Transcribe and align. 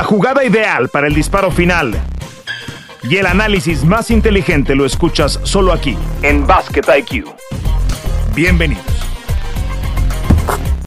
La 0.00 0.06
jugada 0.06 0.42
ideal 0.42 0.88
para 0.88 1.08
el 1.08 1.14
disparo 1.14 1.50
final 1.50 1.92
y 3.02 3.18
el 3.18 3.26
análisis 3.26 3.84
más 3.84 4.10
inteligente 4.10 4.74
lo 4.74 4.86
escuchas 4.86 5.38
solo 5.42 5.74
aquí, 5.74 5.94
en 6.22 6.46
Basket 6.46 6.80
IQ. 7.00 7.26
Bienvenidos. 8.34 8.82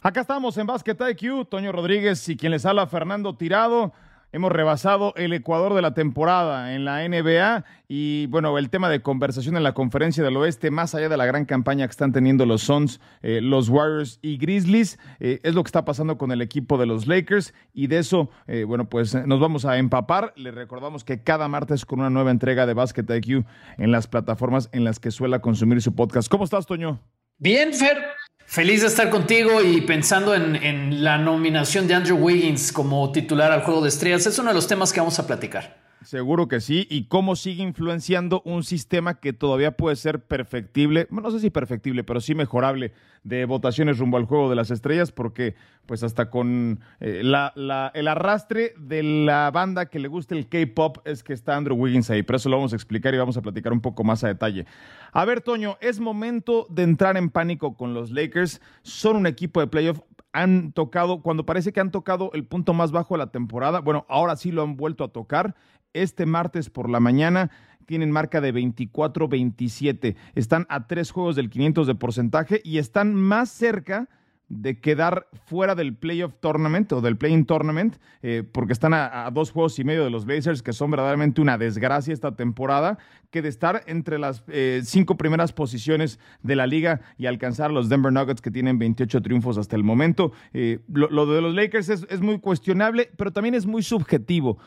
Acá 0.02 0.20
estamos 0.20 0.58
en 0.58 0.66
Basket 0.66 0.96
IQ, 1.10 1.48
Toño 1.48 1.70
Rodríguez 1.70 2.28
y 2.28 2.36
quien 2.36 2.50
les 2.50 2.66
habla, 2.66 2.88
Fernando 2.88 3.36
Tirado. 3.36 3.92
Hemos 4.34 4.50
rebasado 4.50 5.14
el 5.14 5.32
Ecuador 5.32 5.74
de 5.74 5.80
la 5.80 5.94
temporada 5.94 6.74
en 6.74 6.84
la 6.84 7.08
NBA 7.08 7.64
y 7.86 8.26
bueno, 8.26 8.58
el 8.58 8.68
tema 8.68 8.90
de 8.90 9.00
conversación 9.00 9.56
en 9.56 9.62
la 9.62 9.74
conferencia 9.74 10.24
del 10.24 10.36
oeste, 10.36 10.72
más 10.72 10.92
allá 10.96 11.08
de 11.08 11.16
la 11.16 11.24
gran 11.24 11.44
campaña 11.44 11.86
que 11.86 11.92
están 11.92 12.12
teniendo 12.12 12.44
los 12.44 12.62
Suns, 12.62 13.00
eh, 13.22 13.40
los 13.40 13.68
Warriors 13.68 14.18
y 14.22 14.36
Grizzlies, 14.36 14.98
eh, 15.20 15.38
es 15.44 15.54
lo 15.54 15.62
que 15.62 15.68
está 15.68 15.84
pasando 15.84 16.18
con 16.18 16.32
el 16.32 16.42
equipo 16.42 16.78
de 16.78 16.86
los 16.86 17.06
Lakers 17.06 17.54
y 17.72 17.86
de 17.86 17.98
eso, 17.98 18.28
eh, 18.48 18.64
bueno, 18.64 18.88
pues 18.88 19.14
nos 19.14 19.38
vamos 19.38 19.66
a 19.66 19.78
empapar. 19.78 20.32
Les 20.34 20.52
recordamos 20.52 21.04
que 21.04 21.22
cada 21.22 21.46
martes 21.46 21.86
con 21.86 22.00
una 22.00 22.10
nueva 22.10 22.32
entrega 22.32 22.66
de 22.66 22.74
Basket 22.74 23.06
IQ 23.08 23.46
en 23.78 23.92
las 23.92 24.08
plataformas 24.08 24.68
en 24.72 24.82
las 24.82 24.98
que 24.98 25.12
suele 25.12 25.40
consumir 25.40 25.80
su 25.80 25.94
podcast. 25.94 26.28
¿Cómo 26.28 26.42
estás, 26.42 26.66
Toño? 26.66 26.98
Bien, 27.38 27.72
Fer. 27.72 27.98
Feliz 28.46 28.82
de 28.82 28.88
estar 28.88 29.10
contigo 29.10 29.62
y 29.62 29.80
pensando 29.80 30.34
en, 30.34 31.02
la 31.02 31.18
nominación 31.18 31.88
de 31.88 31.94
Andrew 31.94 32.16
Wiggins 32.16 32.72
como 32.72 33.10
titular 33.10 33.50
al 33.50 33.62
Juego 33.62 33.82
de 33.82 33.88
Estrellas. 33.88 34.26
Es 34.26 34.38
uno 34.38 34.50
de 34.50 34.54
los 34.54 34.68
temas 34.68 34.92
que 34.92 35.00
vamos 35.00 35.18
a 35.18 35.26
platicar. 35.26 35.76
Seguro 36.04 36.48
que 36.48 36.60
sí. 36.60 36.86
¿Y 36.90 37.06
cómo 37.06 37.34
sigue 37.34 37.62
influenciando 37.62 38.42
un 38.44 38.62
sistema 38.62 39.20
que 39.20 39.32
todavía 39.32 39.76
puede 39.76 39.96
ser 39.96 40.22
perfectible? 40.24 41.08
no 41.10 41.30
sé 41.30 41.40
si 41.40 41.50
perfectible, 41.50 42.04
pero 42.04 42.20
sí 42.20 42.34
mejorable 42.34 42.92
de 43.22 43.46
votaciones 43.46 43.98
rumbo 43.98 44.18
al 44.18 44.26
juego 44.26 44.50
de 44.50 44.56
las 44.56 44.70
estrellas, 44.70 45.10
porque 45.10 45.54
pues 45.86 46.02
hasta 46.02 46.28
con 46.28 46.80
eh, 47.00 47.22
el 47.22 48.08
arrastre 48.08 48.74
de 48.78 49.02
la 49.02 49.50
banda 49.50 49.86
que 49.86 49.98
le 49.98 50.08
gusta 50.08 50.34
el 50.34 50.48
K-pop 50.48 50.98
es 51.06 51.22
que 51.22 51.32
está 51.32 51.56
Andrew 51.56 51.76
Wiggins 51.76 52.10
ahí. 52.10 52.22
Pero 52.22 52.36
eso 52.36 52.50
lo 52.50 52.56
vamos 52.56 52.74
a 52.74 52.76
explicar 52.76 53.14
y 53.14 53.18
vamos 53.18 53.36
a 53.36 53.42
platicar 53.42 53.72
un 53.72 53.80
poco 53.80 54.04
más 54.04 54.22
a 54.24 54.28
detalle. 54.28 54.66
A 55.12 55.24
ver, 55.24 55.40
Toño, 55.40 55.78
es 55.80 56.00
momento 56.00 56.66
de 56.68 56.82
entrar 56.82 57.16
en 57.16 57.30
pánico 57.30 57.76
con 57.76 57.94
los 57.94 58.10
Lakers. 58.10 58.60
Son 58.82 59.16
un 59.16 59.26
equipo 59.26 59.60
de 59.60 59.68
playoff 59.68 60.00
han 60.34 60.72
tocado, 60.72 61.22
cuando 61.22 61.46
parece 61.46 61.72
que 61.72 61.78
han 61.78 61.92
tocado 61.92 62.30
el 62.34 62.44
punto 62.44 62.74
más 62.74 62.90
bajo 62.90 63.14
de 63.14 63.18
la 63.18 63.30
temporada, 63.30 63.78
bueno, 63.78 64.04
ahora 64.08 64.34
sí 64.34 64.50
lo 64.50 64.64
han 64.64 64.76
vuelto 64.76 65.04
a 65.04 65.08
tocar 65.08 65.54
este 65.94 66.26
martes 66.26 66.68
por 66.68 66.90
la 66.90 67.00
mañana 67.00 67.50
tienen 67.86 68.10
marca 68.10 68.40
de 68.40 68.52
24-27. 68.54 70.16
Están 70.34 70.66
a 70.68 70.86
tres 70.86 71.10
juegos 71.10 71.36
del 71.36 71.50
500 71.50 71.86
de 71.86 71.94
porcentaje 71.94 72.60
y 72.64 72.78
están 72.78 73.14
más 73.14 73.50
cerca 73.50 74.08
de 74.48 74.78
quedar 74.78 75.26
fuera 75.46 75.74
del 75.74 75.96
playoff 75.96 76.34
tournament 76.40 76.92
o 76.92 77.00
del 77.00 77.16
play-in 77.16 77.46
tournament, 77.46 77.96
eh, 78.22 78.44
porque 78.50 78.72
están 78.72 78.92
a, 78.92 79.30
dos 79.32 79.50
juegos 79.50 79.78
y 79.78 79.84
medio 79.84 80.04
de 80.04 80.10
los 80.10 80.26
Blazers, 80.26 80.62
que 80.62 80.72
son 80.72 80.90
verdaderamente 80.90 81.40
una 81.40 81.56
desgracia 81.56 82.12
esta 82.12 82.36
temporada, 82.36 82.98
que 83.34 83.42
de 83.42 83.48
estar 83.48 83.82
entre 83.88 84.20
las 84.20 84.44
eh, 84.46 84.82
cinco 84.84 85.16
primeras 85.16 85.52
posiciones 85.52 86.20
de 86.44 86.54
la 86.54 86.68
liga 86.68 87.00
y 87.18 87.26
alcanzar 87.26 87.72
los 87.72 87.88
Denver 87.88 88.12
Nuggets, 88.12 88.40
que 88.40 88.52
tienen 88.52 88.78
28 88.78 89.22
triunfos 89.22 89.58
hasta 89.58 89.74
el 89.74 89.82
momento. 89.82 90.30
Eh, 90.52 90.78
lo, 90.86 91.26
de 91.26 91.40
los 91.42 91.52
Lakers 91.52 91.88
es, 91.88 92.06
es, 92.10 92.20
muy 92.20 92.38
cuestionable, 92.38 93.10
pero 93.16 93.32
también 93.32 93.56
es 93.56 93.66
muy 93.66 93.82
subjetivo. 93.82 94.58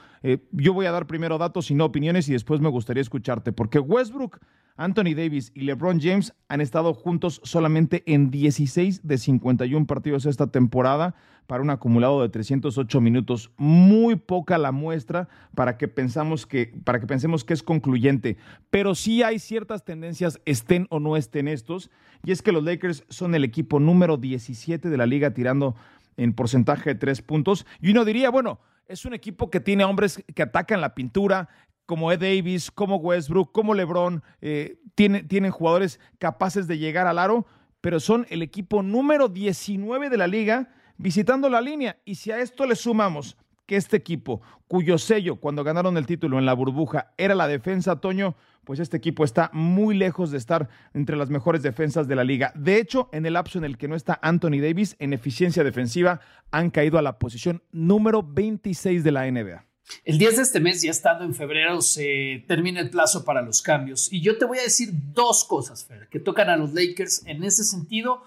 yo 0.52 0.74
voy 0.74 0.86
a 0.86 0.92
dar 0.92 1.08
primero 1.08 1.38
datos 1.38 1.72
y 1.72 1.76
no 1.76 1.86
opiniones 1.86 2.28
y 2.28 2.34
después 2.34 2.60
me 2.60 2.68
gustaría 2.68 3.00
escucharte, 3.00 3.54
porque 3.54 3.80
Westbrook 3.80 4.42
Anthony 4.76 5.16
Davis 5.16 5.52
y 5.56 5.62
LeBron 5.62 6.02
James 6.02 6.34
han 6.50 6.60
estado 6.60 6.94
juntos 6.94 7.40
solamente 7.44 8.04
en 8.06 8.30
16 8.32 9.08
de 9.08 9.18
51 9.18 9.88
partidos 9.88 10.26
esta 10.26 10.48
temporada 10.48 11.16
para 11.48 11.64
un 11.64 11.70
acumulado 11.70 12.22
de 12.22 12.30
308 12.30 13.02
minutos. 13.02 13.52
Muy 13.58 14.18
poca 14.18 14.58
la 14.58 14.72
muestra 14.72 15.30
para 15.56 15.78
que, 15.78 15.88
pensamos 15.88 16.46
que, 16.46 16.74
para 16.84 17.00
que 17.00 17.08
pensemos 17.08 17.44
que 17.44 17.54
es 17.54 17.64
concluyente. 17.64 18.38
Pero 18.70 18.94
sí 18.94 19.24
hay 19.24 19.40
ciertas 19.40 19.86
tendencias, 19.86 20.40
estén 20.46 20.88
o 20.90 21.00
no 21.00 21.18
estén 21.18 21.48
estos. 21.48 21.90
Y 22.24 22.32
es 22.32 22.42
que 22.42 22.52
los 22.52 22.64
Lakers 22.64 23.06
son 23.10 23.34
el 23.34 23.46
equipo 23.46 23.80
número 23.80 24.18
17 24.18 24.90
de 24.90 24.98
la 24.98 25.06
liga 25.06 25.34
tirando 25.34 25.76
en 26.18 26.34
porcentaje 26.34 26.92
de 26.92 26.96
tres 26.96 27.22
puntos. 27.22 27.66
Y 27.82 27.92
uno 27.92 28.04
diría, 28.04 28.30
bueno, 28.30 28.60
es 28.88 29.06
un 29.06 29.14
equipo 29.14 29.50
que 29.50 29.60
tiene 29.60 29.86
hombres 29.86 30.24
que 30.36 30.44
atacan 30.44 30.82
la 30.82 30.96
pintura, 30.96 31.50
como 31.86 32.12
Ed 32.12 32.20
Davis, 32.20 32.70
como 32.70 32.98
Westbrook, 32.98 33.54
como 33.54 33.74
LeBron, 33.74 34.22
eh, 34.42 34.80
tienen 34.96 35.52
jugadores 35.52 36.02
capaces 36.20 36.68
de 36.68 36.78
llegar 36.78 37.08
al 37.08 37.18
aro, 37.18 37.46
pero 37.80 38.02
son 38.02 38.26
el 38.30 38.42
equipo 38.42 38.84
número 38.84 39.30
19 39.30 40.10
de 40.10 40.18
la 40.18 40.28
liga 40.28 40.74
visitando 40.98 41.50
la 41.50 41.62
línea. 41.62 41.98
Y 42.06 42.16
si 42.16 42.32
a 42.32 42.40
esto 42.40 42.66
le 42.66 42.76
sumamos 42.76 43.38
que 43.66 43.76
este 43.76 43.98
equipo, 43.98 44.42
cuyo 44.68 44.98
sello 44.98 45.36
cuando 45.36 45.64
ganaron 45.64 45.98
el 45.98 46.06
título 46.06 46.40
en 46.40 46.46
la 46.46 46.54
burbuja 46.54 47.14
era 47.18 47.36
la 47.36 47.48
defensa, 47.48 48.00
Toño, 48.00 48.36
pues 48.64 48.80
este 48.80 48.98
equipo 48.98 49.24
está 49.24 49.50
muy 49.54 49.96
lejos 49.96 50.32
de 50.32 50.38
estar 50.38 50.70
entre 50.94 51.16
las 51.16 51.30
mejores 51.30 51.64
defensas 51.64 52.08
de 52.08 52.16
la 52.16 52.24
liga. 52.24 52.52
De 52.56 52.78
hecho, 52.78 53.10
en 53.12 53.26
el 53.26 53.34
lapso 53.34 53.58
en 53.58 53.66
el 53.66 53.78
que 53.78 53.88
no 53.88 53.96
está 53.96 54.20
Anthony 54.22 54.60
Davis 54.62 54.96
en 55.00 55.14
eficiencia 55.14 55.64
defensiva, 55.64 56.22
han 56.52 56.70
caído 56.70 56.98
a 56.98 57.02
la 57.02 57.20
posición 57.20 57.62
número 57.72 58.24
26 58.24 59.04
de 59.04 59.12
la 59.12 59.30
NBA. 59.30 59.66
El 60.04 60.18
10 60.18 60.36
de 60.36 60.42
este 60.42 60.60
mes, 60.60 60.82
ya 60.82 60.92
estando 60.92 61.24
en 61.24 61.34
febrero, 61.34 61.82
se 61.82 62.44
termina 62.48 62.82
el 62.82 62.90
plazo 62.90 63.24
para 63.24 63.42
los 63.42 63.62
cambios. 63.62 64.12
Y 64.12 64.22
yo 64.22 64.38
te 64.38 64.46
voy 64.46 64.60
a 64.60 64.64
decir 64.64 64.90
dos 65.14 65.46
cosas, 65.46 65.86
Fer, 65.86 66.08
que 66.10 66.20
tocan 66.20 66.50
a 66.50 66.58
los 66.58 66.74
Lakers 66.74 67.24
en 67.26 67.44
ese 67.44 67.64
sentido, 67.64 68.24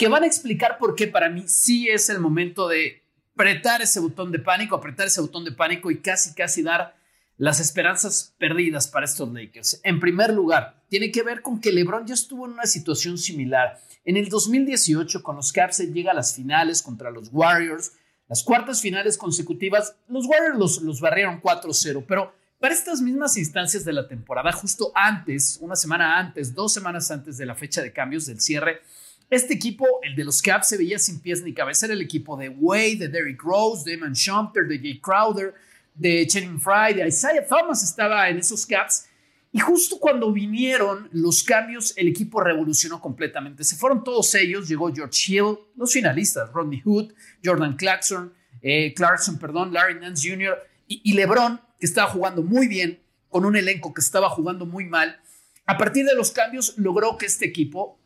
que 0.00 0.08
van 0.08 0.22
a 0.22 0.26
explicar 0.26 0.78
por 0.78 0.94
qué 0.94 1.08
para 1.08 1.28
mí 1.28 1.44
sí 1.46 1.86
es 1.86 2.08
el 2.08 2.20
momento 2.20 2.68
de 2.68 3.02
apretar 3.34 3.82
ese 3.82 4.00
botón 4.00 4.32
de 4.32 4.38
pánico, 4.38 4.74
apretar 4.74 5.06
ese 5.06 5.20
botón 5.20 5.44
de 5.44 5.52
pánico 5.52 5.90
y 5.90 5.98
casi, 5.98 6.32
casi 6.32 6.62
dar 6.62 6.96
las 7.36 7.60
esperanzas 7.60 8.34
perdidas 8.38 8.88
para 8.88 9.04
estos 9.04 9.30
Lakers. 9.30 9.78
En 9.84 10.00
primer 10.00 10.32
lugar, 10.32 10.82
tiene 10.88 11.12
que 11.12 11.22
ver 11.22 11.42
con 11.42 11.60
que 11.60 11.70
LeBron 11.70 12.06
ya 12.06 12.14
estuvo 12.14 12.46
en 12.46 12.52
una 12.52 12.64
situación 12.64 13.18
similar. 13.18 13.78
En 14.06 14.16
el 14.16 14.30
2018, 14.30 15.22
con 15.22 15.36
los 15.36 15.52
Caps, 15.52 15.80
llega 15.92 16.12
a 16.12 16.14
las 16.14 16.34
finales 16.34 16.80
contra 16.80 17.10
los 17.10 17.28
Warriors 17.30 17.92
las 18.26 18.42
cuartas 18.42 18.80
finales 18.80 19.18
consecutivas, 19.18 19.96
los 20.08 20.24
Warriors 20.24 20.80
los, 20.80 21.00
barrieron 21.02 21.42
4-0, 21.42 22.04
pero 22.06 22.32
para 22.58 22.72
estas 22.72 23.02
mismas 23.02 23.36
instancias 23.36 23.84
de 23.84 23.92
la 23.92 24.08
temporada, 24.08 24.52
justo 24.52 24.92
antes, 24.94 25.58
una 25.60 25.76
semana 25.76 26.16
antes, 26.16 26.54
dos 26.54 26.72
semanas 26.72 27.10
antes 27.10 27.36
de 27.36 27.44
la 27.44 27.56
fecha 27.56 27.82
de 27.82 27.92
cambios 27.92 28.26
del 28.26 28.40
cierre, 28.40 28.80
este 29.30 29.54
equipo, 29.54 29.86
el 30.02 30.16
de 30.16 30.24
los 30.24 30.42
Caps, 30.42 30.68
se 30.68 30.76
veía 30.76 30.98
sin 30.98 31.20
pies 31.20 31.42
ni 31.42 31.54
cabeza. 31.54 31.86
Era 31.86 31.94
el 31.94 32.02
equipo 32.02 32.36
de 32.36 32.48
Wade, 32.48 32.96
de 32.96 33.08
Derrick 33.08 33.42
Rose, 33.42 33.88
de 33.88 33.94
Eman 33.94 34.12
Shumpter, 34.12 34.66
de 34.66 34.78
Jay 34.78 35.00
Crowder, 35.00 35.54
de 35.94 36.26
Channing 36.26 36.60
Fry, 36.60 36.94
de 36.94 37.06
Isaiah 37.06 37.46
Thomas 37.46 37.82
estaba 37.82 38.28
en 38.28 38.38
esos 38.38 38.66
Caps. 38.66 39.06
Y 39.52 39.58
justo 39.58 39.98
cuando 39.98 40.32
vinieron 40.32 41.08
los 41.12 41.42
cambios, 41.42 41.92
el 41.96 42.08
equipo 42.08 42.40
revolucionó 42.40 43.00
completamente. 43.00 43.64
Se 43.64 43.76
fueron 43.76 44.04
todos 44.04 44.34
ellos, 44.34 44.68
llegó 44.68 44.92
George 44.92 45.32
Hill, 45.32 45.58
los 45.76 45.92
finalistas, 45.92 46.52
Rodney 46.52 46.80
Hood, 46.80 47.12
Jordan 47.44 47.76
Clarkson, 47.76 48.32
eh, 48.62 48.94
Clarkson, 48.94 49.38
perdón, 49.38 49.72
Larry 49.72 49.98
Nance 49.98 50.28
Jr. 50.28 50.56
Y, 50.86 51.12
LeBron, 51.12 51.60
que 51.78 51.86
estaba 51.86 52.10
jugando 52.10 52.42
muy 52.42 52.66
bien, 52.66 53.00
con 53.28 53.44
un 53.44 53.56
elenco 53.56 53.94
que 53.94 54.00
estaba 54.00 54.28
jugando 54.28 54.66
muy 54.66 54.86
mal. 54.86 55.20
A 55.66 55.78
partir 55.78 56.04
de 56.04 56.16
los 56.16 56.32
cambios, 56.32 56.76
logró 56.78 57.16
que 57.16 57.26
este 57.26 57.46
equipo, 57.46 57.99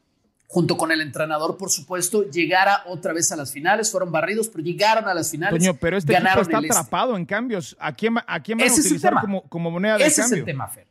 junto 0.54 0.76
con 0.76 0.92
el 0.92 1.00
entrenador, 1.00 1.56
por 1.56 1.68
supuesto, 1.68 2.30
llegara 2.30 2.84
otra 2.86 3.12
vez 3.12 3.32
a 3.32 3.36
las 3.36 3.50
finales. 3.50 3.90
Fueron 3.90 4.12
barridos, 4.12 4.46
pero 4.48 4.62
llegaron 4.62 5.08
a 5.08 5.12
las 5.12 5.28
finales. 5.28 5.68
pero 5.80 5.96
este 5.96 6.12
equipo 6.12 6.40
está 6.42 6.58
este. 6.58 6.70
atrapado 6.70 7.16
en 7.16 7.26
cambios. 7.26 7.76
¿A 7.80 7.92
quién, 7.92 8.14
a 8.24 8.40
quién 8.40 8.58
van 8.58 8.70
a 8.70 8.72
utilizar 8.72 9.14
como, 9.20 9.42
como 9.48 9.72
moneda 9.72 9.98
de 9.98 10.04
Ese 10.04 10.20
cambio? 10.20 10.26
Ese 10.26 10.34
es 10.36 10.38
el 10.38 10.44
tema, 10.44 10.68
Fer. 10.68 10.86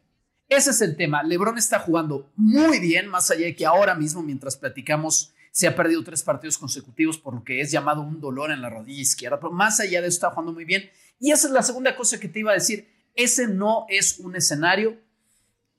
Ese 0.50 0.70
es 0.72 0.82
el 0.82 0.98
tema. 0.98 1.24
LeBron 1.24 1.58
está 1.58 1.80
jugando 1.80 2.30
muy 2.36 2.82
bien, 2.82 3.08
más 3.08 3.32
allá 3.32 3.46
de 3.46 3.56
que 3.56 3.66
ahora 3.66 3.96
mismo, 3.96 4.22
mientras 4.22 4.58
platicamos, 4.58 5.32
se 5.50 5.66
ha 5.66 5.74
perdido 5.78 6.04
tres 6.04 6.24
partidos 6.24 6.58
consecutivos 6.58 7.18
por 7.18 7.34
lo 7.34 7.44
que 7.46 7.62
es 7.62 7.72
llamado 7.72 8.02
un 8.02 8.20
dolor 8.20 8.52
en 8.52 8.62
la 8.62 8.70
rodilla 8.70 9.02
izquierda. 9.02 9.40
Pero 9.40 9.54
más 9.54 9.80
allá 9.80 10.02
de 10.02 10.10
eso, 10.10 10.16
está 10.16 10.32
jugando 10.32 10.52
muy 10.52 10.66
bien. 10.66 10.90
Y 11.22 11.32
esa 11.32 11.48
es 11.48 11.54
la 11.54 11.64
segunda 11.64 11.96
cosa 11.96 12.20
que 12.20 12.28
te 12.28 12.40
iba 12.40 12.52
a 12.52 12.56
decir. 12.56 12.90
Ese 13.16 13.48
no 13.48 13.86
es 13.88 14.20
un 14.20 14.36
escenario 14.36 14.98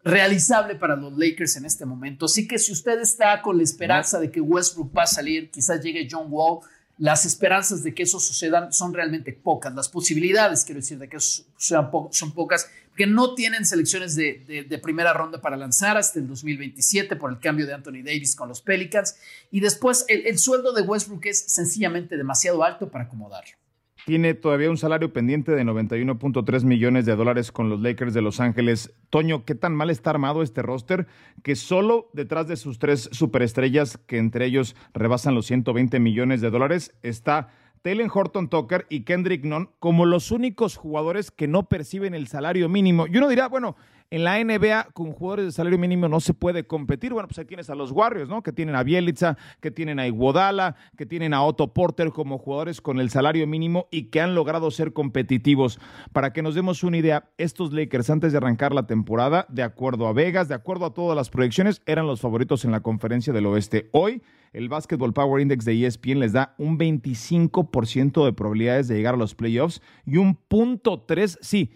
realizable 0.04 0.74
para 0.74 0.96
los 0.96 1.16
Lakers 1.16 1.56
en 1.56 1.64
este 1.64 1.86
momento. 1.86 2.26
Así 2.26 2.46
que 2.46 2.58
si 2.58 2.72
usted 2.72 3.00
está 3.00 3.40
con 3.40 3.56
la 3.56 3.62
esperanza 3.62 4.20
de 4.20 4.30
que 4.30 4.40
Westbrook 4.40 4.96
va 4.96 5.04
a 5.04 5.06
salir, 5.06 5.50
quizás 5.50 5.82
llegue 5.82 6.06
John 6.10 6.26
Wall, 6.28 6.60
las 6.98 7.26
esperanzas 7.26 7.82
de 7.82 7.92
que 7.92 8.04
eso 8.04 8.20
suceda 8.20 8.70
son 8.70 8.94
realmente 8.94 9.32
pocas. 9.32 9.74
Las 9.74 9.88
posibilidades, 9.88 10.64
quiero 10.64 10.80
decir, 10.80 10.98
de 10.98 11.08
que 11.08 11.16
eso 11.16 11.44
sean 11.56 11.90
son 12.10 12.32
pocas 12.32 12.68
que 12.96 13.06
no 13.06 13.34
tienen 13.34 13.64
selecciones 13.64 14.14
de, 14.14 14.80
primera 14.82 15.12
ronda 15.12 15.40
para 15.40 15.56
lanzar 15.56 15.96
hasta 15.96 16.18
el 16.18 16.28
2027 16.28 17.16
por 17.16 17.32
el 17.32 17.40
cambio 17.40 17.66
de 17.66 17.74
Anthony 17.74 18.04
Davis 18.04 18.36
con 18.36 18.48
los 18.48 18.60
Pelicans. 18.60 19.16
Y 19.50 19.60
después 19.60 20.04
el, 20.08 20.38
sueldo 20.38 20.72
de 20.72 20.82
Westbrook 20.82 21.26
es 21.26 21.40
sencillamente 21.40 22.16
demasiado 22.16 22.62
alto 22.62 22.90
para 22.90 23.04
acomodarlo. 23.04 23.56
Tiene 24.04 24.34
todavía 24.34 24.68
un 24.68 24.76
salario 24.76 25.14
pendiente 25.14 25.52
de 25.52 25.64
91.3 25.64 26.64
millones 26.64 27.06
de 27.06 27.16
dólares 27.16 27.50
con 27.50 27.70
los 27.70 27.80
Lakers 27.80 28.12
de 28.12 28.20
Los 28.20 28.38
Ángeles. 28.38 28.92
Toño, 29.08 29.46
¿qué 29.46 29.54
tan 29.54 29.74
mal 29.74 29.88
está 29.88 30.10
armado 30.10 30.42
este 30.42 30.60
roster? 30.60 31.06
Que 31.42 31.56
solo 31.56 32.10
detrás 32.12 32.46
de 32.46 32.56
sus 32.56 32.78
tres 32.78 33.08
superestrellas, 33.12 33.96
que 33.96 34.18
entre 34.18 34.44
ellos 34.44 34.76
rebasan 34.92 35.34
los 35.34 35.46
120 35.46 36.00
millones 36.00 36.42
de 36.42 36.50
dólares, 36.50 36.94
está 37.02 37.48
Talen 37.84 38.08
Horton 38.10 38.48
Tucker 38.48 38.86
y 38.88 39.00
Kendrick 39.00 39.44
Nunn 39.44 39.68
como 39.78 40.06
los 40.06 40.30
únicos 40.30 40.78
jugadores 40.78 41.30
que 41.30 41.46
no 41.46 41.68
perciben 41.68 42.14
el 42.14 42.28
salario 42.28 42.70
mínimo. 42.70 43.06
Y 43.06 43.18
uno 43.18 43.28
dirá, 43.28 43.46
bueno, 43.48 43.76
en 44.08 44.24
la 44.24 44.42
NBA, 44.42 44.88
con 44.94 45.12
jugadores 45.12 45.44
de 45.44 45.52
salario 45.52 45.78
mínimo 45.78 46.08
no 46.08 46.18
se 46.20 46.32
puede 46.32 46.66
competir. 46.66 47.12
Bueno, 47.12 47.28
pues 47.28 47.38
ahí 47.38 47.44
tienes 47.44 47.68
a 47.68 47.74
los 47.74 47.90
Warriors, 47.90 48.30
¿no? 48.30 48.42
Que 48.42 48.52
tienen 48.52 48.74
a 48.74 48.84
Bielitsa, 48.84 49.36
que 49.60 49.70
tienen 49.70 49.98
a 49.98 50.06
Iguodala, 50.06 50.76
que 50.96 51.04
tienen 51.04 51.34
a 51.34 51.42
Otto 51.42 51.74
Porter 51.74 52.08
como 52.08 52.38
jugadores 52.38 52.80
con 52.80 53.00
el 53.00 53.10
salario 53.10 53.46
mínimo 53.46 53.86
y 53.90 54.04
que 54.04 54.22
han 54.22 54.34
logrado 54.34 54.70
ser 54.70 54.94
competitivos. 54.94 55.78
Para 56.14 56.32
que 56.32 56.40
nos 56.40 56.54
demos 56.54 56.84
una 56.84 56.96
idea, 56.96 57.28
estos 57.36 57.74
Lakers 57.74 58.08
antes 58.08 58.32
de 58.32 58.38
arrancar 58.38 58.72
la 58.72 58.86
temporada, 58.86 59.44
de 59.50 59.62
acuerdo 59.62 60.06
a 60.06 60.14
Vegas, 60.14 60.48
de 60.48 60.54
acuerdo 60.54 60.86
a 60.86 60.94
todas 60.94 61.16
las 61.16 61.28
proyecciones, 61.28 61.82
eran 61.84 62.06
los 62.06 62.22
favoritos 62.22 62.64
en 62.64 62.70
la 62.70 62.80
conferencia 62.80 63.34
del 63.34 63.44
oeste. 63.44 63.90
Hoy, 63.92 64.22
el 64.54 64.68
Basketball 64.68 65.12
Power 65.12 65.42
Index 65.42 65.64
de 65.64 65.84
ESPN 65.84 66.20
les 66.20 66.32
da 66.32 66.54
un 66.58 66.78
25% 66.78 68.24
de 68.24 68.32
probabilidades 68.32 68.88
de 68.88 68.94
llegar 68.94 69.14
a 69.14 69.18
los 69.18 69.34
playoffs 69.34 69.82
y 70.06 70.16
un 70.16 70.36
punto 70.36 71.02
3, 71.02 71.38
sí, 71.42 71.72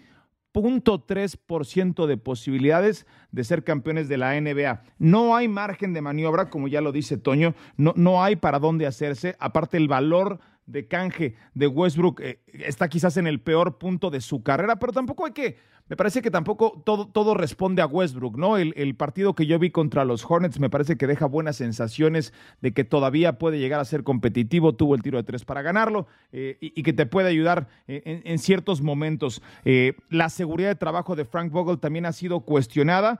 0.3% 0.53 2.07
de 2.07 2.17
posibilidades 2.17 3.05
de 3.31 3.43
ser 3.43 3.63
campeones 3.63 4.07
de 4.09 4.17
la 4.17 4.39
NBA. 4.39 4.81
No 4.97 5.35
hay 5.35 5.47
margen 5.47 5.93
de 5.93 6.01
maniobra, 6.01 6.49
como 6.49 6.67
ya 6.67 6.81
lo 6.81 6.91
dice 6.91 7.17
Toño, 7.17 7.53
no, 7.77 7.93
no 7.95 8.23
hay 8.23 8.35
para 8.35 8.59
dónde 8.59 8.87
hacerse. 8.87 9.35
Aparte, 9.39 9.77
el 9.77 9.87
valor 9.87 10.39
de 10.69 10.87
canje 10.87 11.35
de 11.53 11.67
Westbrook 11.67 12.21
eh, 12.21 12.39
está 12.47 12.87
quizás 12.87 13.17
en 13.17 13.27
el 13.27 13.41
peor 13.41 13.77
punto 13.77 14.09
de 14.09 14.21
su 14.21 14.43
carrera, 14.43 14.77
pero 14.77 14.93
tampoco 14.93 15.25
hay 15.25 15.31
que, 15.31 15.57
me 15.87 15.95
parece 15.95 16.21
que 16.21 16.29
tampoco 16.29 16.81
todo, 16.85 17.07
todo 17.07 17.33
responde 17.33 17.81
a 17.81 17.87
Westbrook, 17.87 18.37
¿no? 18.37 18.57
El, 18.57 18.73
el, 18.77 18.95
partido 18.95 19.33
que 19.33 19.47
yo 19.47 19.57
vi 19.57 19.71
contra 19.71 20.05
los 20.05 20.23
Hornets 20.29 20.59
me 20.59 20.69
parece 20.69 20.95
que 20.95 21.07
deja 21.07 21.25
buenas 21.25 21.55
sensaciones 21.55 22.33
de 22.61 22.71
que 22.71 22.83
todavía 22.83 23.39
puede 23.39 23.57
llegar 23.57 23.79
a 23.79 23.85
ser 23.85 24.03
competitivo, 24.03 24.75
tuvo 24.75 24.93
el 24.93 25.01
tiro 25.01 25.17
de 25.17 25.23
tres 25.23 25.43
para 25.43 25.63
ganarlo 25.63 26.07
eh, 26.31 26.57
y, 26.61 26.83
que 26.83 26.93
te 26.93 27.07
puede 27.07 27.29
ayudar 27.29 27.67
eh, 27.87 28.03
en, 28.05 28.21
en, 28.25 28.37
ciertos 28.37 28.81
momentos. 28.81 29.41
la 30.09 30.29
seguridad 30.29 30.69
de 30.69 30.75
trabajo 30.75 31.15
de 31.15 31.25
Frank 31.25 31.51
Vogel 31.51 31.79
también 31.79 32.05
ha 32.05 32.13
sido 32.13 32.41
cuestionada, 32.41 33.19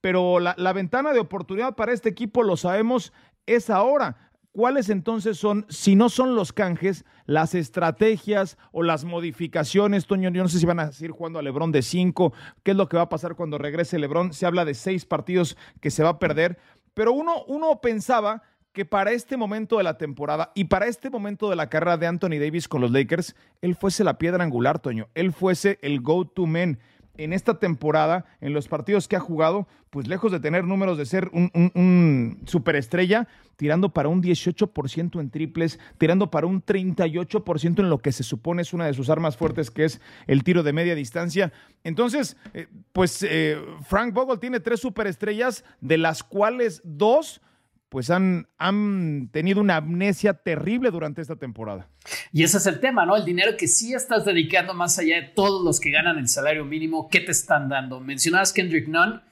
pero 0.00 0.40
la, 0.40 0.54
la 0.56 0.72
ventana 0.72 1.12
de 1.12 1.20
oportunidad 1.20 1.74
para 1.74 1.92
este 1.92 2.08
equipo, 2.08 2.42
lo 2.42 2.56
sabemos, 2.56 3.12
es 3.46 3.70
ahora 3.70 4.27
¿Cuáles 4.52 4.88
entonces 4.88 5.38
son, 5.38 5.66
si 5.68 5.94
no 5.94 6.08
son 6.08 6.34
los 6.34 6.52
canjes, 6.52 7.04
las 7.26 7.54
estrategias 7.54 8.56
o 8.72 8.82
las 8.82 9.04
modificaciones? 9.04 10.06
Toño, 10.06 10.30
yo 10.30 10.42
no 10.42 10.48
sé 10.48 10.58
si 10.58 10.66
van 10.66 10.80
a 10.80 10.90
seguir 10.90 11.12
jugando 11.12 11.38
a 11.38 11.42
Lebrón 11.42 11.70
de 11.70 11.82
cinco, 11.82 12.32
qué 12.62 12.72
es 12.72 12.76
lo 12.76 12.88
que 12.88 12.96
va 12.96 13.04
a 13.04 13.08
pasar 13.08 13.36
cuando 13.36 13.58
regrese 13.58 13.98
Lebrón. 13.98 14.32
Se 14.32 14.46
habla 14.46 14.64
de 14.64 14.74
seis 14.74 15.04
partidos 15.04 15.56
que 15.80 15.90
se 15.90 16.02
va 16.02 16.10
a 16.10 16.18
perder, 16.18 16.58
pero 16.94 17.12
uno, 17.12 17.44
uno 17.46 17.80
pensaba 17.80 18.42
que 18.72 18.84
para 18.84 19.12
este 19.12 19.36
momento 19.36 19.78
de 19.78 19.84
la 19.84 19.98
temporada 19.98 20.52
y 20.54 20.64
para 20.64 20.86
este 20.86 21.10
momento 21.10 21.50
de 21.50 21.56
la 21.56 21.68
carrera 21.68 21.96
de 21.96 22.06
Anthony 22.06 22.38
Davis 22.40 22.68
con 22.68 22.80
los 22.80 22.90
Lakers, 22.90 23.36
él 23.60 23.76
fuese 23.76 24.04
la 24.04 24.18
piedra 24.18 24.44
angular, 24.44 24.78
Toño, 24.78 25.08
él 25.14 25.32
fuese 25.32 25.78
el 25.82 26.00
go-to 26.00 26.46
man 26.46 26.78
en 27.18 27.32
esta 27.32 27.58
temporada, 27.58 28.24
en 28.40 28.54
los 28.54 28.68
partidos 28.68 29.08
que 29.08 29.16
ha 29.16 29.20
jugado, 29.20 29.68
pues 29.90 30.06
lejos 30.06 30.32
de 30.32 30.40
tener 30.40 30.64
números 30.64 30.96
de 30.96 31.04
ser 31.04 31.30
un, 31.32 32.40
superestrella, 32.46 33.28
tirando 33.56 33.90
para 33.90 34.08
un 34.08 34.22
18% 34.22 35.20
en 35.20 35.30
triples, 35.30 35.78
tirando 35.98 36.30
para 36.30 36.46
un 36.46 36.64
38% 36.64 37.80
en 37.80 37.90
lo 37.90 37.98
que 37.98 38.12
se 38.12 38.22
supone 38.22 38.62
es 38.62 38.72
una 38.72 38.86
de 38.86 38.94
sus 38.94 39.10
armas 39.10 39.36
fuertes, 39.36 39.70
que 39.70 39.84
es 39.84 40.00
el 40.26 40.44
tiro 40.44 40.62
de 40.62 40.72
media 40.72 40.94
distancia. 40.94 41.52
Entonces, 41.84 42.36
eh, 42.54 42.68
pues 42.92 43.22
eh, 43.22 43.58
Frank 43.86 44.14
Vogel 44.14 44.38
tiene 44.38 44.60
tres 44.60 44.80
superestrellas, 44.80 45.64
de 45.80 45.98
las 45.98 46.22
cuales 46.22 46.80
dos 46.84 47.40
pues 47.88 48.10
han, 48.10 48.48
han, 48.58 49.30
tenido 49.32 49.60
una 49.60 49.76
amnesia 49.76 50.34
terrible 50.34 50.90
durante 50.90 51.22
esta 51.22 51.36
temporada. 51.36 51.88
Y 52.32 52.42
ese 52.42 52.58
es 52.58 52.66
el 52.66 52.80
tema, 52.80 53.06
¿no? 53.06 53.16
El 53.16 53.24
dinero 53.24 53.56
que 53.56 53.66
sí 53.66 53.94
estás 53.94 54.24
dedicando 54.24 54.74
más 54.74 54.98
allá 54.98 55.16
de 55.16 55.28
todos 55.28 55.64
los 55.64 55.80
que 55.80 55.90
ganan 55.90 56.18
el 56.18 56.28
salario 56.28 56.64
mínimo, 56.64 57.08
¿qué 57.08 57.20
te 57.20 57.32
están 57.32 57.68
dando? 57.68 58.00
Mencionabas 58.00 58.52
Kendrick 58.52 58.88
Nunn, 58.88 59.22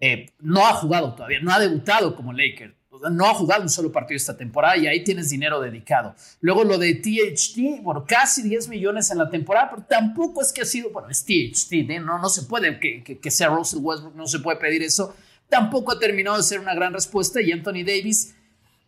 eh, 0.00 0.30
no 0.40 0.66
ha 0.66 0.72
jugado 0.74 1.14
todavía, 1.14 1.40
no 1.40 1.52
ha 1.52 1.58
debutado 1.58 2.16
como 2.16 2.32
Laker, 2.32 2.76
no 3.10 3.26
ha 3.26 3.34
jugado 3.34 3.62
un 3.62 3.68
solo 3.68 3.92
partido 3.92 4.16
esta 4.16 4.36
temporada 4.36 4.76
y 4.76 4.86
ahí 4.86 5.04
tienes 5.04 5.28
dinero 5.28 5.60
dedicado. 5.60 6.14
Luego 6.40 6.64
lo 6.64 6.78
de 6.78 6.94
THT, 6.94 7.82
bueno, 7.82 8.04
casi 8.06 8.42
10 8.42 8.68
millones 8.68 9.10
en 9.10 9.18
la 9.18 9.28
temporada, 9.28 9.70
pero 9.70 9.82
tampoco 9.88 10.40
es 10.40 10.52
que 10.52 10.62
ha 10.62 10.64
sido, 10.64 10.90
bueno, 10.90 11.08
es 11.10 11.24
THT, 11.24 11.72
¿eh? 11.72 12.00
no, 12.00 12.18
no 12.18 12.28
se 12.28 12.44
puede 12.44 12.80
que, 12.80 13.02
que, 13.04 13.18
que 13.18 13.30
sea 13.30 13.48
Russell 13.48 13.80
Westbrook, 13.82 14.14
no 14.14 14.26
se 14.26 14.40
puede 14.40 14.58
pedir 14.58 14.82
eso 14.82 15.14
tampoco 15.48 15.92
ha 15.92 15.98
terminado 15.98 16.36
de 16.36 16.42
ser 16.42 16.60
una 16.60 16.74
gran 16.74 16.92
respuesta 16.92 17.40
y 17.40 17.52
Anthony 17.52 17.84
Davis, 17.84 18.34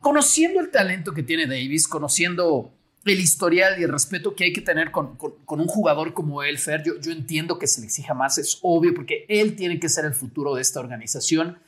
conociendo 0.00 0.60
el 0.60 0.70
talento 0.70 1.12
que 1.12 1.22
tiene 1.22 1.46
Davis, 1.46 1.88
conociendo 1.88 2.72
el 3.04 3.20
historial 3.20 3.80
y 3.80 3.84
el 3.84 3.90
respeto 3.90 4.34
que 4.34 4.44
hay 4.44 4.52
que 4.52 4.60
tener 4.60 4.90
con, 4.90 5.16
con, 5.16 5.60
un 5.60 5.66
jugador 5.66 6.12
como 6.12 6.42
él, 6.42 6.58
Fer, 6.58 6.82
yo, 6.82 7.00
yo, 7.00 7.12
entiendo 7.12 7.58
que 7.58 7.66
se 7.66 7.80
le 7.80 7.86
exija 7.86 8.12
más, 8.12 8.36
es 8.38 8.58
obvio, 8.62 8.92
porque 8.94 9.24
él 9.28 9.56
tiene 9.56 9.80
que 9.80 9.88
ser 9.88 10.04
el 10.04 10.14
futuro 10.14 10.54
de 10.54 10.62
esta 10.62 10.80
organización. 10.80 11.58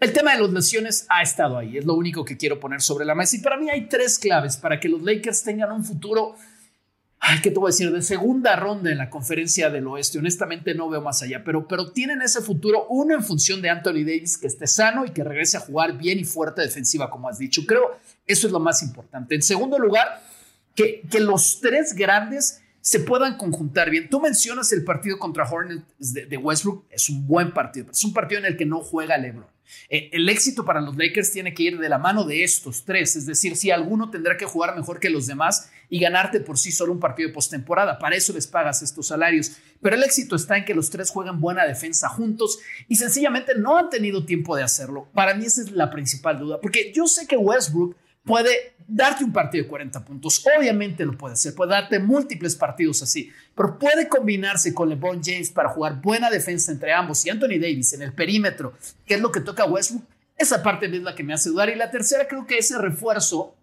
El 0.00 0.12
tema 0.12 0.34
de 0.34 0.42
las 0.42 0.50
lesiones 0.50 1.06
ha 1.08 1.22
estado 1.22 1.56
ahí, 1.56 1.78
es 1.78 1.84
lo 1.84 1.94
único 1.94 2.24
que 2.24 2.36
quiero 2.36 2.60
poner 2.60 2.82
sobre 2.82 3.04
la 3.04 3.14
mesa. 3.14 3.36
Y 3.36 3.40
para 3.40 3.56
mí 3.56 3.70
hay 3.70 3.88
tres 3.88 4.18
claves 4.18 4.56
para 4.56 4.80
que 4.80 4.88
los 4.88 5.02
Lakers 5.02 5.42
tengan 5.42 5.72
un 5.72 5.84
futuro 5.84 6.34
ay, 7.20 7.40
¿qué 7.42 7.50
te 7.50 7.58
voy 7.58 7.68
a 7.68 7.72
decir? 7.72 7.90
De 7.92 8.02
segunda 8.02 8.56
ronda 8.56 8.90
en 8.90 8.98
la 8.98 9.10
conferencia 9.10 9.70
del 9.70 9.86
oeste. 9.86 10.18
Honestamente 10.18 10.74
no 10.74 10.88
veo 10.88 11.00
más 11.00 11.22
allá, 11.22 11.42
pero, 11.44 11.66
pero 11.66 11.90
tienen 11.90 12.22
ese 12.22 12.40
futuro, 12.40 12.86
uno 12.88 13.14
en 13.14 13.24
función 13.24 13.60
de 13.62 13.70
Anthony 13.70 14.04
Davis, 14.04 14.38
que 14.38 14.46
esté 14.46 14.66
sano 14.66 15.04
y 15.04 15.10
que 15.10 15.24
regrese 15.24 15.56
a 15.56 15.60
jugar 15.60 15.96
bien 15.96 16.18
y 16.18 16.24
fuerte 16.24 16.62
defensiva, 16.62 17.10
como 17.10 17.28
has 17.28 17.38
dicho. 17.38 17.62
Creo 17.66 17.98
eso 18.26 18.46
es 18.46 18.52
lo 18.52 18.60
más 18.60 18.82
importante. 18.82 19.34
En 19.34 19.42
segundo 19.42 19.78
lugar, 19.78 20.22
que, 20.74 21.02
que 21.10 21.20
los 21.20 21.60
tres 21.60 21.94
grandes 21.94 22.62
se 22.80 23.00
puedan 23.00 23.36
conjuntar 23.36 23.90
bien. 23.90 24.08
Tú 24.08 24.20
mencionas 24.20 24.72
el 24.72 24.84
partido 24.84 25.18
contra 25.18 25.48
Hornets 25.48 26.12
de, 26.12 26.26
de 26.26 26.36
Westbrook, 26.36 26.84
es 26.90 27.08
un 27.08 27.26
buen 27.26 27.52
partido, 27.52 27.90
es 27.90 28.04
un 28.04 28.12
partido 28.12 28.38
en 28.38 28.46
el 28.46 28.56
que 28.56 28.66
no 28.66 28.80
juega 28.80 29.18
LeBron. 29.18 29.55
Eh, 29.88 30.10
el 30.12 30.28
éxito 30.28 30.64
para 30.64 30.80
los 30.80 30.96
Lakers 30.96 31.32
tiene 31.32 31.54
que 31.54 31.64
ir 31.64 31.78
de 31.78 31.88
la 31.88 31.98
mano 31.98 32.24
de 32.24 32.44
estos 32.44 32.84
tres, 32.84 33.16
es 33.16 33.26
decir, 33.26 33.56
si 33.56 33.70
alguno 33.70 34.10
tendrá 34.10 34.36
que 34.36 34.44
jugar 34.44 34.76
mejor 34.76 35.00
que 35.00 35.10
los 35.10 35.26
demás 35.26 35.70
y 35.88 36.00
ganarte 36.00 36.40
por 36.40 36.58
sí 36.58 36.72
solo 36.72 36.92
un 36.92 37.00
partido 37.00 37.28
de 37.28 37.34
postemporada, 37.34 37.98
para 37.98 38.16
eso 38.16 38.32
les 38.32 38.46
pagas 38.46 38.82
estos 38.82 39.06
salarios. 39.06 39.52
Pero 39.80 39.96
el 39.96 40.02
éxito 40.02 40.36
está 40.36 40.56
en 40.56 40.64
que 40.64 40.74
los 40.74 40.90
tres 40.90 41.10
juegan 41.10 41.40
buena 41.40 41.64
defensa 41.64 42.08
juntos 42.08 42.58
y 42.88 42.96
sencillamente 42.96 43.52
no 43.56 43.76
han 43.76 43.90
tenido 43.90 44.24
tiempo 44.24 44.56
de 44.56 44.62
hacerlo. 44.62 45.08
Para 45.14 45.34
mí 45.34 45.44
esa 45.44 45.62
es 45.62 45.70
la 45.70 45.90
principal 45.90 46.38
duda, 46.38 46.60
porque 46.60 46.92
yo 46.94 47.06
sé 47.06 47.26
que 47.26 47.36
Westbrook 47.36 47.96
puede 48.24 48.75
darte 48.86 49.24
un 49.24 49.32
partido 49.32 49.64
de 49.64 49.68
40 49.68 50.04
puntos. 50.04 50.44
Obviamente 50.56 51.04
lo 51.04 51.16
puede 51.16 51.34
hacer, 51.34 51.54
puede 51.54 51.72
darte 51.72 51.98
múltiples 51.98 52.54
partidos 52.54 53.02
así, 53.02 53.30
pero 53.54 53.78
puede 53.78 54.08
combinarse 54.08 54.72
con 54.72 54.88
LeBron 54.88 55.20
James 55.22 55.50
para 55.50 55.68
jugar 55.68 56.00
buena 56.00 56.30
defensa 56.30 56.72
entre 56.72 56.92
ambos 56.92 57.24
y 57.26 57.30
Anthony 57.30 57.58
Davis 57.60 57.92
en 57.92 58.02
el 58.02 58.12
perímetro, 58.12 58.74
que 59.04 59.14
es 59.14 59.20
lo 59.20 59.32
que 59.32 59.40
toca 59.40 59.64
Westbrook. 59.64 60.04
Esa 60.36 60.62
parte 60.62 60.86
es 60.86 61.02
la 61.02 61.14
que 61.14 61.24
me 61.24 61.32
hace 61.32 61.48
dudar. 61.48 61.70
Y 61.70 61.74
la 61.74 61.90
tercera, 61.90 62.28
creo 62.28 62.46
que 62.46 62.58
ese 62.58 62.78
refuerzo, 62.78 63.56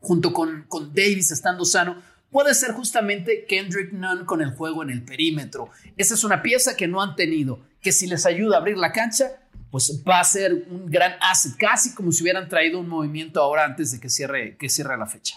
junto 0.00 0.32
con, 0.32 0.64
con 0.68 0.92
Davis 0.92 1.30
estando 1.30 1.64
sano, 1.64 2.02
puede 2.30 2.52
ser 2.54 2.72
justamente 2.72 3.46
Kendrick 3.48 3.92
Nunn 3.92 4.24
con 4.24 4.42
el 4.42 4.50
juego 4.50 4.82
en 4.82 4.90
el 4.90 5.02
perímetro. 5.04 5.70
Esa 5.96 6.14
es 6.14 6.24
una 6.24 6.42
pieza 6.42 6.76
que 6.76 6.88
no 6.88 7.00
han 7.00 7.14
tenido, 7.14 7.60
que 7.80 7.92
si 7.92 8.06
les 8.08 8.26
ayuda 8.26 8.56
a 8.56 8.58
abrir 8.58 8.76
la 8.76 8.92
cancha, 8.92 9.40
pues 9.76 10.02
va 10.08 10.20
a 10.20 10.24
ser 10.24 10.64
un 10.70 10.86
gran 10.86 11.16
asset, 11.20 11.54
casi 11.58 11.94
como 11.94 12.10
si 12.10 12.22
hubieran 12.22 12.48
traído 12.48 12.80
un 12.80 12.88
movimiento 12.88 13.42
ahora 13.42 13.66
antes 13.66 13.92
de 13.92 14.00
que 14.00 14.08
cierre, 14.08 14.56
que 14.56 14.70
cierre 14.70 14.96
la 14.96 15.04
fecha. 15.04 15.36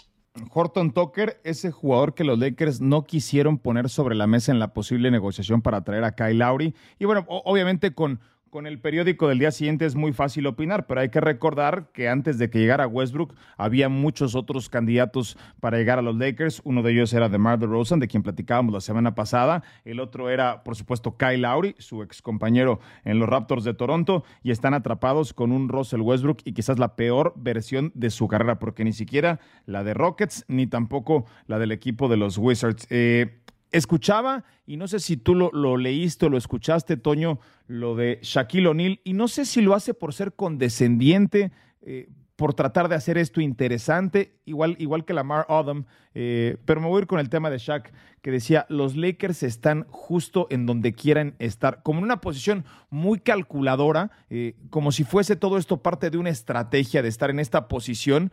Horton 0.50 0.94
Tucker, 0.94 1.38
ese 1.44 1.70
jugador 1.70 2.14
que 2.14 2.24
los 2.24 2.38
Lakers 2.38 2.80
no 2.80 3.04
quisieron 3.04 3.58
poner 3.58 3.90
sobre 3.90 4.14
la 4.14 4.26
mesa 4.26 4.50
en 4.50 4.58
la 4.58 4.72
posible 4.72 5.10
negociación 5.10 5.60
para 5.60 5.84
traer 5.84 6.04
a 6.04 6.14
Kyle 6.14 6.38
Lowry. 6.38 6.74
Y 6.98 7.04
bueno, 7.04 7.26
obviamente 7.28 7.92
con, 7.92 8.18
con 8.50 8.66
el 8.66 8.80
periódico 8.80 9.28
del 9.28 9.38
día 9.38 9.52
siguiente 9.52 9.86
es 9.86 9.94
muy 9.94 10.12
fácil 10.12 10.46
opinar, 10.46 10.86
pero 10.86 11.00
hay 11.00 11.08
que 11.08 11.20
recordar 11.20 11.90
que 11.92 12.08
antes 12.08 12.36
de 12.36 12.50
que 12.50 12.58
llegara 12.58 12.86
Westbrook 12.86 13.34
había 13.56 13.88
muchos 13.88 14.34
otros 14.34 14.68
candidatos 14.68 15.38
para 15.60 15.78
llegar 15.78 15.98
a 15.98 16.02
los 16.02 16.16
Lakers. 16.16 16.60
Uno 16.64 16.82
de 16.82 16.92
ellos 16.92 17.12
era 17.12 17.28
DeMar 17.28 17.58
DeRozan, 17.58 18.00
de 18.00 18.08
quien 18.08 18.24
platicábamos 18.24 18.74
la 18.74 18.80
semana 18.80 19.14
pasada. 19.14 19.62
El 19.84 20.00
otro 20.00 20.30
era, 20.30 20.64
por 20.64 20.74
supuesto, 20.74 21.16
Kyle 21.16 21.42
Lowry, 21.42 21.76
su 21.78 22.02
ex 22.02 22.22
compañero 22.22 22.80
en 23.04 23.20
los 23.20 23.28
Raptors 23.28 23.64
de 23.64 23.74
Toronto, 23.74 24.24
y 24.42 24.50
están 24.50 24.74
atrapados 24.74 25.32
con 25.32 25.52
un 25.52 25.68
Russell 25.68 26.00
Westbrook 26.00 26.38
y 26.44 26.52
quizás 26.52 26.78
la 26.78 26.96
peor 26.96 27.32
versión 27.36 27.92
de 27.94 28.10
su 28.10 28.26
carrera, 28.26 28.58
porque 28.58 28.84
ni 28.84 28.92
siquiera 28.92 29.38
la 29.64 29.84
de 29.84 29.94
Rockets 29.94 30.44
ni 30.48 30.66
tampoco 30.66 31.24
la 31.46 31.58
del 31.58 31.70
equipo 31.70 32.08
de 32.08 32.16
los 32.16 32.36
Wizards. 32.36 32.86
Eh, 32.90 33.39
escuchaba, 33.72 34.44
y 34.66 34.76
no 34.76 34.88
sé 34.88 35.00
si 35.00 35.16
tú 35.16 35.34
lo, 35.34 35.50
lo, 35.52 35.76
leíste 35.76 36.26
o 36.26 36.28
lo 36.28 36.38
escuchaste, 36.38 36.96
Toño, 36.96 37.40
lo 37.66 37.94
de 37.94 38.18
Shaquille 38.22 38.68
O'Neal, 38.68 39.00
y 39.04 39.12
no 39.12 39.28
sé 39.28 39.44
si 39.44 39.60
lo 39.60 39.74
hace 39.74 39.94
por 39.94 40.12
ser 40.14 40.32
condescendiente, 40.34 41.52
eh, 41.82 42.08
por 42.40 42.54
tratar 42.54 42.88
de 42.88 42.94
hacer 42.94 43.18
esto 43.18 43.42
interesante, 43.42 44.32
igual, 44.46 44.74
igual 44.78 45.04
que 45.04 45.12
Lamar 45.12 45.44
Odom, 45.50 45.84
eh, 46.14 46.56
pero 46.64 46.80
me 46.80 46.88
voy 46.88 46.96
a 46.96 47.02
ir 47.02 47.06
con 47.06 47.20
el 47.20 47.28
tema 47.28 47.50
de 47.50 47.58
Shaq, 47.58 47.92
que 48.22 48.30
decía, 48.30 48.64
los 48.70 48.96
Lakers 48.96 49.42
están 49.42 49.84
justo 49.90 50.46
en 50.48 50.64
donde 50.64 50.94
quieran 50.94 51.34
estar, 51.38 51.82
como 51.82 51.98
en 51.98 52.04
una 52.04 52.22
posición 52.22 52.64
muy 52.88 53.18
calculadora, 53.18 54.10
eh, 54.30 54.56
como 54.70 54.90
si 54.90 55.04
fuese 55.04 55.36
todo 55.36 55.58
esto 55.58 55.82
parte 55.82 56.08
de 56.08 56.16
una 56.16 56.30
estrategia 56.30 57.02
de 57.02 57.10
estar 57.10 57.28
en 57.28 57.40
esta 57.40 57.68
posición 57.68 58.32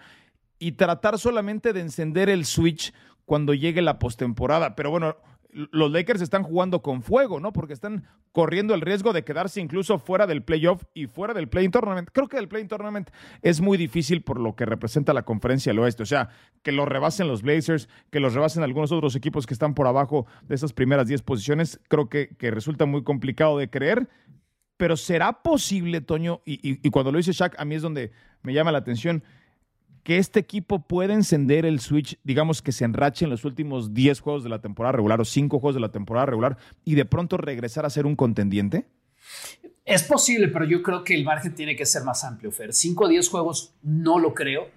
y 0.57 0.71
tratar 0.71 1.19
solamente 1.19 1.73
de 1.73 1.81
encender 1.81 2.29
el 2.29 2.45
switch 2.45 2.93
cuando 3.27 3.53
llegue 3.53 3.81
la 3.81 3.99
postemporada. 3.99 4.75
Pero 4.77 4.89
bueno, 4.89 5.17
los 5.51 5.91
Lakers 5.91 6.21
están 6.21 6.43
jugando 6.43 6.81
con 6.81 7.01
fuego, 7.01 7.41
¿no? 7.41 7.51
Porque 7.51 7.73
están 7.73 8.05
corriendo 8.31 8.73
el 8.73 8.79
riesgo 8.79 9.11
de 9.11 9.25
quedarse 9.25 9.59
incluso 9.59 9.99
fuera 9.99 10.25
del 10.25 10.43
playoff 10.43 10.83
y 10.93 11.07
fuera 11.07 11.33
del 11.33 11.49
play 11.49 11.67
tournament. 11.67 12.09
Creo 12.13 12.29
que 12.29 12.37
el 12.37 12.47
play 12.47 12.65
tournament 12.65 13.09
es 13.41 13.59
muy 13.59 13.77
difícil 13.77 14.21
por 14.21 14.39
lo 14.39 14.55
que 14.55 14.65
representa 14.65 15.11
la 15.11 15.23
conferencia 15.23 15.71
del 15.71 15.79
oeste. 15.79 16.03
O 16.03 16.05
sea, 16.05 16.29
que 16.63 16.71
lo 16.71 16.85
rebasen 16.85 17.27
los 17.27 17.41
Blazers, 17.41 17.89
que 18.11 18.21
los 18.21 18.33
rebasen 18.33 18.63
algunos 18.63 18.93
otros 18.93 19.13
equipos 19.17 19.45
que 19.45 19.53
están 19.53 19.73
por 19.73 19.87
abajo 19.87 20.25
de 20.43 20.55
esas 20.55 20.71
primeras 20.71 21.07
10 21.07 21.21
posiciones, 21.23 21.81
creo 21.89 22.07
que, 22.09 22.29
resulta 22.39 22.85
muy 22.85 23.03
complicado 23.03 23.57
de 23.57 23.69
creer. 23.69 24.07
Pero 24.77 24.95
será 24.95 25.43
posible, 25.43 25.99
Toño, 25.99 26.41
y, 26.45 26.79
y 26.87 26.89
cuando 26.91 27.11
lo 27.11 27.17
dice 27.17 27.33
Shaq, 27.33 27.59
a 27.59 27.65
mí 27.65 27.75
es 27.75 27.81
donde 27.81 28.11
me 28.41 28.53
llama 28.53 28.71
la 28.71 28.77
atención 28.77 29.21
que 30.07 30.19
este 30.19 30.39
equipo 30.39 30.79
puede 30.79 31.13
encender 31.13 31.65
el 31.65 31.81
switch, 31.81 32.17
digamos 32.23 32.61
que 32.61 32.71
se 32.71 32.85
enrache 32.85 33.25
en 33.25 33.29
los 33.29 33.43
últimos 33.43 33.93
10 33.93 34.21
juegos 34.21 34.41
de 34.41 34.47
la 34.47 34.61
temporada 34.61 34.93
regular 34.93 35.19
o 35.19 35.25
5 35.25 35.59
juegos 35.59 35.75
de 35.75 35.81
la 35.81 35.91
temporada 35.91 36.27
regular 36.27 36.57
y 36.85 36.95
de 36.95 37.03
pronto 37.03 37.35
regresar 37.35 37.85
a 37.85 37.89
ser 37.89 38.05
un 38.05 38.15
contendiente? 38.15 38.85
Es 39.83 40.03
posible, 40.03 40.47
pero 40.47 40.63
yo 40.63 40.81
creo 40.81 41.03
que 41.03 41.13
el 41.13 41.25
margen 41.25 41.53
tiene 41.53 41.75
que 41.75 41.85
ser 41.85 42.05
más 42.05 42.23
amplio, 42.23 42.53
Fer. 42.53 42.73
5 42.73 43.03
o 43.03 43.07
10 43.09 43.27
juegos 43.27 43.73
no 43.81 44.17
lo 44.17 44.33
creo. 44.33 44.69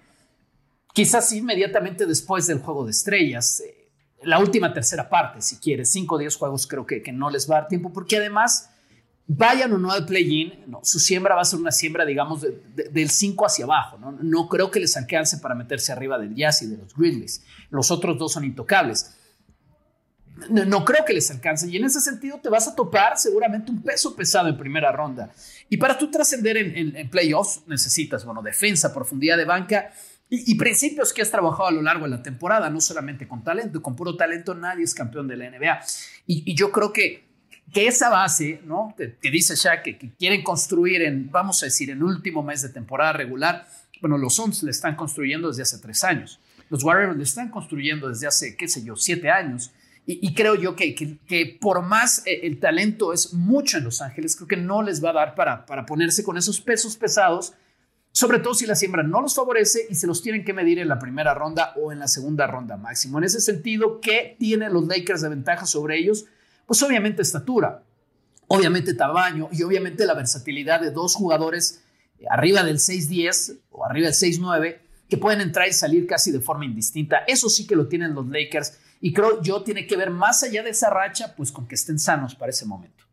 Quizás 0.93 1.31
inmediatamente 1.31 2.05
después 2.05 2.45
del 2.47 2.59
juego 2.59 2.83
de 2.83 2.91
estrellas, 2.91 3.61
eh, 3.61 3.87
la 4.23 4.37
última 4.37 4.73
tercera 4.73 5.07
parte, 5.07 5.41
si 5.41 5.59
quieres. 5.59 5.93
5 5.93 6.13
o 6.13 6.17
10 6.17 6.35
juegos 6.35 6.67
creo 6.67 6.85
que, 6.85 7.01
que 7.01 7.13
no 7.13 7.29
les 7.29 7.49
va 7.49 7.55
a 7.55 7.61
dar 7.61 7.69
tiempo, 7.69 7.93
porque 7.93 8.17
además 8.17 8.70
vayan 9.27 9.71
o 9.73 9.77
no 9.77 9.91
al 9.91 10.05
play-in, 10.05 10.65
su 10.83 10.99
siembra 10.99 11.35
va 11.35 11.41
a 11.41 11.45
ser 11.45 11.59
una 11.59 11.71
siembra, 11.71 12.05
digamos, 12.05 12.41
del 12.41 13.09
5 13.09 13.45
hacia 13.45 13.65
abajo. 13.65 13.97
¿no? 13.97 14.11
no 14.11 14.49
creo 14.49 14.71
que 14.71 14.79
les 14.79 14.97
alcance 14.97 15.37
para 15.37 15.55
meterse 15.55 15.91
arriba 15.91 16.17
del 16.17 16.35
Jazz 16.35 16.63
y 16.63 16.67
de 16.67 16.77
los 16.77 16.95
Grizzlies. 16.95 17.43
Los 17.69 17.91
otros 17.91 18.17
dos 18.17 18.33
son 18.33 18.43
intocables. 18.43 19.15
No, 20.49 20.83
creo 20.83 21.05
que 21.05 21.13
les 21.13 21.29
alcance. 21.29 21.69
Y 21.69 21.77
en 21.77 21.85
ese 21.85 22.01
sentido 22.01 22.39
te 22.41 22.49
vas 22.49 22.67
a 22.67 22.75
topar 22.75 23.17
seguramente 23.17 23.71
un 23.71 23.81
peso 23.83 24.15
pesado 24.15 24.47
en 24.47 24.57
primera 24.57 24.91
ronda. 24.91 25.31
Y 25.69 25.77
para 25.77 25.97
tú 25.97 26.09
trascender 26.09 26.57
en, 26.57 27.09
playoffs 27.09 27.61
necesitas, 27.67 28.25
bueno, 28.25 28.41
defensa, 28.41 28.93
profundidad 28.93 29.37
de 29.37 29.45
banca 29.45 29.93
y, 30.29 30.55
principios 30.55 31.13
que 31.13 31.21
has 31.21 31.29
trabajado 31.29 31.67
a 31.67 31.71
lo 31.71 31.81
largo 31.81 32.05
de 32.05 32.11
la 32.11 32.23
temporada, 32.23 32.69
no 32.69 32.81
solamente 32.81 33.27
con 33.27 33.43
talento. 33.43 33.81
Con 33.81 33.95
puro 33.95 34.15
talento 34.15 34.55
nadie 34.55 34.83
es 34.83 34.95
campeón 34.95 35.27
de 35.27 35.37
la 35.37 35.49
NBA. 35.51 35.81
y 36.25 36.55
yo 36.55 36.71
creo 36.71 36.91
que 36.91 37.30
que 37.71 37.87
esa 37.87 38.09
base, 38.09 38.61
¿no? 38.65 38.93
Que, 38.97 39.31
dice 39.31 39.55
Shaq 39.55 39.83
que, 39.83 40.11
quieren 40.17 40.43
construir 40.43 41.01
en, 41.01 41.31
vamos 41.31 41.61
a 41.63 41.67
decir, 41.67 41.89
en 41.89 42.03
último 42.03 42.43
mes 42.43 42.61
de 42.61 42.69
temporada 42.69 43.13
regular, 43.13 43.67
bueno, 44.01 44.17
los 44.17 44.35
Suns 44.35 44.63
le 44.63 44.71
están 44.71 44.95
construyendo 44.95 45.47
desde 45.47 45.61
hace 45.61 45.77
tres 45.79 46.03
años. 46.03 46.39
Los 46.69 46.83
Warriors 46.83 47.17
le 47.17 47.23
están 47.23 47.49
construyendo 47.49 48.09
desde 48.09 48.27
hace, 48.27 48.55
qué 48.55 48.67
sé 48.67 48.83
yo, 48.83 48.95
siete 48.95 49.29
años. 49.29 49.71
Y, 50.07 50.33
creo 50.33 50.55
yo 50.55 50.75
que, 50.75 50.95
que, 50.95 51.57
por 51.61 51.83
más 51.83 52.25
eh, 52.25 52.41
el 52.43 52.59
talento 52.59 53.13
es 53.13 53.33
mucho 53.33 53.77
en 53.77 53.83
Los 53.83 54.01
Ángeles, 54.01 54.35
creo 54.35 54.47
que 54.47 54.57
no 54.57 54.81
les 54.81 55.01
va 55.01 55.11
a 55.11 55.13
dar 55.13 55.35
para, 55.35 55.65
para 55.65 55.85
ponerse 55.85 56.23
con 56.23 56.37
esos 56.37 56.59
pesos 56.59 56.97
pesados, 56.97 57.53
sobre 58.11 58.39
todo 58.39 58.55
si 58.55 58.65
la 58.65 58.75
siembra 58.75 59.03
no 59.03 59.21
los 59.21 59.35
favorece 59.35 59.85
y 59.89 59.95
se 59.95 60.07
los 60.07 60.21
tienen 60.23 60.43
que 60.43 60.53
medir 60.53 60.79
en 60.79 60.89
la 60.89 60.99
primera 60.99 61.33
ronda 61.33 61.73
o 61.77 61.93
en 61.93 61.99
la 61.99 62.07
segunda 62.07 62.47
ronda 62.47 62.77
máximo. 62.77 63.19
En 63.19 63.25
ese 63.25 63.39
sentido, 63.39 64.01
¿qué 64.01 64.35
tienen 64.39 64.73
los 64.73 64.87
Lakers 64.87 65.21
de 65.21 65.29
ventaja 65.29 65.65
sobre 65.65 65.99
ellos? 65.99 66.25
Pues 66.71 66.83
obviamente 66.83 67.21
estatura, 67.21 67.83
obviamente 68.47 68.93
tamaño 68.93 69.49
y 69.51 69.61
obviamente 69.61 70.05
la 70.05 70.13
versatilidad 70.13 70.79
de 70.79 70.91
dos 70.91 71.15
jugadores 71.15 71.83
eh, 72.17 72.23
arriba 72.29 72.63
del 72.63 72.77
6-10 72.77 73.59
o 73.71 73.83
arriba 73.83 74.07
del 74.07 74.15
6-9 74.15 74.77
que 75.09 75.17
pueden 75.17 75.41
entrar 75.41 75.67
y 75.67 75.73
salir 75.73 76.07
casi 76.07 76.31
de 76.31 76.39
forma 76.39 76.63
indistinta. 76.63 77.25
Eso 77.27 77.49
sí 77.49 77.67
que 77.67 77.75
lo 77.75 77.89
tienen 77.89 78.15
los 78.15 78.25
Lakers 78.29 78.79
y 79.01 79.11
creo 79.11 79.41
yo 79.41 79.63
tiene 79.63 79.85
que 79.85 79.97
ver 79.97 80.11
más 80.11 80.43
allá 80.43 80.63
de 80.63 80.69
esa 80.69 80.89
racha, 80.89 81.35
pues 81.35 81.51
con 81.51 81.67
que 81.67 81.75
estén 81.75 81.99
sanos 81.99 82.35
para 82.35 82.51
ese 82.51 82.65
momento. 82.65 83.03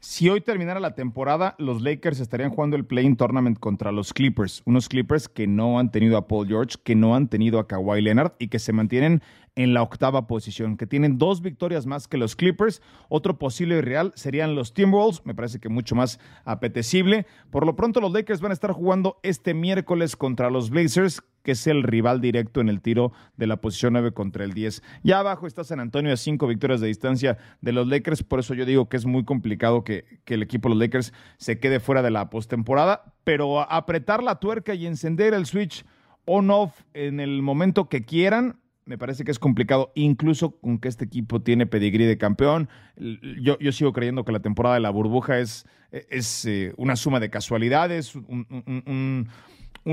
Si 0.00 0.28
hoy 0.28 0.42
terminara 0.42 0.78
la 0.80 0.94
temporada, 0.94 1.54
los 1.56 1.80
Lakers 1.80 2.20
estarían 2.20 2.50
jugando 2.50 2.76
el 2.76 2.84
Playing 2.84 3.16
Tournament 3.16 3.58
contra 3.58 3.92
los 3.92 4.12
Clippers, 4.12 4.60
unos 4.66 4.90
Clippers 4.90 5.30
que 5.30 5.46
no 5.46 5.78
han 5.78 5.90
tenido 5.90 6.18
a 6.18 6.28
Paul 6.28 6.46
George, 6.46 6.76
que 6.84 6.94
no 6.94 7.16
han 7.16 7.28
tenido 7.28 7.58
a 7.58 7.66
Kawhi 7.66 8.02
Leonard 8.02 8.32
y 8.38 8.48
que 8.48 8.58
se 8.58 8.74
mantienen 8.74 9.22
en 9.56 9.72
la 9.72 9.82
octava 9.82 10.26
posición, 10.26 10.76
que 10.76 10.86
tienen 10.86 11.18
dos 11.18 11.40
victorias 11.40 11.86
más 11.86 12.08
que 12.08 12.18
los 12.18 12.34
Clippers. 12.34 12.82
Otro 13.08 13.38
posible 13.38 13.78
y 13.78 13.80
real 13.80 14.12
serían 14.16 14.54
los 14.54 14.74
Timberwolves, 14.74 15.24
me 15.24 15.34
parece 15.34 15.60
que 15.60 15.68
mucho 15.68 15.94
más 15.94 16.18
apetecible. 16.44 17.26
Por 17.50 17.64
lo 17.64 17.76
pronto, 17.76 18.00
los 18.00 18.12
Lakers 18.12 18.40
van 18.40 18.50
a 18.50 18.54
estar 18.54 18.72
jugando 18.72 19.18
este 19.22 19.54
miércoles 19.54 20.16
contra 20.16 20.50
los 20.50 20.70
Blazers, 20.70 21.22
que 21.42 21.52
es 21.52 21.66
el 21.66 21.82
rival 21.82 22.20
directo 22.20 22.60
en 22.60 22.68
el 22.68 22.80
tiro 22.80 23.12
de 23.36 23.46
la 23.46 23.60
posición 23.60 23.92
9 23.92 24.12
contra 24.12 24.44
el 24.44 24.54
10. 24.54 24.82
Ya 25.02 25.20
abajo 25.20 25.46
está 25.46 25.62
San 25.62 25.78
Antonio 25.78 26.12
a 26.12 26.16
cinco 26.16 26.46
victorias 26.46 26.80
de 26.80 26.88
distancia 26.88 27.38
de 27.60 27.72
los 27.72 27.86
Lakers, 27.86 28.22
por 28.22 28.40
eso 28.40 28.54
yo 28.54 28.64
digo 28.64 28.88
que 28.88 28.96
es 28.96 29.04
muy 29.04 29.24
complicado 29.24 29.84
que, 29.84 30.20
que 30.24 30.34
el 30.34 30.42
equipo 30.42 30.68
de 30.68 30.74
los 30.74 30.80
Lakers 30.80 31.12
se 31.36 31.60
quede 31.60 31.80
fuera 31.80 32.02
de 32.02 32.10
la 32.10 32.30
postemporada, 32.30 33.14
pero 33.24 33.60
apretar 33.60 34.22
la 34.22 34.40
tuerca 34.40 34.74
y 34.74 34.86
encender 34.86 35.34
el 35.34 35.46
switch 35.46 35.84
on-off 36.24 36.80
en 36.94 37.20
el 37.20 37.42
momento 37.42 37.88
que 37.90 38.04
quieran, 38.04 38.58
me 38.86 38.98
parece 38.98 39.24
que 39.24 39.30
es 39.30 39.38
complicado, 39.38 39.92
incluso 39.94 40.58
con 40.60 40.78
que 40.78 40.88
este 40.88 41.04
equipo 41.04 41.40
tiene 41.40 41.66
pedigrí 41.66 42.04
de 42.04 42.18
campeón. 42.18 42.68
Yo, 42.96 43.56
sigo 43.72 43.92
creyendo 43.92 44.24
que 44.24 44.32
la 44.32 44.40
temporada 44.40 44.74
de 44.74 44.80
la 44.80 44.90
burbuja 44.90 45.38
es, 45.38 45.66
es 45.90 46.44
eh, 46.44 46.74
una 46.76 46.96
suma 46.96 47.20
de 47.20 47.30
casualidades, 47.30 48.14
un, 48.14 49.30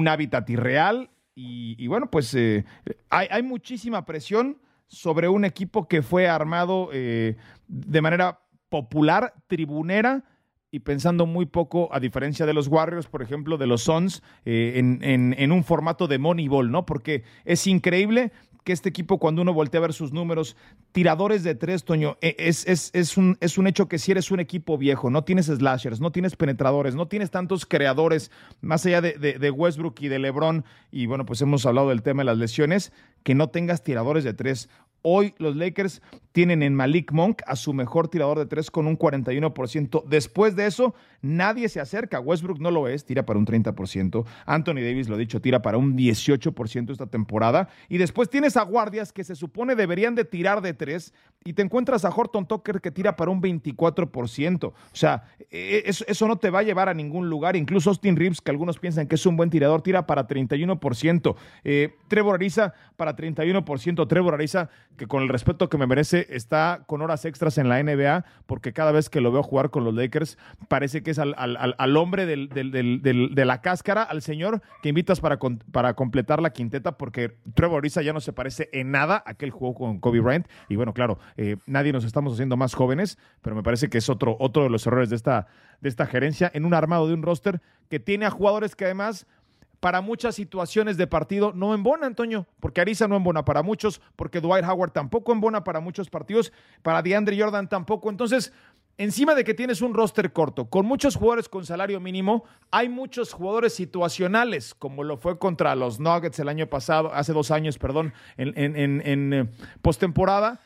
hábitat 0.08 0.50
irreal. 0.50 1.10
Y, 1.34 1.88
bueno, 1.88 2.12
pues 2.12 2.34
eh, 2.36 2.66
hay, 3.10 3.42
muchísima 3.42 4.06
presión 4.06 4.58
sobre 4.88 5.30
un 5.30 5.46
equipo 5.46 5.88
que 5.88 6.02
fue 6.02 6.28
armado 6.28 6.90
eh, 6.92 7.38
de 7.68 8.02
manera 8.02 8.42
popular, 8.70 9.34
tribunera, 9.48 10.26
y 10.74 10.80
pensando 10.80 11.26
muy 11.26 11.46
poco, 11.46 11.90
a 11.92 12.00
diferencia 12.00 12.46
de 12.46 12.54
los 12.54 12.68
Warriors, 12.68 13.08
por 13.08 13.22
ejemplo, 13.22 13.58
de 13.58 13.68
los 13.68 13.84
Suns, 13.84 14.24
en, 14.46 15.04
en, 15.04 15.36
en, 15.38 15.52
un 15.52 15.66
formato 15.66 16.08
de 16.08 16.18
Moneyball, 16.18 16.72
¿no? 16.72 16.86
Porque 16.86 17.24
es 17.44 17.68
increíble 17.68 18.32
que 18.64 18.74
este 18.74 18.90
equipo, 18.90 19.18
cuando 19.18 19.42
uno 19.42 19.54
voltea 19.54 19.80
a 19.80 19.82
ver 19.82 19.94
sus 19.94 20.14
números, 20.14 20.56
tiradores 20.92 21.44
de 21.44 21.56
tres, 21.56 21.84
Toño, 21.84 22.18
e, 22.22 22.36
es, 22.38 22.68
es, 22.68 22.92
es, 22.94 23.18
un, 23.18 23.38
es 23.40 23.58
un 23.58 23.68
hecho 23.68 23.88
que 23.88 23.98
si 23.98 24.12
eres 24.12 24.32
un 24.32 24.40
equipo 24.40 24.78
viejo, 24.78 25.10
no 25.10 25.24
tienes 25.24 25.48
slashers, 25.48 26.00
no 26.00 26.12
tienes 26.12 26.36
penetradores, 26.36 26.96
no 26.96 27.08
tienes 27.08 27.32
tantos 27.32 27.66
creadores, 27.66 28.32
más 28.62 28.86
allá 28.86 29.02
de, 29.02 29.14
de, 29.14 29.40
de 29.40 29.52
Westbrook 29.52 30.00
y 30.02 30.08
de 30.08 30.20
LeBron, 30.20 30.64
y 30.92 31.06
bueno, 31.06 31.26
pues 31.26 31.42
hemos 31.42 31.66
hablado 31.66 31.90
del 31.90 32.04
tema 32.04 32.22
de 32.22 32.26
las 32.26 32.38
lesiones, 32.38 32.92
que 33.24 33.36
no 33.36 33.50
tengas 33.50 33.84
tiradores 33.84 34.24
de 34.24 34.34
tres. 34.34 34.70
Hoy 35.02 35.34
los 35.38 35.56
Lakers 35.56 36.02
tienen 36.32 36.64
en 36.64 36.74
Malik 36.74 37.12
Monk 37.12 37.42
a 37.46 37.56
su 37.56 37.74
mejor 37.74 38.08
tirador 38.08 38.40
de 38.40 38.46
tres 38.46 38.72
con 38.72 38.88
un 38.88 38.98
41%. 38.98 40.04
Después 40.06 40.56
de 40.56 40.66
eso, 40.66 40.96
nadie 41.22 41.68
se 41.70 41.80
acerca. 41.80 42.20
Westbrook 42.20 42.60
no 42.60 42.72
lo 42.72 42.88
es, 42.88 43.06
tira 43.06 43.26
para 43.26 43.38
un 43.38 43.46
30%. 43.46 44.26
Anthony 44.46 44.76
Davis, 44.76 45.10
lo 45.10 45.18
dicho, 45.18 45.42
tira 45.42 45.62
para 45.62 45.78
un 45.78 45.98
18% 45.98 46.92
esta 46.92 47.08
temporada. 47.08 47.70
Y 47.90 47.98
después 47.98 48.30
tienes 48.30 48.56
a 48.58 48.64
guardias 48.64 49.12
que 49.12 49.24
se 49.24 49.36
supone 49.36 49.76
deberían 49.76 50.16
de 50.16 50.26
tirar 50.26 50.62
de 50.62 50.74
tres 50.74 51.14
y 51.44 51.54
te 51.54 51.62
encuentras 51.62 52.06
a 52.06 52.10
Horton 52.10 52.48
Tucker 52.48 52.82
que 52.82 52.92
tira 52.92 53.16
para 53.16 53.32
un 53.32 53.42
24%. 53.42 54.66
O 54.66 54.74
sea, 54.94 55.24
e, 55.50 55.84
e, 55.86 55.90
eso, 55.90 56.28
no 56.28 56.38
te 56.38 56.50
va 56.50 56.60
a 56.60 56.64
llevar 56.64 56.88
a 56.88 56.94
ningún 56.94 57.30
lugar. 57.30 57.56
Incluso 57.56 57.90
Austin 57.90 58.16
Reeves, 58.16 58.42
que 58.42 58.52
algunos 58.52 58.80
piensan 58.80 59.08
que 59.08 59.16
es 59.16 59.26
un 59.26 59.36
buen 59.36 59.50
tirador, 59.50 59.82
tira 59.82 60.06
para 60.06 60.28
31%. 60.28 61.36
Eh, 61.64 61.94
Trevor 62.08 62.36
Ariza 62.36 62.74
para 62.96 63.16
31%. 63.16 64.08
Trevor 64.08 64.36
Ariza, 64.36 64.70
que 65.02 65.08
con 65.08 65.24
el 65.24 65.30
respeto 65.30 65.68
que 65.68 65.80
me 65.80 65.88
merece, 65.88 66.28
está 66.30 66.84
con 66.86 67.02
horas 67.02 67.26
extras 67.26 67.58
en 67.58 67.70
la 67.70 67.82
NBA, 67.82 68.24
porque 68.46 68.72
cada 68.72 68.92
vez 68.92 69.10
que 69.10 69.20
lo 69.20 69.32
veo 69.32 69.42
jugar 69.42 69.72
con 69.72 69.84
los 69.84 69.96
Lakers, 69.96 70.38
parece 70.68 71.02
que 71.02 71.10
es 71.10 71.18
al, 71.18 71.98
hombre 71.98 72.28
de 72.28 73.46
la 73.46 73.62
cáscara, 73.62 74.04
al 74.04 74.22
señor 74.22 74.62
que 74.84 74.90
invitas 74.90 75.20
para, 75.20 75.40
para 75.72 75.96
completar 75.96 76.40
la 76.40 76.52
quinteta, 76.52 77.00
porque 77.00 77.36
Trevor 77.56 77.80
Ariza 77.80 78.04
ya 78.04 78.14
no 78.14 78.20
se 78.20 78.32
parece 78.32 78.70
en 78.74 78.92
nada 78.92 79.24
a 79.26 79.32
aquel 79.32 79.50
juego 79.50 79.74
con 79.74 80.00
Kobe 80.00 80.20
Bryant. 80.20 80.48
Y 80.70 80.76
bueno, 80.76 80.94
claro, 80.94 81.18
eh, 81.36 81.58
nadie 81.66 81.92
nos 81.92 82.06
estamos 82.06 82.34
haciendo 82.34 82.56
más 82.56 82.76
jóvenes, 82.76 83.18
pero 83.42 83.56
me 83.56 83.64
parece 83.64 83.90
que 83.90 83.98
es 83.98 84.08
otro, 84.08 84.38
otro 84.40 84.62
de 84.62 84.70
los 84.70 84.86
errores 84.86 85.10
de 85.10 85.16
esta, 85.16 85.48
de 85.80 85.90
esta 85.90 86.06
gerencia 86.06 86.52
en 86.54 86.64
un 86.64 86.76
armado 86.76 87.08
de 87.08 87.16
un 87.16 87.24
roster 87.24 87.60
que 87.90 88.00
tiene 88.00 88.28
a 88.28 88.30
jugadores 88.30 88.76
que 88.76 88.86
además 88.86 89.26
para 89.82 90.00
muchas 90.00 90.36
situaciones 90.36 90.96
de 90.96 91.08
partido 91.08 91.52
no 91.54 91.74
embona, 91.74 92.06
Antonio, 92.06 92.48
porque 92.60 92.80
Arisa 92.80 93.08
no 93.08 93.18
embona 93.18 93.44
para 93.44 93.64
muchos, 93.64 94.00
porque 94.16 94.40
Dwight 94.40 94.64
Howard 94.64 94.92
tampoco 94.92 95.34
embona 95.34 95.64
para 95.64 95.82
muchos 95.82 96.10
partidos, 96.10 96.54
para 96.84 97.02
DeAndre 97.02 97.42
Jordan 97.42 97.68
tampoco. 97.68 98.12
Entonces, 98.12 98.54
encima 99.00 99.34
de 99.34 99.44
que 99.44 99.56
tienes 99.56 99.82
un 99.82 99.96
roster 99.96 100.32
corto, 100.32 100.70
con 100.70 100.86
muchos 100.86 101.16
jugadores 101.16 101.50
con 101.50 101.66
salario 101.66 102.00
mínimo, 102.00 102.46
hay 102.70 102.90
muchos 102.90 103.34
jugadores 103.34 103.74
situacionales, 103.74 104.76
como 104.76 105.04
lo 105.04 105.18
fue 105.18 105.40
contra 105.40 105.76
los 105.76 106.00
Nuggets 106.00 106.38
el 106.38 106.50
año 106.50 106.68
pasado, 106.68 107.12
hace 107.12 107.34
dos 107.34 107.50
años, 107.50 107.80
perdón, 107.80 108.14
en, 108.38 108.54
en, 108.56 109.02
en 109.04 109.34
eh, 109.34 109.50
postemporada 109.82 110.62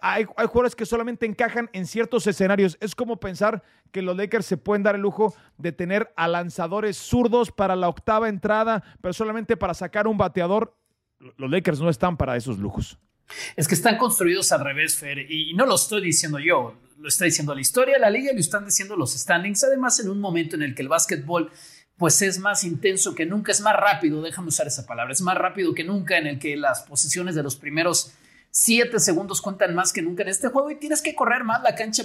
hay, 0.00 0.24
jugadores 0.24 0.74
que 0.76 0.86
solamente 0.86 1.26
encajan 1.26 1.68
en 1.72 1.86
ciertos 1.86 2.26
escenarios. 2.26 2.76
Es 2.80 2.94
como 2.94 3.18
pensar 3.18 3.62
que 3.90 4.02
los 4.02 4.16
Lakers 4.16 4.46
se 4.46 4.56
pueden 4.56 4.82
dar 4.82 4.94
el 4.94 5.00
lujo 5.00 5.34
de 5.58 5.72
tener 5.72 6.12
a 6.16 6.28
lanzadores 6.28 6.96
zurdos 6.96 7.50
para 7.50 7.76
la 7.76 7.88
octava 7.88 8.28
entrada, 8.28 8.82
pero 9.00 9.12
solamente 9.12 9.56
para 9.56 9.74
sacar 9.74 10.06
un 10.06 10.16
bateador. 10.16 10.76
Los 11.36 11.50
Lakers 11.50 11.80
no 11.80 11.90
están 11.90 12.16
para 12.16 12.36
esos 12.36 12.58
lujos. 12.58 12.98
Es 13.56 13.66
que 13.66 13.74
están 13.74 13.96
construidos 13.96 14.52
al 14.52 14.64
revés, 14.64 14.96
Fer, 14.96 15.30
y 15.30 15.54
no 15.54 15.64
lo 15.64 15.76
estoy 15.76 16.02
diciendo 16.02 16.38
yo, 16.38 16.76
lo 16.98 17.08
está 17.08 17.24
diciendo 17.24 17.54
la 17.54 17.60
historia 17.60 17.98
la 17.98 18.10
liga 18.10 18.32
lo 18.32 18.38
están 18.38 18.64
diciendo 18.64 18.96
los 18.96 19.12
standings, 19.14 19.64
además 19.64 19.98
en 20.00 20.08
un 20.08 20.20
momento 20.20 20.56
en 20.56 20.62
el 20.62 20.74
que 20.74 20.82
el 20.82 20.88
básquetbol 20.88 21.50
pues 21.96 22.20
es 22.22 22.38
más 22.38 22.64
intenso 22.64 23.14
que 23.14 23.26
nunca, 23.26 23.52
es 23.52 23.60
más 23.60 23.76
rápido, 23.76 24.22
déjame 24.22 24.48
usar 24.48 24.66
esa 24.66 24.86
palabra, 24.86 25.12
es 25.12 25.20
más 25.20 25.36
rápido 25.36 25.74
que 25.74 25.84
nunca 25.84 26.18
en 26.18 26.26
el 26.26 26.38
que 26.38 26.56
las 26.56 26.82
posiciones 26.82 27.34
de 27.34 27.42
los 27.42 27.56
primeros 27.56 28.12
siete 28.52 29.00
segundos 29.00 29.40
cuentan 29.40 29.74
más 29.74 29.92
que 29.92 30.02
nunca 30.02 30.22
en 30.22 30.28
este 30.28 30.48
juego 30.48 30.70
y 30.70 30.76
tienes 30.76 31.02
que 31.02 31.16
correr 31.16 31.42
más 31.42 31.62
la 31.62 31.74
cancha 31.74 32.04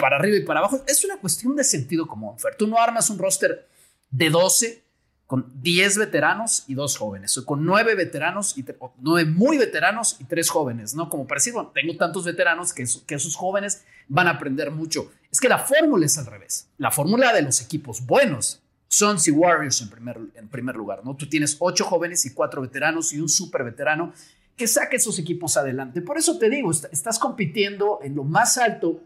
para 0.00 0.16
arriba 0.16 0.38
y 0.38 0.44
para 0.44 0.60
abajo. 0.60 0.82
Es 0.88 1.04
una 1.04 1.18
cuestión 1.18 1.54
de 1.54 1.62
sentido 1.62 2.08
común, 2.08 2.38
Fer. 2.38 2.56
Tú 2.56 2.66
no 2.66 2.80
armas 2.80 3.10
un 3.10 3.18
roster 3.18 3.68
de 4.10 4.30
12 4.30 4.82
con 5.26 5.52
10 5.60 5.98
veteranos 5.98 6.64
y 6.68 6.74
dos 6.74 6.96
jóvenes, 6.96 7.36
o 7.36 7.44
con 7.44 7.64
9 7.64 7.96
veteranos 7.96 8.56
y 8.56 8.64
9 8.98 9.28
muy 9.30 9.58
veteranos 9.58 10.16
y 10.20 10.24
3 10.24 10.48
jóvenes, 10.48 10.94
¿no? 10.94 11.10
Como 11.10 11.26
para 11.26 11.38
decir, 11.40 11.52
bueno, 11.52 11.72
tengo 11.74 11.96
tantos 11.96 12.24
veteranos 12.24 12.72
que, 12.72 12.84
que 13.06 13.16
esos 13.16 13.34
jóvenes 13.34 13.84
van 14.08 14.28
a 14.28 14.32
aprender 14.32 14.70
mucho. 14.70 15.10
Es 15.30 15.40
que 15.40 15.48
la 15.48 15.58
fórmula 15.58 16.06
es 16.06 16.16
al 16.16 16.26
revés. 16.26 16.68
La 16.78 16.92
fórmula 16.92 17.32
de 17.32 17.42
los 17.42 17.60
equipos 17.60 18.06
buenos 18.06 18.62
Suns 18.88 19.26
y 19.26 19.32
Warriors 19.32 19.82
en 19.82 19.90
primer, 19.90 20.18
en 20.36 20.48
primer 20.48 20.76
lugar, 20.76 21.04
¿no? 21.04 21.16
Tú 21.16 21.28
tienes 21.28 21.56
8 21.58 21.84
jóvenes 21.84 22.24
y 22.24 22.32
4 22.32 22.62
veteranos 22.62 23.12
y 23.12 23.20
un 23.20 23.28
super 23.28 23.64
veterano 23.64 24.12
que 24.56 24.66
saque 24.66 24.96
esos 24.96 25.18
equipos 25.18 25.56
adelante. 25.56 26.00
Por 26.00 26.18
eso 26.18 26.38
te 26.38 26.48
digo, 26.48 26.70
estás 26.70 27.18
compitiendo 27.18 28.00
en 28.02 28.14
lo 28.14 28.24
más 28.24 28.56
alto 28.58 29.00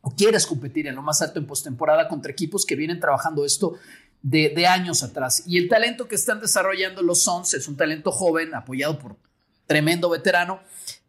o 0.00 0.10
quieres 0.10 0.46
competir 0.46 0.86
en 0.86 0.94
lo 0.94 1.02
más 1.02 1.22
alto 1.22 1.38
en 1.38 1.46
postemporada 1.46 2.08
contra 2.08 2.32
equipos 2.32 2.66
que 2.66 2.76
vienen 2.76 3.00
trabajando 3.00 3.44
esto 3.44 3.74
de, 4.22 4.66
años 4.66 5.02
atrás. 5.02 5.44
Y 5.46 5.58
el 5.58 5.68
talento 5.68 6.08
que 6.08 6.14
están 6.14 6.40
desarrollando 6.40 7.02
los 7.02 7.22
Suns 7.22 7.54
es 7.54 7.68
un 7.68 7.76
talento 7.76 8.10
joven, 8.10 8.54
apoyado 8.54 8.98
por 8.98 9.16
tremendo 9.66 10.08
veterano, 10.10 10.60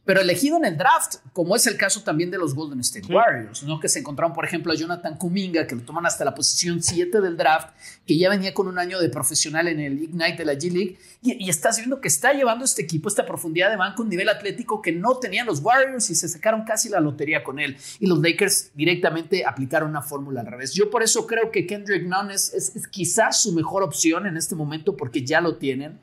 pero 0.06 0.22
elegido 0.22 0.58
en 0.58 0.66
el 0.66 0.78
draft, 0.78 1.16
como 1.34 1.56
es 1.56 1.66
el 1.66 1.78
caso 1.78 2.04
también 2.04 2.30
de 2.30 2.38
los 2.38 2.54
Golden 2.54 2.80
State 2.82 3.12
Warriors, 3.12 3.64
¿no? 3.64 3.80
que 3.80 3.90
se 3.90 4.00
encontraron, 4.00 4.34
por 4.34 4.46
ejemplo, 4.46 4.72
a 4.72 4.76
Jonathan 4.76 5.18
Kuminga, 5.18 5.66
que 5.66 5.76
lo 5.76 5.82
toman 5.82 6.06
hasta 6.06 6.24
la 6.24 6.36
posición 6.36 6.82
7 6.82 7.20
del 7.22 7.36
draft, 7.36 7.70
que 8.06 8.18
ya 8.18 8.30
venía 8.30 8.54
con 8.54 8.68
un 8.68 8.78
año 8.78 9.00
de 9.00 9.10
profesional 9.10 9.68
en 9.68 9.80
el 9.80 10.04
Ignite 10.04 10.38
de 10.38 10.46
la 10.46 10.54
G 10.54 10.72
League, 10.72 10.98
y, 11.22 11.50
estás 11.50 11.78
viendo 11.78 12.00
que 12.02 12.08
está 12.08 12.34
llevando 12.34 12.66
este 12.66 12.84
equipo 12.84 13.10
esta 13.10 13.26
profundidad 13.26 13.72
de 13.72 13.78
banco, 13.78 14.04
un 14.04 14.10
nivel 14.10 14.30
atlético 14.30 14.80
que 14.80 14.92
no 14.92 15.18
tenían 15.18 15.48
los 15.48 15.60
Warriors 15.60 16.12
y 16.12 16.16
se 16.16 16.28
sacaron 16.28 16.64
casi 16.66 16.88
la 16.88 17.00
lotería 17.00 17.44
con 17.44 17.58
él. 17.58 17.78
Y 18.00 18.06
los 18.06 18.20
Lakers 18.20 18.72
directamente 18.76 19.44
aplicaron 19.44 19.90
una 19.90 20.04
fórmula 20.04 20.42
al 20.42 20.48
revés. 20.48 20.74
Yo 20.74 20.92
por 20.92 21.02
eso 21.02 21.26
creo 21.26 21.50
que 21.50 21.66
Kendrick 21.66 22.04
Nunn 22.04 22.30
es, 22.30 22.54
es 22.54 22.88
quizás 22.90 23.42
su 23.42 23.54
mejor 23.54 23.82
opción 23.82 24.28
en 24.28 24.38
este 24.38 24.54
momento 24.54 24.96
porque 24.96 25.26
ya 25.26 25.42
lo 25.42 25.56
tienen 25.56 26.00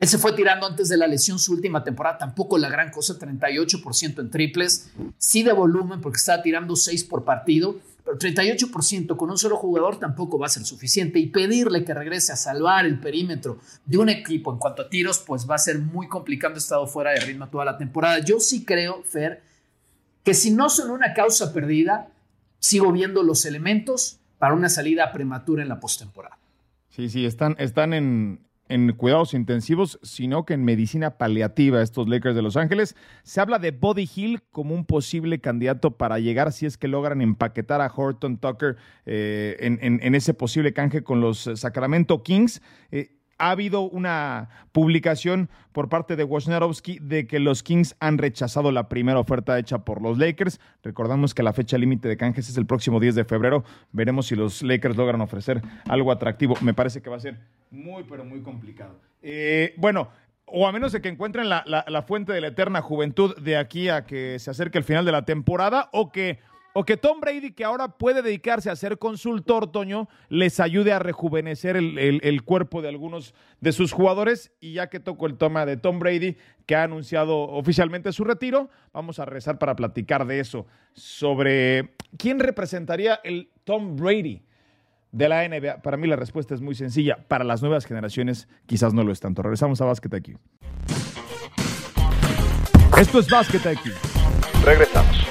él 0.00 0.08
se 0.08 0.16
fue 0.16 0.32
tirando 0.32 0.66
antes 0.66 0.88
de 0.88 0.96
la 0.96 1.06
lesión 1.06 1.38
su 1.38 1.52
última 1.52 1.84
temporada, 1.84 2.16
tampoco 2.16 2.56
la 2.56 2.70
gran 2.70 2.90
cosa, 2.90 3.18
38% 3.18 4.18
en 4.18 4.30
triples, 4.30 4.90
sí 5.18 5.42
de 5.42 5.52
volumen 5.52 6.00
porque 6.00 6.16
estaba 6.16 6.42
tirando 6.42 6.74
6 6.74 7.04
por 7.04 7.22
partido, 7.22 7.76
pero 8.02 8.18
38% 8.18 9.14
con 9.14 9.30
un 9.30 9.36
solo 9.36 9.58
jugador 9.58 9.98
tampoco 9.98 10.38
va 10.38 10.46
a 10.46 10.48
ser 10.48 10.64
suficiente 10.64 11.18
y 11.18 11.26
pedirle 11.26 11.84
que 11.84 11.92
regrese 11.92 12.32
a 12.32 12.36
salvar 12.36 12.86
el 12.86 12.98
perímetro 12.98 13.58
de 13.84 13.98
un 13.98 14.08
equipo 14.08 14.50
en 14.50 14.58
cuanto 14.58 14.80
a 14.80 14.88
tiros, 14.88 15.18
pues 15.18 15.48
va 15.48 15.56
a 15.56 15.58
ser 15.58 15.78
muy 15.78 16.08
complicado, 16.08 16.56
estado 16.56 16.86
fuera 16.86 17.10
de 17.10 17.20
ritmo 17.20 17.48
toda 17.48 17.66
la 17.66 17.76
temporada. 17.76 18.20
Yo 18.20 18.40
sí 18.40 18.64
creo, 18.64 19.02
Fer, 19.02 19.42
que 20.24 20.32
si 20.32 20.50
no 20.50 20.70
son 20.70 20.92
una 20.92 21.12
causa 21.12 21.52
perdida, 21.52 22.08
sigo 22.58 22.90
viendo 22.90 23.22
los 23.22 23.44
elementos 23.44 24.18
para 24.38 24.54
una 24.54 24.70
salida 24.70 25.12
prematura 25.12 25.62
en 25.62 25.68
la 25.68 25.78
postemporada. 25.78 26.38
Sí, 26.88 27.10
sí, 27.10 27.26
están, 27.26 27.54
están 27.58 27.92
en, 27.92 28.40
en 28.70 28.92
cuidados 28.92 29.34
intensivos, 29.34 29.98
sino 30.02 30.46
que 30.46 30.54
en 30.54 30.64
medicina 30.64 31.18
paliativa, 31.18 31.82
estos 31.82 32.08
Lakers 32.08 32.34
de 32.34 32.42
Los 32.42 32.56
Ángeles. 32.56 32.96
Se 33.22 33.40
habla 33.40 33.58
de 33.58 33.72
Body 33.72 34.08
Hill 34.14 34.42
como 34.50 34.74
un 34.74 34.86
posible 34.86 35.40
candidato 35.40 35.90
para 35.96 36.18
llegar, 36.18 36.52
si 36.52 36.66
es 36.66 36.78
que 36.78 36.88
logran 36.88 37.20
empaquetar 37.20 37.80
a 37.80 37.92
Horton 37.94 38.38
Tucker 38.38 38.76
eh, 39.06 39.56
en, 39.60 40.14
ese 40.14 40.34
posible 40.34 40.72
canje 40.72 41.02
con 41.02 41.20
los 41.20 41.50
Sacramento 41.54 42.22
Kings. 42.22 42.62
Eh, 42.90 43.19
ha 43.40 43.50
habido 43.50 43.80
una 43.80 44.48
publicación 44.72 45.48
por 45.72 45.88
parte 45.88 46.14
de 46.14 46.24
Wojnarowski 46.24 46.98
de 47.00 47.26
que 47.26 47.40
los 47.40 47.62
Kings 47.62 47.96
han 47.98 48.18
rechazado 48.18 48.70
la 48.70 48.88
primera 48.88 49.18
oferta 49.18 49.58
hecha 49.58 49.78
por 49.78 50.02
los 50.02 50.18
Lakers. 50.18 50.60
Recordamos 50.82 51.34
que 51.34 51.42
la 51.42 51.52
fecha 51.52 51.78
límite 51.78 52.06
de 52.06 52.16
canjes 52.16 52.48
es 52.48 52.56
el 52.56 52.66
próximo 52.66 53.00
10 53.00 53.14
de 53.14 53.24
febrero. 53.24 53.64
Veremos 53.92 54.26
si 54.26 54.36
los 54.36 54.62
Lakers 54.62 54.96
logran 54.96 55.20
ofrecer 55.22 55.62
algo 55.88 56.12
atractivo. 56.12 56.54
Me 56.60 56.74
parece 56.74 57.00
que 57.00 57.10
va 57.10 57.16
a 57.16 57.20
ser 57.20 57.38
muy, 57.70 58.04
pero 58.04 58.24
muy 58.24 58.42
complicado. 58.42 59.00
Eh, 59.22 59.74
bueno, 59.78 60.08
o 60.44 60.66
a 60.66 60.72
menos 60.72 60.92
de 60.92 61.00
que 61.00 61.08
encuentren 61.08 61.48
la, 61.48 61.64
la, 61.66 62.02
fuente 62.02 62.32
de 62.32 62.40
la 62.40 62.48
eterna 62.48 62.82
juventud 62.82 63.36
de 63.36 63.56
aquí 63.56 63.88
a 63.88 64.04
que 64.04 64.38
se 64.38 64.50
acerque 64.50 64.78
el 64.78 64.84
final 64.84 65.04
de 65.04 65.12
la 65.12 65.24
temporada 65.24 65.88
o 65.92 66.12
que 66.12 66.38
o 66.72 66.84
que 66.84 66.96
Tom 66.96 67.20
Brady, 67.20 67.52
que 67.52 67.64
ahora 67.64 67.88
puede 67.88 68.22
dedicarse 68.22 68.70
a 68.70 68.76
ser 68.76 68.98
consultor, 68.98 69.70
Toño, 69.72 70.08
les 70.28 70.60
ayude 70.60 70.92
a 70.92 70.98
rejuvenecer 70.98 71.76
el, 71.76 72.42
cuerpo 72.44 72.82
de 72.82 72.88
algunos 72.88 73.34
de 73.60 73.72
sus 73.72 73.92
jugadores. 73.92 74.52
Y 74.60 74.74
ya 74.74 74.88
que 74.88 75.00
toco 75.00 75.26
el 75.26 75.36
toma 75.36 75.66
de 75.66 75.76
Tom 75.76 75.98
Brady, 75.98 76.36
que 76.66 76.76
ha 76.76 76.84
anunciado 76.84 77.40
oficialmente 77.40 78.12
su 78.12 78.24
retiro, 78.24 78.70
vamos 78.92 79.18
a 79.18 79.24
rezar 79.24 79.58
para 79.58 79.74
platicar 79.74 80.26
de 80.26 80.40
eso, 80.40 80.66
sobre 80.92 81.94
quién 82.16 82.38
representaría 82.38 83.20
el 83.24 83.50
Tom 83.64 83.96
Brady 83.96 84.42
de 85.12 85.28
la 85.28 85.48
NBA. 85.48 85.82
Para 85.82 85.96
mí 85.96 86.06
la 86.06 86.16
respuesta 86.16 86.54
es 86.54 86.60
muy 86.60 86.74
sencilla. 86.74 87.18
Para 87.28 87.44
las 87.44 87.62
nuevas 87.62 87.84
generaciones 87.86 88.48
quizás 88.66 88.94
no 88.94 89.02
lo 89.02 89.12
es 89.12 89.20
tanto. 89.20 89.42
Regresamos 89.42 89.80
a 89.80 89.86
Basket 89.86 90.16
IQ. 90.16 90.38
Esto 92.98 93.18
es 93.18 93.28
Basket 93.28 93.72
IQ. 93.72 93.92
Regresamos. 94.64 95.29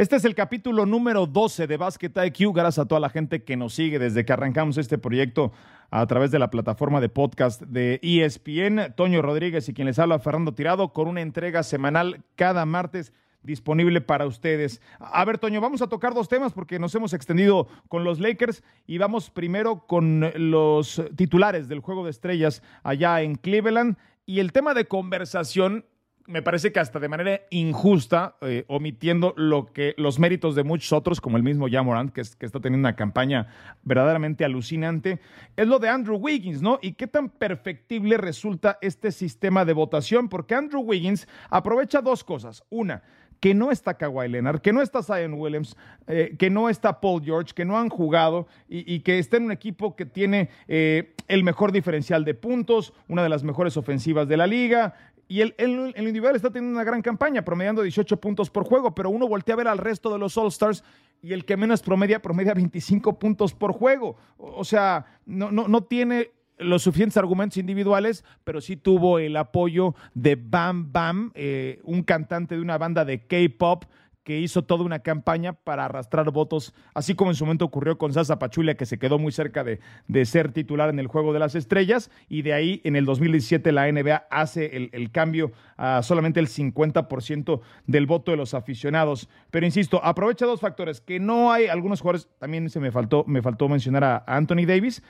Este 0.00 0.16
es 0.16 0.24
el 0.24 0.34
capítulo 0.34 0.86
número 0.86 1.26
12 1.26 1.66
de 1.66 1.76
Basket 1.76 2.12
IQ. 2.24 2.54
Gracias 2.54 2.78
a 2.78 2.88
toda 2.88 3.02
la 3.02 3.10
gente 3.10 3.44
que 3.44 3.58
nos 3.58 3.74
sigue 3.74 3.98
desde 3.98 4.24
que 4.24 4.32
arrancamos 4.32 4.78
este 4.78 4.96
proyecto 4.96 5.52
a 5.90 6.06
través 6.06 6.30
de 6.30 6.38
la 6.38 6.48
plataforma 6.48 7.02
de 7.02 7.10
podcast 7.10 7.60
de 7.60 8.00
ESPN. 8.02 8.94
Toño 8.96 9.20
Rodríguez 9.20 9.68
y 9.68 9.74
quien 9.74 9.88
les 9.88 9.98
habla, 9.98 10.18
Fernando 10.18 10.54
Tirado, 10.54 10.94
con 10.94 11.06
una 11.06 11.20
entrega 11.20 11.62
semanal 11.62 12.24
cada 12.34 12.64
martes 12.64 13.12
disponible 13.42 14.00
para 14.00 14.24
ustedes. 14.24 14.80
A 15.00 15.22
ver, 15.26 15.36
Toño, 15.36 15.60
vamos 15.60 15.82
a 15.82 15.88
tocar 15.88 16.14
dos 16.14 16.30
temas 16.30 16.54
porque 16.54 16.78
nos 16.78 16.94
hemos 16.94 17.12
extendido 17.12 17.68
con 17.88 18.02
los 18.02 18.20
Lakers 18.20 18.62
y 18.86 18.96
vamos 18.96 19.28
primero 19.28 19.86
con 19.86 20.32
los 20.34 21.02
titulares 21.14 21.68
del 21.68 21.80
Juego 21.80 22.06
de 22.06 22.12
Estrellas 22.12 22.62
allá 22.84 23.20
en 23.20 23.34
Cleveland. 23.34 23.98
Y 24.24 24.40
el 24.40 24.52
tema 24.52 24.72
de 24.72 24.86
conversación 24.86 25.84
me 26.26 26.42
parece 26.42 26.72
que 26.72 26.80
hasta 26.80 27.00
de 27.00 27.08
manera 27.08 27.40
injusta, 27.50 28.36
eh, 28.42 28.64
omitiendo 28.68 29.34
lo 29.36 29.72
que 29.72 29.94
los 29.96 30.18
méritos 30.18 30.54
de 30.54 30.62
muchos 30.62 30.92
otros, 30.92 31.20
como 31.20 31.36
el 31.36 31.42
mismo 31.42 31.68
Jamorant, 31.68 32.12
que, 32.12 32.22
que 32.38 32.46
está 32.46 32.60
teniendo 32.60 32.86
una 32.86 32.96
campaña 32.96 33.48
verdaderamente 33.82 34.44
alucinante, 34.44 35.20
es 35.56 35.66
lo 35.66 35.78
de 35.78 35.88
Andrew 35.88 36.16
Wiggins, 36.16 36.62
¿no? 36.62 36.78
Y 36.82 36.92
qué 36.92 37.06
tan 37.06 37.28
perfectible 37.28 38.16
resulta 38.16 38.78
este 38.80 39.12
sistema 39.12 39.64
de 39.64 39.72
votación, 39.72 40.28
porque 40.28 40.54
Andrew 40.54 40.82
Wiggins 40.82 41.26
aprovecha 41.50 42.00
dos 42.00 42.22
cosas. 42.22 42.62
Una, 42.70 43.02
que 43.40 43.54
no 43.54 43.72
está 43.72 43.94
Kawhi 43.94 44.28
Leonard, 44.28 44.60
que 44.60 44.72
no 44.72 44.82
está 44.82 45.02
Zion 45.02 45.34
Williams, 45.34 45.76
eh, 46.06 46.36
que 46.38 46.50
no 46.50 46.68
está 46.68 47.00
Paul 47.00 47.24
George, 47.24 47.54
que 47.54 47.64
no 47.64 47.78
han 47.78 47.88
jugado 47.88 48.46
y, 48.68 49.00
que 49.00 49.18
está 49.18 49.38
en 49.38 49.44
un 49.44 49.52
equipo 49.52 49.96
que 49.96 50.04
tiene 50.04 50.50
eh, 50.68 51.14
el 51.26 51.42
mejor 51.42 51.72
diferencial 51.72 52.24
de 52.24 52.34
puntos, 52.34 52.92
una 53.08 53.22
de 53.22 53.30
las 53.30 53.42
mejores 53.42 53.76
ofensivas 53.78 54.28
de 54.28 54.36
la 54.36 54.46
liga, 54.46 54.94
y 55.30 55.42
el, 55.42 55.54
el, 55.58 55.92
individual 55.96 56.34
está 56.34 56.50
teniendo 56.50 56.76
una 56.76 56.82
gran 56.82 57.02
campaña, 57.02 57.44
promediando 57.44 57.82
18 57.82 58.16
puntos 58.16 58.50
por 58.50 58.64
juego, 58.64 58.96
pero 58.96 59.10
uno 59.10 59.28
voltea 59.28 59.52
a 59.52 59.58
ver 59.58 59.68
al 59.68 59.78
resto 59.78 60.12
de 60.12 60.18
los 60.18 60.36
All-Stars 60.36 60.82
y 61.22 61.32
el 61.32 61.44
que 61.44 61.56
menos 61.56 61.82
promedia, 61.82 62.20
promedia 62.20 62.52
25 62.52 63.16
puntos 63.16 63.54
por 63.54 63.70
juego. 63.70 64.16
O 64.38 64.64
sea, 64.64 65.06
no, 65.26 65.52
no, 65.52 65.68
no 65.68 65.84
tiene 65.84 66.32
los 66.58 66.82
suficientes 66.82 67.16
argumentos 67.16 67.58
individuales, 67.58 68.24
pero 68.42 68.60
sí 68.60 68.76
tuvo 68.76 69.20
el 69.20 69.36
apoyo 69.36 69.94
de 70.14 70.34
Bam 70.34 70.90
Bam, 70.92 71.30
eh, 71.36 71.78
un 71.84 72.02
cantante 72.02 72.56
de 72.56 72.60
una 72.60 72.76
banda 72.76 73.04
de 73.04 73.20
K-pop 73.20 73.84
que 74.24 74.38
hizo 74.38 74.62
toda 74.62 74.84
una 74.84 75.00
campaña 75.00 75.54
para 75.54 75.86
arrastrar 75.86 76.30
votos, 76.30 76.74
así 76.94 77.14
como 77.14 77.30
en 77.30 77.34
su 77.34 77.44
momento 77.44 77.64
ocurrió 77.64 77.98
con 77.98 78.12
Sasa 78.12 78.38
Pachulia, 78.38 78.76
que 78.76 78.86
se 78.86 78.98
quedó 78.98 79.18
muy 79.18 79.32
cerca 79.32 79.64
de, 79.64 79.80
ser 80.24 80.52
titular 80.52 80.90
en 80.90 80.98
el 80.98 81.06
Juego 81.06 81.32
de 81.32 81.38
las 81.38 81.54
Estrellas, 81.54 82.10
y 82.28 82.42
de 82.42 82.52
ahí 82.52 82.80
en 82.84 82.96
el 82.96 83.04
2017 83.04 83.72
la 83.72 83.90
NBA 83.90 84.26
hace 84.30 84.88
el, 84.92 85.10
cambio 85.10 85.52
a 85.76 86.02
solamente 86.02 86.40
el 86.40 86.48
50% 86.48 87.60
del 87.86 88.06
voto 88.06 88.30
de 88.30 88.36
los 88.36 88.54
aficionados. 88.54 89.28
Pero 89.50 89.66
insisto, 89.66 90.00
aprovecha 90.04 90.46
dos 90.46 90.60
factores, 90.60 91.00
que 91.00 91.18
no 91.18 91.50
hay 91.50 91.66
algunos 91.66 92.00
jugadores, 92.00 92.28
también 92.38 92.68
se 92.68 92.80
me 92.80 92.92
faltó, 92.92 93.24
me 93.26 93.42
faltó 93.42 93.68
mencionar 93.68 94.04
a, 94.04 94.24
Anthony 94.26 94.66
Davis, 94.66 95.02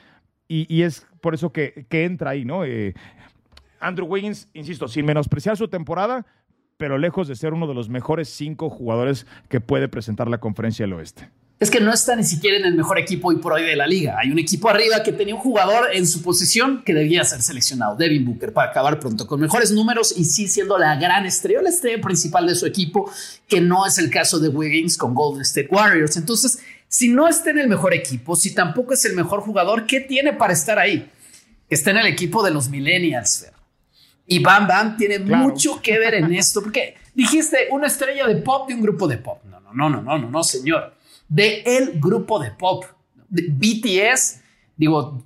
y, 0.47 0.81
es 0.81 1.07
por 1.21 1.33
eso 1.33 1.53
que, 1.53 1.85
entra 1.89 2.31
ahí, 2.31 2.43
¿no? 2.43 2.65
Eh, 2.65 2.93
Andrew 3.79 4.05
Wiggins, 4.07 4.49
insisto, 4.53 4.87
sin 4.87 5.05
menospreciar 5.05 5.57
su 5.57 5.67
temporada, 5.67 6.25
pero 6.81 6.97
lejos 6.97 7.27
de 7.27 7.35
ser 7.35 7.53
uno 7.53 7.67
de 7.67 7.75
los 7.75 7.89
mejores 7.89 8.27
cinco 8.27 8.67
jugadores 8.71 9.27
que 9.49 9.61
puede 9.61 9.87
presentar 9.87 10.27
la 10.27 10.39
conferencia 10.39 10.83
del 10.83 10.93
oeste. 10.93 11.29
es 11.59 11.69
que 11.69 11.79
no 11.79 11.93
está 11.93 12.15
ni 12.15 12.23
siquiera 12.23 12.57
en 12.57 12.65
el 12.65 12.73
mejor 12.73 12.97
equipo 12.97 13.27
hoy 13.27 13.35
por 13.35 13.53
hoy 13.53 13.61
de 13.61 13.75
la 13.75 13.85
liga. 13.85 14.17
Hay 14.17 14.31
un 14.31 14.39
equipo 14.39 14.67
arriba 14.67 15.03
que 15.03 15.11
tenía 15.11 15.35
un 15.35 15.41
jugador 15.41 15.89
en 15.93 16.07
su 16.07 16.23
posición 16.23 16.81
que 16.83 16.95
debía 16.95 17.23
ser 17.23 17.43
seleccionado, 17.43 17.95
Devin 17.97 18.25
Booker, 18.25 18.51
para 18.51 18.71
acabar 18.71 18.99
pronto 18.99 19.27
con 19.27 19.39
mejores 19.39 19.71
números 19.71 20.11
y 20.17 20.25
sí 20.25 20.47
siendo 20.47 20.75
la 20.79 20.95
gran 20.95 21.23
estrella, 21.27 21.61
la 21.61 21.69
estrella 21.69 22.01
principal 22.01 22.47
de 22.47 22.55
su 22.55 22.65
equipo, 22.65 23.11
que 23.47 23.61
no 23.61 23.85
es 23.85 23.99
el 23.99 24.09
caso 24.09 24.39
de 24.39 24.49
Wiggins 24.49 24.97
con 24.97 25.13
Golden 25.13 25.43
State 25.43 25.67
Warriors. 25.69 26.17
Entonces, 26.17 26.63
si 26.87 27.09
no 27.09 27.27
está 27.27 27.51
en 27.51 27.59
el 27.59 27.69
mejor 27.69 27.93
equipo, 27.93 28.35
si 28.35 28.55
tampoco 28.55 28.95
es 28.95 29.05
el 29.05 29.15
mejor 29.15 29.41
jugador, 29.41 29.85
¿qué 29.85 29.99
tiene 29.99 30.33
para 30.33 30.53
estar 30.53 30.79
ahí? 30.79 31.11
Está 31.69 31.91
en 31.91 31.97
el 31.97 32.07
equipo 32.07 32.41
de 32.43 32.49
los 32.49 32.69
millennials. 32.69 33.51
Y 34.31 34.39
Bam 34.39 34.67
Bam 34.67 34.97
tiene 34.97 35.19
mucho 35.19 35.81
que 35.81 35.99
ver 35.99 36.13
en 36.15 36.33
esto, 36.33 36.61
porque 36.61 36.95
dijiste 37.13 37.67
una 37.71 37.87
estrella 37.87 38.27
de 38.27 38.37
pop 38.37 38.67
de 38.67 38.75
un 38.75 38.81
grupo 38.81 39.07
de 39.07 39.17
pop. 39.17 39.43
No, 39.43 39.59
no, 39.59 39.73
no, 39.73 39.89
no, 39.89 40.01
no, 40.01 40.17
no, 40.17 40.29
no, 40.29 40.43
señor 40.43 40.95
de 41.31 41.63
el 41.65 41.99
grupo 41.99 42.39
de 42.39 42.51
pop. 42.51 42.85
BTS, 43.29 44.41
digo, 44.75 45.23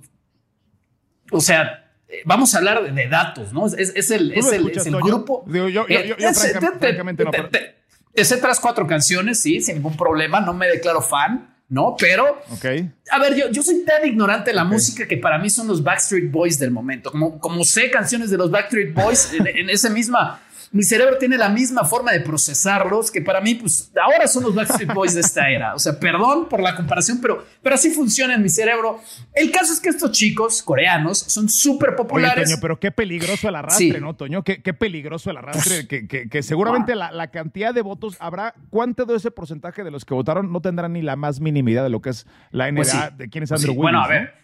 o 1.32 1.40
sea, 1.40 1.90
vamos 2.24 2.54
a 2.54 2.58
hablar 2.58 2.94
de, 2.94 3.08
datos, 3.08 3.52
¿no? 3.52 3.66
Es, 3.66 3.76
el, 4.10 4.32
es 4.32 4.52
el, 4.52 4.96
grupo. 5.02 5.44
Digo, 5.48 5.68
yo, 5.68 5.88
yo, 5.88 6.16
yo, 6.16 6.32
francamente, 6.32 7.24
no. 7.24 7.32
Te, 7.32 8.24
sé 8.24 8.36
tras 8.36 8.60
cuatro 8.60 8.86
canciones, 8.86 9.40
sí, 9.40 9.60
sin 9.60 9.76
ningún 9.76 9.96
problema, 9.96 10.40
no 10.40 10.54
me 10.54 10.68
declaro 10.68 11.02
fan. 11.02 11.55
¿No? 11.68 11.96
Pero, 11.98 12.42
okay. 12.50 12.90
a 13.10 13.18
ver, 13.18 13.34
yo, 13.34 13.50
yo 13.50 13.62
soy 13.62 13.84
tan 13.84 14.06
ignorante 14.06 14.50
de 14.50 14.56
la 14.56 14.64
música 14.64 15.06
que 15.06 15.16
para 15.16 15.38
mí 15.38 15.50
son 15.50 15.66
los 15.66 15.82
Backstreet 15.82 16.30
Boys 16.30 16.58
del 16.58 16.70
momento. 16.70 17.10
Como, 17.10 17.38
como 17.38 17.64
sé 17.64 17.90
canciones 17.90 18.30
de 18.30 18.38
los 18.38 18.50
Backstreet 18.50 18.94
Boys 18.94 19.32
en, 19.38 19.46
en 19.46 19.70
esa 19.70 19.90
misma 19.90 20.40
mi 20.72 20.82
cerebro 20.82 21.16
tiene 21.18 21.36
la 21.36 21.48
misma 21.48 21.84
forma 21.84 22.12
de 22.12 22.20
procesarlos 22.20 23.10
que 23.10 23.22
para 23.22 23.40
mí, 23.40 23.54
pues 23.54 23.90
ahora 24.02 24.26
son 24.26 24.42
los 24.44 24.54
Backstreet 24.54 24.92
Boys 24.92 25.14
de 25.14 25.20
esta 25.20 25.48
era. 25.48 25.74
O 25.74 25.78
sea, 25.78 25.98
perdón 25.98 26.48
por 26.48 26.60
la 26.60 26.74
comparación, 26.74 27.20
pero, 27.20 27.44
pero 27.62 27.74
así 27.74 27.90
funciona 27.90 28.34
en 28.34 28.42
mi 28.42 28.48
cerebro. 28.48 29.00
El 29.32 29.50
caso 29.50 29.72
es 29.72 29.80
que 29.80 29.88
estos 29.88 30.12
chicos 30.12 30.62
coreanos 30.62 31.18
son 31.18 31.48
súper 31.48 31.94
populares. 31.94 32.50
Toño, 32.50 32.60
pero 32.60 32.80
qué 32.80 32.90
peligroso 32.90 33.48
el 33.48 33.54
arrastre, 33.54 34.00
¿no, 34.00 34.14
Toño? 34.14 34.42
Qué, 34.42 34.62
qué, 34.62 34.74
peligroso 34.74 35.30
el 35.30 35.38
arrastre. 35.38 35.86
que, 35.86 36.06
que, 36.06 36.42
seguramente 36.42 36.94
la, 36.94 37.10
la, 37.12 37.30
cantidad 37.30 37.72
de 37.72 37.82
votos 37.82 38.16
habrá. 38.18 38.54
¿Cuánto 38.70 39.04
de 39.04 39.16
ese 39.16 39.30
porcentaje 39.30 39.84
de 39.84 39.90
los 39.90 40.04
que 40.04 40.14
votaron 40.14 40.52
no 40.52 40.60
tendrán 40.60 40.92
ni 40.92 41.02
la 41.02 41.16
más 41.16 41.40
mínima 41.40 41.70
idea 41.70 41.82
de 41.82 41.90
lo 41.90 42.00
que 42.00 42.10
es 42.10 42.26
la 42.50 42.70
NBA, 42.70 42.76
pues 42.76 43.18
de 43.18 43.28
quién 43.28 43.44
es 43.44 43.52
Andrew 43.52 43.72
Wiggins? 43.72 43.82
Bueno, 43.82 44.02
a 44.02 44.08
ver. 44.08 44.34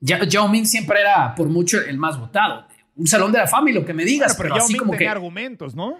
Yao 0.00 0.48
Ming 0.48 0.66
siempre 0.66 1.00
era 1.00 1.34
por 1.34 1.48
mucho 1.48 1.80
el 1.80 1.98
más 1.98 2.18
votado 2.18 2.66
un 2.96 3.06
salón 3.06 3.30
de 3.32 3.38
la 3.38 3.46
fama 3.46 3.70
y 3.70 3.74
lo 3.74 3.84
que 3.84 3.94
me 3.94 4.04
digas. 4.04 4.34
pero, 4.36 4.54
así 4.54 4.76
como 4.76 4.96
que 4.96 5.06
argumentos, 5.06 5.74
¿no? 5.74 5.98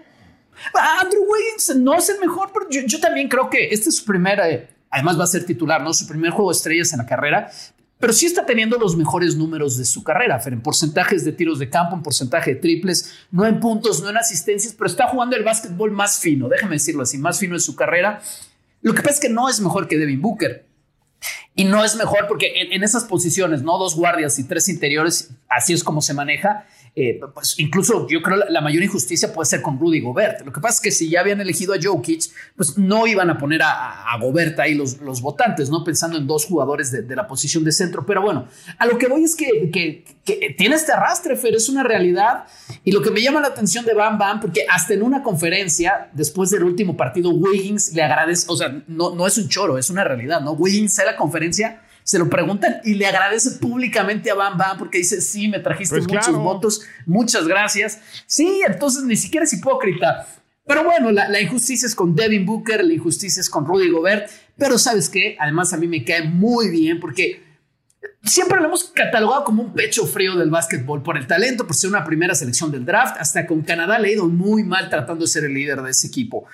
Andrew 0.99 1.23
Wiggins 1.23 1.75
no 1.77 1.95
es 1.95 2.09
el 2.09 2.19
mejor, 2.19 2.51
pero 2.53 2.67
yo, 2.69 2.99
también 2.99 3.27
creo 3.29 3.49
que 3.49 3.69
este 3.69 3.89
es 3.89 3.97
su 3.97 4.05
primera, 4.05 4.49
eh, 4.49 4.67
además 4.89 5.19
va 5.19 5.23
a 5.23 5.27
ser 5.27 5.45
titular, 5.45 5.81
¿no? 5.81 5.93
Su 5.93 6.07
primer 6.07 6.31
juego 6.31 6.51
de 6.51 6.57
estrellas 6.57 6.91
en 6.93 6.99
la 6.99 7.05
carrera, 7.05 7.51
pero 7.99 8.13
sí 8.13 8.25
está 8.25 8.45
teniendo 8.45 8.77
los 8.77 8.95
mejores 8.95 9.35
números 9.35 9.77
de 9.77 9.85
su 9.85 10.03
carrera, 10.03 10.39
Fer, 10.39 10.53
en 10.53 10.61
porcentajes 10.61 11.25
de 11.25 11.31
tiros 11.31 11.59
de 11.59 11.69
campo, 11.69 11.95
en 11.95 12.03
porcentaje 12.03 12.55
de 12.55 12.59
triples, 12.59 13.13
no 13.31 13.45
en 13.45 13.59
puntos, 13.59 14.01
no 14.01 14.09
en 14.09 14.17
asistencias, 14.17 14.73
pero 14.73 14.87
está 14.87 15.07
jugando 15.07 15.35
el 15.35 15.43
básquetbol 15.43 15.91
más 15.91 16.19
fino, 16.19 16.47
déjame 16.47 16.75
decirlo 16.75 17.03
así, 17.03 17.17
más 17.17 17.39
fino 17.39 17.55
en 17.55 17.61
su 17.61 17.75
carrera. 17.75 18.21
Lo 18.81 18.93
que 18.93 19.01
pasa 19.01 19.15
es 19.15 19.19
que 19.19 19.29
no 19.29 19.49
es 19.49 19.59
mejor 19.59 19.87
que 19.87 19.97
Devin 19.97 20.21
Booker. 20.21 20.65
Y 21.55 21.63
no 21.63 21.83
es 21.83 21.95
mejor 21.95 22.27
porque 22.27 22.61
en, 22.61 22.71
en 22.71 22.83
esas 22.83 23.05
posiciones, 23.05 23.63
¿no? 23.63 23.79
Dos 23.79 23.95
guardias 23.95 24.37
y 24.37 24.43
tres 24.43 24.69
interiores, 24.69 25.31
así 25.49 25.73
es 25.73 25.83
como 25.83 26.01
se 26.01 26.13
maneja 26.13 26.67
eh, 26.95 27.19
pues 27.33 27.55
incluso 27.59 28.07
yo 28.09 28.21
creo 28.21 28.37
la, 28.37 28.49
la 28.49 28.61
mayor 28.61 28.83
injusticia 28.83 29.33
puede 29.33 29.45
ser 29.45 29.61
con 29.61 29.79
Rudy 29.79 30.01
Gobert. 30.01 30.45
Lo 30.45 30.51
que 30.51 30.59
pasa 30.59 30.75
es 30.75 30.81
que 30.81 30.91
si 30.91 31.09
ya 31.09 31.21
habían 31.21 31.39
elegido 31.41 31.73
a 31.73 31.77
Jokic, 31.81 32.23
pues 32.55 32.77
no 32.77 33.07
iban 33.07 33.29
a 33.29 33.37
poner 33.37 33.61
a, 33.63 34.17
Gobert 34.19 34.59
ahí 34.59 34.73
los, 34.73 34.99
los, 35.01 35.21
votantes, 35.21 35.69
¿no? 35.69 35.83
Pensando 35.83 36.17
en 36.17 36.25
dos 36.25 36.45
jugadores 36.45 36.91
de, 36.91 37.15
la 37.15 37.27
posición 37.27 37.63
de 37.63 37.71
centro. 37.71 38.05
Pero 38.05 38.21
bueno, 38.21 38.47
a 38.79 38.85
lo 38.85 38.97
que 38.97 39.07
voy 39.07 39.23
es 39.23 39.35
que, 39.35 39.69
que, 39.71 40.03
tiene 40.57 40.75
este 40.75 40.91
arrastre, 40.91 41.35
Fer, 41.35 41.55
es 41.55 41.69
una 41.69 41.83
realidad. 41.83 42.45
Y 42.83 42.91
lo 42.91 43.01
que 43.01 43.11
me 43.11 43.21
llama 43.21 43.41
la 43.41 43.47
atención 43.47 43.85
de 43.85 43.93
Bam 43.93 44.17
Bam, 44.17 44.39
porque 44.39 44.65
hasta 44.69 44.93
en 44.93 45.03
una 45.03 45.23
conferencia, 45.23 46.09
después 46.13 46.49
del 46.49 46.63
último 46.63 46.97
partido, 46.97 47.29
Wiggins 47.29 47.93
le 47.93 48.01
agradece, 48.01 48.47
o 48.49 48.57
sea, 48.57 48.83
no, 48.87 49.13
no 49.13 49.27
es 49.27 49.37
un 49.37 49.47
choro, 49.47 49.77
es 49.77 49.89
una 49.89 50.03
realidad, 50.03 50.41
¿no? 50.41 50.53
Wiggins 50.53 50.97
en 50.99 51.05
la 51.05 51.15
conferencia 51.15 51.81
se 52.07 52.17
lo 52.17 52.29
preguntan 52.29 52.79
y 52.85 52.93
le 52.93 53.05
agradece 53.05 53.59
públicamente 53.59 54.31
a 54.31 54.33
Bam 54.33 54.57
Bam 54.57 54.77
porque 54.77 54.99
dice, 54.99 55.19
sí, 55.19 55.49
me 55.49 55.59
trajiste 55.59 55.97
pues 55.97 56.07
muchos 56.07 56.37
votos, 56.37 56.81
muchas 57.05 57.45
gracias. 57.45 57.99
Sí, 58.25 58.61
entonces 58.65 59.03
ni 59.03 59.17
siquiera 59.17 59.43
es 59.43 59.51
hipócrita. 59.51 60.25
Pero 60.65 60.85
bueno, 60.85 61.11
la, 61.11 61.41
injusticia 61.41 61.85
es 61.85 61.93
con 61.93 62.15
Devin 62.15 62.45
Booker, 62.45 62.81
la 62.85 62.93
injusticia 62.93 63.41
es 63.41 63.49
con 63.49 63.65
Rudy 63.65 63.89
Gobert, 63.89 64.31
pero 64.57 64.77
sabes 64.77 65.09
qué, 65.09 65.35
además 65.37 65.73
a 65.73 65.77
mí 65.77 65.85
me 65.85 66.05
cae 66.05 66.23
muy 66.23 66.69
bien 66.69 67.01
porque 67.01 67.43
siempre 68.23 68.61
lo 68.61 68.67
hemos 68.67 68.85
catalogado 68.85 69.43
como 69.43 69.63
un 69.63 69.73
pecho 69.73 70.07
frío 70.07 70.37
del 70.37 70.49
básquetbol 70.49 71.03
por 71.03 71.17
el 71.17 71.27
talento, 71.27 71.67
por 71.67 71.75
ser 71.75 71.89
una 71.89 72.05
primera 72.05 72.35
selección 72.35 72.71
del 72.71 72.85
draft, 72.85 73.17
hasta 73.19 73.45
con 73.45 73.63
Canadá 73.63 73.99
le 73.99 74.07
ha 74.07 74.11
ido 74.13 74.29
muy 74.29 74.63
mal 74.63 74.89
tratando 74.89 75.25
de 75.25 75.27
ser 75.27 75.43
el 75.43 75.53
líder 75.53 75.81
de 75.81 75.91
ese 75.91 76.07
equipo. 76.07 76.45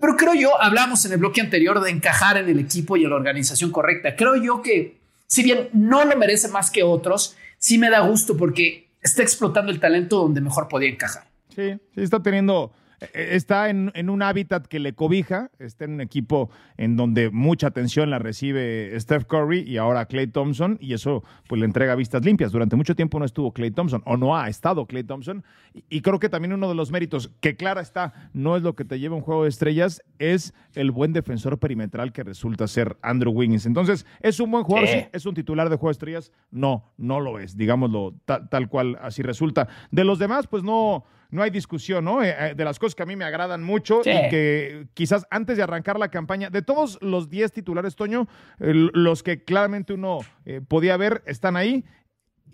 Pero 0.00 0.16
creo 0.16 0.32
yo, 0.32 0.60
hablamos 0.60 1.04
en 1.04 1.12
el 1.12 1.18
bloque 1.18 1.42
anterior 1.42 1.82
de 1.82 1.90
encajar 1.90 2.38
en 2.38 2.48
el 2.48 2.58
equipo 2.58 2.96
y 2.96 3.04
en 3.04 3.10
la 3.10 3.16
organización 3.16 3.70
correcta. 3.70 4.16
Creo 4.16 4.36
yo 4.36 4.62
que 4.62 5.01
si 5.32 5.42
bien 5.42 5.70
no 5.72 6.04
lo 6.04 6.14
merece 6.14 6.46
más 6.48 6.70
que 6.70 6.82
otros, 6.82 7.38
sí 7.56 7.78
me 7.78 7.88
da 7.88 8.00
gusto 8.00 8.36
porque 8.36 8.90
está 9.00 9.22
explotando 9.22 9.72
el 9.72 9.80
talento 9.80 10.18
donde 10.18 10.42
mejor 10.42 10.68
podía 10.68 10.90
encajar. 10.90 11.24
Sí, 11.48 11.72
sí 11.94 12.02
está 12.02 12.22
teniendo 12.22 12.70
está 13.14 13.70
en, 13.70 14.10
un 14.10 14.22
hábitat 14.22 14.66
que 14.66 14.78
le 14.78 14.94
cobija, 14.94 15.50
está 15.58 15.84
en 15.84 15.94
un 15.94 16.00
equipo 16.00 16.50
en 16.76 16.96
donde 16.96 17.30
mucha 17.30 17.68
atención 17.68 18.10
la 18.10 18.18
recibe 18.18 18.98
Steph 18.98 19.24
Curry 19.24 19.60
y 19.60 19.76
ahora 19.76 20.06
Clay 20.06 20.26
Thompson, 20.26 20.78
y 20.80 20.94
eso 20.94 21.22
pues 21.48 21.58
le 21.60 21.66
entrega 21.66 21.94
vistas 21.94 22.24
limpias. 22.24 22.52
Durante 22.52 22.76
mucho 22.76 22.94
tiempo 22.94 23.18
no 23.18 23.24
estuvo 23.24 23.52
Clay 23.52 23.70
Thompson, 23.70 24.02
o 24.06 24.16
no 24.16 24.36
ha 24.36 24.48
estado 24.48 24.86
Clay 24.86 25.04
Thompson, 25.04 25.44
y, 25.88 26.02
creo 26.02 26.18
que 26.18 26.28
también 26.28 26.52
uno 26.52 26.68
de 26.68 26.74
los 26.74 26.90
méritos, 26.90 27.30
que 27.40 27.56
clara 27.56 27.80
está, 27.80 28.30
no 28.32 28.56
es 28.56 28.62
lo 28.62 28.74
que 28.74 28.84
te 28.84 28.98
lleva 28.98 29.16
un 29.16 29.22
juego 29.22 29.44
de 29.44 29.48
estrellas, 29.48 30.02
es 30.18 30.54
el 30.74 30.90
buen 30.90 31.12
defensor 31.12 31.58
perimetral 31.58 32.12
que 32.12 32.22
resulta 32.22 32.66
ser 32.66 32.96
Andrew 33.02 33.32
Wiggins. 33.32 33.66
Entonces, 33.66 34.06
¿es 34.20 34.40
un 34.40 34.50
buen 34.50 34.64
jugador? 34.64 34.88
Sí. 34.88 35.06
¿Es 35.12 35.26
un 35.26 35.34
titular 35.34 35.70
de 35.70 35.76
juego 35.76 35.88
de 35.88 35.92
estrellas? 35.92 36.32
No, 36.50 36.92
no 36.98 37.20
lo 37.20 37.38
es, 37.38 37.56
digámoslo 37.56 38.14
tal 38.24 38.68
cual 38.68 38.98
así 39.00 39.22
resulta. 39.22 39.68
De 39.90 40.04
los 40.04 40.18
demás, 40.18 40.46
pues 40.46 40.62
no 40.62 41.04
no 41.32 41.42
hay 41.42 41.50
discusión, 41.50 42.04
¿no? 42.04 42.22
Eh, 42.22 42.36
eh, 42.38 42.54
de 42.54 42.64
las 42.64 42.78
cosas 42.78 42.94
que 42.94 43.02
a 43.02 43.06
mí 43.06 43.16
me 43.16 43.24
agradan 43.24 43.62
mucho 43.62 44.02
y 44.02 44.28
que 44.28 44.86
quizás 44.94 45.26
antes 45.30 45.56
de 45.56 45.62
arrancar 45.62 45.98
la 45.98 46.08
campaña, 46.08 46.50
de 46.50 46.62
todos 46.62 46.98
los 47.00 47.30
10 47.30 47.52
titulares, 47.52 47.96
Toño, 47.96 48.28
los 48.58 49.22
que 49.22 49.42
claramente 49.42 49.94
uno 49.94 50.20
eh, 50.44 50.60
podía 50.66 50.96
ver 50.96 51.22
están 51.26 51.56
ahí 51.56 51.84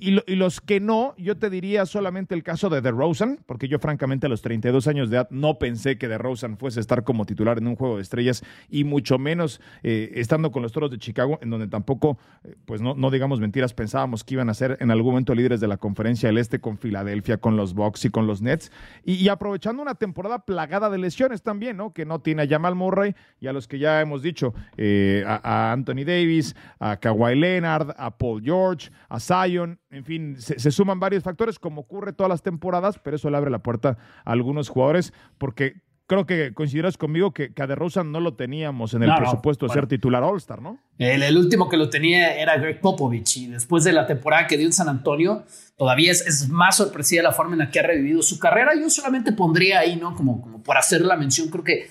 y, 0.01 0.37
los 0.37 0.61
que 0.61 0.81
no, 0.81 1.15
yo 1.19 1.37
te 1.37 1.51
diría 1.51 1.85
solamente 1.85 2.35
el 2.35 2.43
caso 2.43 2.71
de 2.71 2.81
DeRozan, 2.81 3.41
porque 3.47 3.69
yo 3.69 3.79
francamente 3.79 4.27
a 4.27 4.29
los 4.29 4.43
32 4.43 4.87
años 4.87 5.11
de 5.11 5.17
edad 5.17 5.29
no 5.31 5.59
pensé 5.59 5.99
que 5.99 6.09
DeRozan 6.09 6.57
fuese 6.57 6.79
a 6.79 6.83
estar 6.83 7.03
como 7.03 7.27
titular 7.27 7.59
en 7.59 7.67
un 7.67 7.77
juego 7.77 7.97
de 7.97 8.03
estrellas 8.03 8.45
y 8.69 8.85
mucho 8.85 9.19
menos 9.19 9.61
eh, 9.83 10.13
estando 10.15 10.53
con 10.53 10.63
los 10.63 10.73
Toros 10.73 10.91
de 10.91 10.99
Chicago, 10.99 11.39
en 11.43 11.51
donde 11.51 11.67
tampoco, 11.67 12.19
eh, 12.45 12.55
pues 12.65 12.81
no, 12.81 12.95
no 12.95 13.11
digamos 13.11 13.41
mentiras, 13.41 13.75
pensábamos 13.75 14.23
que 14.23 14.35
iban 14.35 14.49
a 14.51 14.55
ser 14.55 14.77
en 14.81 14.91
algún 14.91 15.13
momento 15.13 15.35
líderes 15.35 15.61
de 15.61 15.69
la 15.69 15.79
conferencia 15.79 16.29
del 16.29 16.39
Este 16.39 16.61
con 16.61 16.79
Filadelfia, 16.79 17.39
con 17.39 17.57
los 17.57 17.75
Bucks 17.75 18.05
y 18.05 18.11
con 18.11 18.27
los 18.27 18.41
Nets, 18.41 18.71
y, 19.05 19.29
aprovechando 19.29 19.83
una 19.83 19.95
temporada 19.95 20.45
plagada 20.45 20.91
de 20.91 20.99
lesiones 20.99 21.43
también, 21.43 21.77
¿no? 21.77 21.93
Que 21.93 22.07
no 22.07 22.21
tiene 22.21 22.43
a 22.43 22.49
Jamal 22.49 22.75
Murray 22.75 23.15
y 23.41 23.47
a 23.47 23.53
los 23.53 23.69
que 23.69 23.79
ya 23.79 24.01
hemos 24.01 24.23
dicho, 24.23 24.55
eh, 24.77 25.25
a 25.27 25.73
Anthony 25.73 26.05
Davis, 26.05 26.55
a 26.79 26.97
Kawhi 26.97 27.35
Leonard, 27.35 27.95
a 27.97 28.17
Paul 28.17 28.43
George, 28.43 28.91
a 29.09 29.19
Zion, 29.21 29.79
en 29.91 30.05
fin, 30.05 30.37
se, 30.39 30.71
suman 30.71 31.01
varios 31.01 31.23
factores, 31.23 31.59
como 31.59 31.83
ocurre 31.83 32.13
todas 32.13 32.29
las 32.29 32.43
temporadas, 32.43 32.99
pero 32.99 33.17
eso 33.17 33.31
le 33.31 33.37
abre 33.37 33.51
la 33.51 33.63
puerta 33.63 33.97
a 34.25 34.33
algunos 34.33 34.69
jugadores, 34.69 35.15
porque 35.39 35.81
creo 36.07 36.27
que 36.27 36.53
coincidirás 36.53 36.97
conmigo 36.97 37.33
que, 37.33 37.55
que 37.55 37.63
a 37.63 37.67
DeRozan 37.67 38.13
no 38.13 38.21
lo 38.21 38.35
teníamos 38.35 38.95
en 38.95 39.03
el 39.03 39.15
presupuesto 39.15 39.67
de 39.67 39.73
ser 39.73 39.87
titular 39.87 40.23
All-Star, 40.23 40.61
¿no? 40.61 40.79
El, 40.99 41.37
último 41.37 41.69
que 41.69 41.77
lo 41.77 41.89
tenía 41.89 42.35
era 42.35 42.57
Greg 42.59 42.81
Popovich 42.81 43.37
y 43.39 43.47
después 43.47 43.85
de 43.85 43.93
la 43.93 44.07
temporada 44.07 44.47
que 44.47 44.57
dio 44.57 44.67
en 44.67 44.73
San 44.73 44.89
Antonio, 44.89 45.45
todavía 45.77 46.13
es, 46.13 46.49
más 46.49 46.77
sorpresiva 46.77 47.23
la 47.23 47.33
forma 47.33 47.53
en 47.53 47.61
la 47.61 47.71
que 47.71 47.81
ha 47.81 47.83
revivido 47.83 48.23
su 48.23 48.39
carrera. 48.39 48.73
Yo 48.75 48.91
solamente 48.91 49.33
pondría 49.33 49.81
ahí, 49.81 49.97
¿no? 49.97 50.15
Como, 50.15 50.41
como 50.41 50.63
por 50.63 50.77
hacer 50.77 51.03
la 51.03 51.17
mención, 51.17 51.49
creo 51.49 51.65
que 51.65 51.91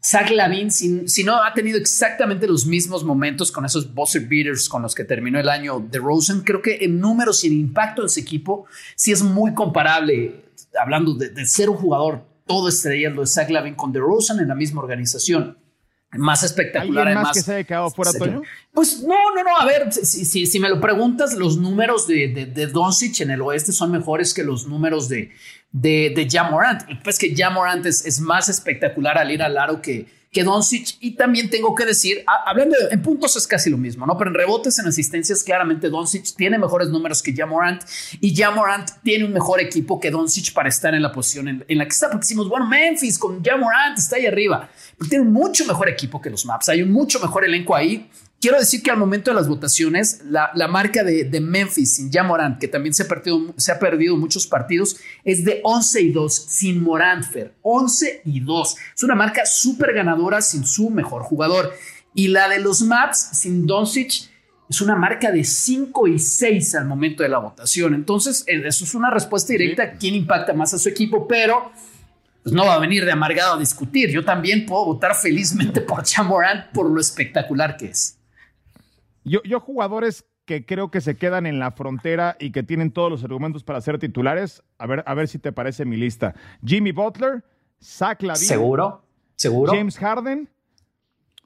Zach 0.00 0.30
Lavin, 0.30 0.70
si, 0.70 1.24
no 1.24 1.42
ha 1.42 1.52
tenido 1.52 1.78
exactamente 1.78 2.46
los 2.46 2.66
mismos 2.66 3.04
momentos 3.04 3.50
con 3.50 3.64
esos 3.64 3.92
buzzer 3.92 4.26
beaters 4.26 4.68
con 4.68 4.82
los 4.82 4.94
que 4.94 5.04
terminó 5.04 5.40
el 5.40 5.48
año 5.48 5.80
de 5.80 5.98
Rosen, 5.98 6.42
creo 6.42 6.62
que 6.62 6.84
en 6.84 7.00
números 7.00 7.42
y 7.44 7.48
en 7.48 7.54
impacto 7.54 8.02
de 8.02 8.06
ese 8.06 8.20
equipo 8.20 8.66
sí 8.94 9.10
es 9.10 9.22
muy 9.22 9.54
comparable, 9.54 10.44
hablando 10.80 11.14
de, 11.14 11.46
ser 11.46 11.68
un 11.68 11.76
jugador 11.76 12.24
todo 12.46 12.68
estrella, 12.68 13.10
lo 13.10 13.22
de 13.22 13.26
Zach 13.26 13.50
Lavin 13.50 13.74
con 13.74 13.92
DeRozan 13.92 14.38
en 14.40 14.48
la 14.48 14.54
misma 14.54 14.80
organización 14.80 15.58
más 16.12 16.42
espectacular. 16.42 17.08
¿Alguien 17.08 17.22
más 17.22 17.36
que 17.36 17.42
se 17.42 17.54
haya 17.54 17.64
quedado 17.64 17.90
fuera, 17.90 18.12
Toño? 18.12 18.42
Pues 18.72 19.02
no, 19.02 19.34
no, 19.34 19.44
no. 19.44 19.56
A 19.58 19.66
ver, 19.66 19.92
si, 19.92 20.46
si, 20.46 20.60
me 20.60 20.68
lo 20.68 20.80
preguntas, 20.80 21.34
los 21.34 21.58
números 21.58 22.06
de, 22.06 22.28
de, 22.28 22.66
Doncic 22.66 23.20
en 23.20 23.30
el 23.30 23.42
oeste 23.42 23.72
son 23.72 23.90
mejores 23.90 24.32
que 24.32 24.42
los 24.42 24.66
números 24.66 25.08
de, 25.08 25.32
de, 25.70 26.12
de 26.14 26.28
Jamorant. 26.28 26.82
Pues 27.04 27.18
que 27.18 27.34
Jamorant 27.36 27.84
es, 27.84 28.06
es 28.06 28.20
más 28.20 28.48
espectacular 28.48 29.18
al 29.18 29.30
ir 29.30 29.42
al 29.42 29.58
aro 29.58 29.82
que, 29.82 30.06
que 30.30 30.44
Doncic. 30.44 30.96
Y 31.00 31.12
también 31.12 31.50
tengo 31.50 31.74
que 31.74 31.86
decir, 31.86 32.24
hablando 32.46 32.76
en 32.90 33.02
puntos 33.02 33.36
es 33.36 33.46
casi 33.46 33.70
lo 33.70 33.78
mismo, 33.78 34.06
¿no? 34.06 34.16
Pero 34.16 34.30
en 34.30 34.34
rebotes, 34.34 34.78
en 34.78 34.86
asistencias, 34.86 35.42
claramente 35.42 35.88
Doncic 35.88 36.34
tiene 36.36 36.58
mejores 36.58 36.88
números 36.88 37.22
que 37.22 37.34
Jamorant 37.34 37.82
y 38.20 38.34
Jamorant 38.34 38.90
tiene 39.02 39.24
un 39.24 39.32
mejor 39.32 39.60
equipo 39.60 39.98
que 39.98 40.10
Doncic 40.10 40.52
para 40.52 40.68
estar 40.68 40.94
en 40.94 41.02
la 41.02 41.12
posición 41.12 41.64
en, 41.66 41.78
la 41.78 41.84
que 41.84 41.90
está. 41.90 42.08
Porque 42.08 42.24
decimos, 42.24 42.48
bueno, 42.48 42.66
Memphis 42.66 43.18
con 43.18 43.42
Jamorant 43.42 43.98
está 43.98 44.16
ahí 44.16 44.26
arriba, 44.26 44.68
pero 44.96 45.08
tiene 45.08 45.24
un 45.24 45.32
mucho 45.32 45.64
mejor 45.66 45.88
equipo 45.88 46.20
que 46.20 46.30
los 46.30 46.44
Maps. 46.44 46.68
Hay 46.68 46.82
un 46.82 46.92
mucho 46.92 47.20
mejor 47.20 47.44
elenco 47.44 47.74
ahí 47.74 48.08
Quiero 48.40 48.56
decir 48.56 48.84
que 48.84 48.90
al 48.92 48.96
momento 48.96 49.32
de 49.32 49.34
las 49.34 49.48
votaciones, 49.48 50.22
la, 50.24 50.68
marca 50.68 51.02
de, 51.02 51.40
Memphis 51.40 51.96
sin 51.96 52.10
ya 52.10 52.22
Morant, 52.22 52.60
que 52.60 52.68
también 52.68 52.94
se 52.94 53.02
ha, 53.02 53.08
perdido, 53.08 53.52
se 53.56 53.72
ha 53.72 53.80
perdido 53.80 54.16
muchos 54.16 54.46
partidos, 54.46 54.96
es 55.24 55.44
de 55.44 55.60
11 55.64 56.02
y 56.02 56.12
2 56.12 56.34
sin 56.34 56.80
Morant, 56.80 57.24
Fer. 57.24 57.54
11 57.62 58.22
y 58.24 58.38
2. 58.38 58.76
Es 58.94 59.02
una 59.02 59.16
marca 59.16 59.44
súper 59.44 59.92
ganadora 59.92 60.40
sin 60.40 60.64
su 60.64 60.88
mejor 60.88 61.22
jugador. 61.22 61.72
Y 62.14 62.28
la 62.28 62.48
de 62.48 62.60
los 62.60 62.82
Maps 62.82 63.30
sin 63.32 63.66
Doncic 63.66 64.30
es 64.68 64.80
una 64.80 64.94
marca 64.94 65.32
de 65.32 65.42
5 65.42 66.06
y 66.06 66.20
6 66.20 66.76
al 66.76 66.84
momento 66.84 67.24
de 67.24 67.30
la 67.30 67.38
votación. 67.38 67.94
Entonces, 67.94 68.44
eh, 68.46 68.62
eso 68.64 68.84
es 68.84 68.94
una 68.94 69.10
respuesta 69.10 69.52
directa 69.52 69.82
a 69.82 69.92
quién 69.92 70.14
impacta 70.14 70.52
más 70.52 70.72
a 70.74 70.78
su 70.78 70.88
equipo, 70.88 71.26
pero 71.26 71.72
pues 72.44 72.54
no 72.54 72.64
va 72.66 72.74
a 72.74 72.78
venir 72.78 73.04
de 73.04 73.10
amargado 73.10 73.54
a 73.54 73.58
discutir. 73.58 74.10
Yo 74.10 74.24
también 74.24 74.64
puedo 74.64 74.84
votar 74.84 75.16
felizmente 75.16 75.80
por 75.80 76.04
Morant 76.24 76.66
por 76.72 76.88
lo 76.88 77.00
espectacular 77.00 77.76
que 77.76 77.86
es. 77.86 78.17
Yo, 79.28 79.42
yo 79.44 79.60
jugadores 79.60 80.26
que 80.44 80.64
creo 80.64 80.90
que 80.90 81.00
se 81.00 81.16
quedan 81.16 81.46
en 81.46 81.58
la 81.58 81.72
frontera 81.72 82.36
y 82.40 82.52
que 82.52 82.62
tienen 82.62 82.90
todos 82.90 83.10
los 83.10 83.22
argumentos 83.22 83.64
para 83.64 83.80
ser 83.80 83.98
titulares, 83.98 84.62
a 84.78 84.86
ver, 84.86 85.04
a 85.06 85.14
ver 85.14 85.28
si 85.28 85.38
te 85.38 85.52
parece 85.52 85.84
mi 85.84 85.96
lista. 85.96 86.34
Jimmy 86.64 86.92
Butler, 86.92 87.44
Zach 87.82 88.22
Lavine. 88.22 88.46
Seguro, 88.46 89.04
seguro. 89.36 89.72
James 89.72 89.98
Harden, 89.98 90.48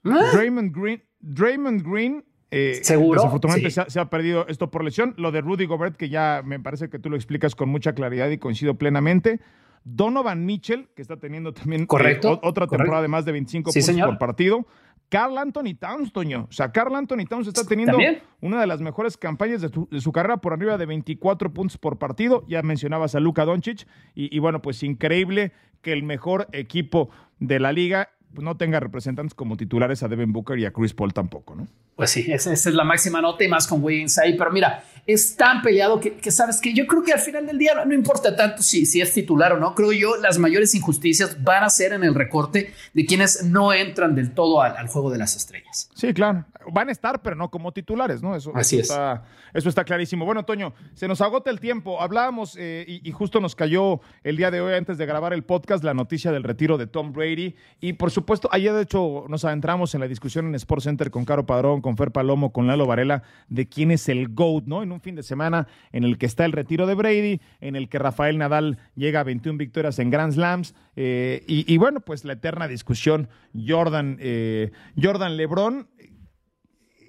¿Ah? 0.04 0.30
Draymond 0.32 0.74
Green, 0.74 1.02
Draymond 1.20 1.82
Green 1.82 2.24
eh, 2.52 2.80
Seguro. 2.82 3.22
Desafortunadamente 3.22 3.70
se, 3.70 3.98
ha, 3.98 4.10
perdido 4.10 4.46
esto 4.46 4.70
por 4.70 4.84
lesión. 4.84 5.14
Lo 5.16 5.32
de 5.32 5.40
Rudy 5.40 5.64
Gobert, 5.64 5.96
que 5.96 6.10
ya 6.10 6.42
me 6.44 6.60
parece 6.60 6.90
que 6.90 6.98
tú 6.98 7.08
lo 7.08 7.16
explicas 7.16 7.54
con 7.54 7.70
mucha 7.70 7.94
claridad 7.94 8.28
y 8.28 8.36
coincido 8.36 8.74
plenamente. 8.74 9.40
Donovan 9.84 10.44
Mitchell, 10.44 10.88
que 10.94 11.00
está 11.00 11.16
teniendo 11.16 11.54
también 11.54 11.82
eh, 11.82 12.20
otra 12.42 12.66
temporada 12.66 13.00
de 13.00 13.08
más 13.08 13.24
de 13.24 13.32
25 13.32 13.72
puntos 13.72 13.96
por 14.06 14.18
partido. 14.18 14.66
Carl 15.12 15.36
Anthony 15.36 15.74
Towns, 15.78 16.10
Toño. 16.10 16.46
O 16.48 16.52
sea, 16.52 16.72
Carl 16.72 16.94
Anthony 16.96 17.26
Towns 17.28 17.46
está 17.46 17.66
teniendo 17.66 17.98
una 18.40 18.58
de 18.58 18.66
las 18.66 18.80
mejores 18.80 19.18
campañas 19.18 19.60
de 19.60 20.00
su, 20.00 20.10
carrera 20.10 20.38
por 20.38 20.54
arriba 20.54 20.78
de 20.78 20.86
24 20.86 21.52
puntos 21.52 21.76
por 21.76 21.98
partido. 21.98 22.46
Ya 22.48 22.62
mencionabas 22.62 23.14
a 23.14 23.20
Luka 23.20 23.44
Doncic. 23.44 23.86
Y, 24.14 24.34
y 24.34 24.38
bueno, 24.38 24.62
pues 24.62 24.82
increíble 24.82 25.52
que 25.82 25.92
el 25.92 26.02
mejor 26.02 26.48
equipo 26.52 27.10
de 27.40 27.60
la 27.60 27.72
liga 27.72 28.08
no 28.34 28.56
tenga 28.56 28.80
representantes 28.80 29.34
como 29.34 29.56
titulares 29.56 30.02
a 30.02 30.08
Devin 30.08 30.32
Booker 30.32 30.58
y 30.58 30.64
a 30.64 30.72
Chris 30.72 30.94
Paul 30.94 31.12
tampoco, 31.12 31.54
¿no? 31.54 31.66
Pues 31.94 32.10
sí, 32.10 32.32
esa, 32.32 32.52
es 32.52 32.66
la 32.66 32.84
máxima 32.84 33.20
nota 33.20 33.44
y 33.44 33.48
más 33.48 33.66
con 33.66 33.84
Wiggins 33.84 34.18
ahí. 34.18 34.34
Pero 34.36 34.50
mira, 34.50 34.82
es 35.06 35.36
tan 35.36 35.60
peleado 35.60 36.00
que, 36.00 36.30
sabes 36.30 36.60
que 36.60 36.72
yo 36.72 36.86
creo 36.86 37.02
que 37.02 37.12
al 37.12 37.20
final 37.20 37.46
del 37.46 37.58
día 37.58 37.84
no, 37.84 37.92
importa 37.92 38.34
tanto 38.34 38.62
si, 38.62 38.86
si 38.86 39.00
es 39.00 39.12
titular 39.12 39.52
o 39.52 39.58
no. 39.58 39.74
Creo 39.74 39.92
yo 39.92 40.16
las 40.16 40.38
mayores 40.38 40.74
injusticias 40.74 41.42
van 41.44 41.64
a 41.64 41.70
ser 41.70 41.92
en 41.92 42.02
el 42.02 42.14
recorte 42.14 42.72
de 42.94 43.06
quienes 43.06 43.44
no 43.44 43.74
entran 43.74 44.14
del 44.14 44.32
todo 44.32 44.62
al, 44.62 44.88
juego 44.88 45.10
de 45.10 45.18
las 45.18 45.36
estrellas. 45.36 45.90
Sí, 45.94 46.14
claro. 46.14 46.46
Van 46.72 46.88
a 46.88 46.92
estar, 46.92 47.20
pero 47.20 47.36
no 47.36 47.50
como 47.50 47.72
titulares, 47.72 48.22
¿no? 48.22 48.34
Eso, 48.36 48.52
Así 48.54 48.78
Está, 48.78 49.24
eso 49.52 49.68
está 49.68 49.84
clarísimo. 49.84 50.24
Bueno, 50.24 50.44
Toño, 50.44 50.72
se 50.94 51.06
nos 51.08 51.20
agota 51.20 51.50
el 51.50 51.60
tiempo. 51.60 52.00
Hablábamos 52.00 52.56
eh, 52.58 52.84
y, 52.88 53.06
y 53.06 53.12
justo 53.12 53.38
nos 53.40 53.54
cayó 53.54 54.00
el 54.24 54.36
día 54.36 54.50
de 54.50 54.60
hoy, 54.60 54.74
antes 54.74 54.96
de 54.96 55.04
grabar 55.04 55.34
el 55.34 55.44
podcast, 55.44 55.84
la 55.84 55.92
noticia 55.92 56.32
del 56.32 56.42
retiro 56.42 56.78
de 56.78 56.86
Tom 56.86 57.12
Brady. 57.12 57.54
Y 57.80 57.94
por 57.94 58.10
supuesto, 58.10 58.21
ayer 58.50 58.72
de 58.72 58.82
hecho 58.82 59.24
nos 59.28 59.44
adentramos 59.44 59.94
en 59.94 60.00
la 60.00 60.08
discusión 60.08 60.46
en 60.46 60.54
Sports 60.54 60.84
Center 60.84 61.10
con 61.10 61.24
Caro 61.24 61.46
Padrón, 61.46 61.80
con 61.80 61.96
Fer 61.96 62.10
Palomo, 62.10 62.52
con 62.52 62.66
Lalo 62.66 62.86
Varela, 62.86 63.22
de 63.48 63.68
quién 63.68 63.90
es 63.90 64.08
el 64.08 64.28
GOAT, 64.28 64.64
¿no? 64.66 64.82
En 64.82 64.92
un 64.92 65.00
fin 65.00 65.14
de 65.14 65.22
semana 65.22 65.66
en 65.92 66.04
el 66.04 66.18
que 66.18 66.26
está 66.26 66.44
el 66.44 66.52
retiro 66.52 66.86
de 66.86 66.94
Brady, 66.94 67.40
en 67.60 67.76
el 67.76 67.88
que 67.88 67.98
Rafael 67.98 68.38
Nadal 68.38 68.78
llega 68.94 69.20
a 69.20 69.24
21 69.24 69.58
victorias 69.58 69.98
en 69.98 70.10
Grand 70.10 70.32
Slams, 70.32 70.74
eh, 70.96 71.42
y, 71.46 71.76
bueno, 71.78 72.00
pues 72.00 72.24
la 72.24 72.34
eterna 72.34 72.68
discusión 72.68 73.28
Jordan, 73.54 74.18
eh, 74.20 74.72
Jordan 75.00 75.36
Lebron, 75.36 75.88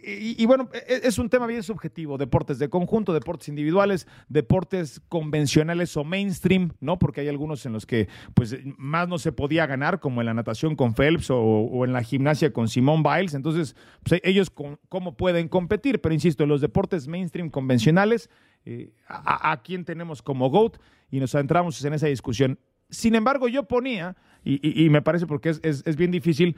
y, 0.05 0.45
bueno, 0.45 0.69
e, 0.73 1.01
es 1.03 1.17
un 1.17 1.29
tema 1.29 1.47
bien 1.47 1.63
subjetivo, 1.63 2.17
deportes 2.17 2.59
de 2.59 2.69
conjunto, 2.69 3.13
deportes 3.13 3.47
individuales, 3.47 4.07
deportes 4.27 5.01
convencionales 5.07 5.95
o 5.95 6.03
mainstream, 6.03 6.73
¿no? 6.81 6.99
Porque 6.99 7.21
hay 7.21 7.29
algunos 7.29 7.65
en 7.65 7.73
los 7.73 7.85
que 7.85 8.09
pues 8.33 8.57
más 8.77 9.07
no 9.07 9.17
se 9.17 9.31
podía 9.31 9.65
ganar, 9.65 9.99
como 9.99 10.21
en 10.21 10.25
la 10.25 10.33
natación 10.33 10.75
con 10.75 10.93
Phelps 10.93 11.29
o, 11.29 11.85
en 11.85 11.93
la 11.93 12.03
gimnasia 12.03 12.51
con 12.51 12.67
Simone 12.67 13.03
Biles, 13.03 13.33
entonces 13.33 13.75
pues, 14.03 14.19
ellos 14.23 14.51
cómo 14.89 15.15
pueden 15.15 15.47
competir, 15.47 16.01
pero 16.01 16.13
insisto, 16.13 16.43
en 16.43 16.49
los 16.49 16.61
deportes 16.61 17.07
mainstream 17.07 17.49
convencionales, 17.49 18.29
eh, 18.65 18.93
a, 19.07 19.61
quién 19.63 19.85
tenemos 19.85 20.21
como 20.21 20.49
GOAT? 20.49 20.77
Y 21.11 21.19
nos 21.19 21.35
adentramos 21.35 21.83
en 21.85 21.93
esa 21.93 22.07
discusión. 22.07 22.59
Sin 22.89 23.15
embargo, 23.15 23.47
yo 23.47 23.63
ponía, 23.63 24.15
y, 24.43 24.89
me 24.89 25.01
parece 25.01 25.27
porque 25.27 25.49
es, 25.49 25.61
es 25.63 25.95
bien 25.95 26.11
difícil, 26.11 26.57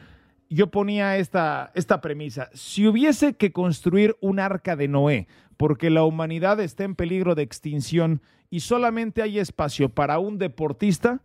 yo 0.50 0.72
ponía 0.72 1.18
esta, 1.18 1.72
esta 1.76 2.02
premisa. 2.02 2.50
Si 2.54 2.88
hubiese 2.88 3.34
que 3.34 3.52
construir 3.52 4.16
un 4.22 4.40
arca 4.40 4.76
de 4.76 4.88
Noé, 4.88 5.28
porque 5.58 5.90
la 5.90 6.04
humanidad 6.04 6.60
está 6.60 6.84
en 6.84 6.96
peligro 6.96 7.36
de 7.36 7.44
extinción 7.44 8.22
y 8.50 8.60
solamente 8.62 9.22
hay 9.22 9.40
espacio 9.40 9.90
para 9.90 10.20
un 10.20 10.38
deportista, 10.38 11.22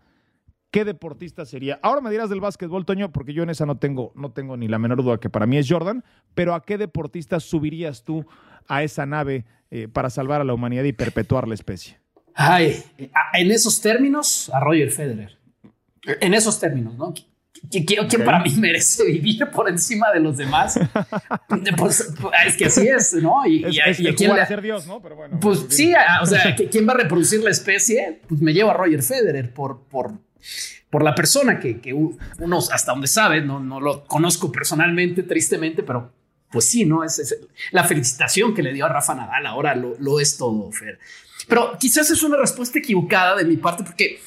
¿qué 0.70 0.84
deportista 0.84 1.44
sería? 1.44 1.78
Ahora 1.82 2.00
me 2.00 2.10
dirás 2.10 2.30
del 2.30 2.40
básquetbol, 2.40 2.86
Toño, 2.86 3.12
porque 3.12 3.32
yo 3.32 3.42
en 3.42 3.50
esa 3.50 3.66
no 3.66 3.76
tengo, 3.78 4.12
no 4.14 4.32
tengo 4.32 4.56
ni 4.56 4.68
la 4.68 4.78
menor 4.78 5.02
duda 5.02 5.18
que 5.18 5.30
para 5.30 5.46
mí 5.46 5.56
es 5.56 5.66
Jordan, 5.68 6.04
pero 6.34 6.54
¿a 6.54 6.62
qué 6.62 6.78
deportista 6.78 7.40
subirías 7.40 8.04
tú 8.04 8.24
a 8.68 8.82
esa 8.82 9.06
nave 9.06 9.44
eh, 9.70 9.88
para 9.88 10.10
salvar 10.10 10.40
a 10.40 10.44
la 10.44 10.54
humanidad 10.54 10.84
y 10.84 10.92
perpetuar 10.92 11.46
la 11.46 11.54
especie? 11.54 11.98
Ay, 12.34 12.82
en 13.34 13.50
esos 13.50 13.80
términos, 13.80 14.50
a 14.54 14.60
Roger 14.60 14.90
Federer. 14.90 15.38
En 16.20 16.32
esos 16.32 16.58
términos, 16.58 16.96
¿no? 16.96 17.12
¿Quién, 17.70 18.24
para 18.24 18.40
mí 18.40 18.50
merece 18.58 19.04
vivir 19.04 19.46
por 19.52 19.68
encima 19.68 20.10
de 20.12 20.20
los 20.20 20.36
demás? 20.36 20.78
pues, 21.76 22.12
es 22.46 22.56
que 22.56 22.66
así 22.66 22.88
es, 22.88 23.14
¿no? 23.14 23.46
Y, 23.46 23.66
y, 23.66 24.14
quién 24.14 24.34
le... 24.34 24.46
ser 24.46 24.62
Dios, 24.62 24.86
¿no? 24.86 25.02
Pero 25.02 25.16
bueno. 25.16 25.38
Pues 25.40 25.66
sí, 25.68 25.92
o 26.22 26.26
sea, 26.26 26.56
¿quién 26.70 26.88
va 26.88 26.92
a 26.92 26.96
reproducir 26.96 27.40
la 27.40 27.50
especie? 27.50 28.20
Pues 28.28 28.40
me 28.40 28.52
llevo 28.52 28.70
a 28.70 28.74
Roger 28.74 29.02
Federer 29.02 29.52
por, 29.52 29.82
por, 29.84 30.12
por 30.88 31.02
la 31.02 31.14
persona 31.14 31.58
que, 31.58 31.80
que 31.80 31.92
uno 31.92 32.58
hasta 32.58 32.92
donde 32.92 33.08
sabe, 33.08 33.40
no, 33.42 33.60
no 33.60 33.80
lo 33.80 34.04
conozco 34.04 34.50
personalmente, 34.50 35.22
tristemente, 35.22 35.82
pero 35.82 36.12
pues 36.50 36.68
sí, 36.68 36.84
¿no? 36.84 37.04
Es, 37.04 37.36
la 37.72 37.84
felicitación 37.84 38.54
que 38.54 38.62
le 38.62 38.72
dio 38.72 38.86
a 38.86 38.88
Rafa 38.88 39.14
Nadal 39.14 39.46
ahora 39.46 39.74
lo, 39.74 39.96
lo 39.98 40.18
es 40.18 40.36
todo, 40.36 40.70
Fer. 40.72 40.98
Pero 41.48 41.76
quizás 41.78 42.10
es 42.10 42.22
una 42.22 42.36
respuesta 42.36 42.78
equivocada 42.78 43.36
de 43.36 43.44
mi 43.44 43.56
parte 43.56 43.84
porque 43.84 44.20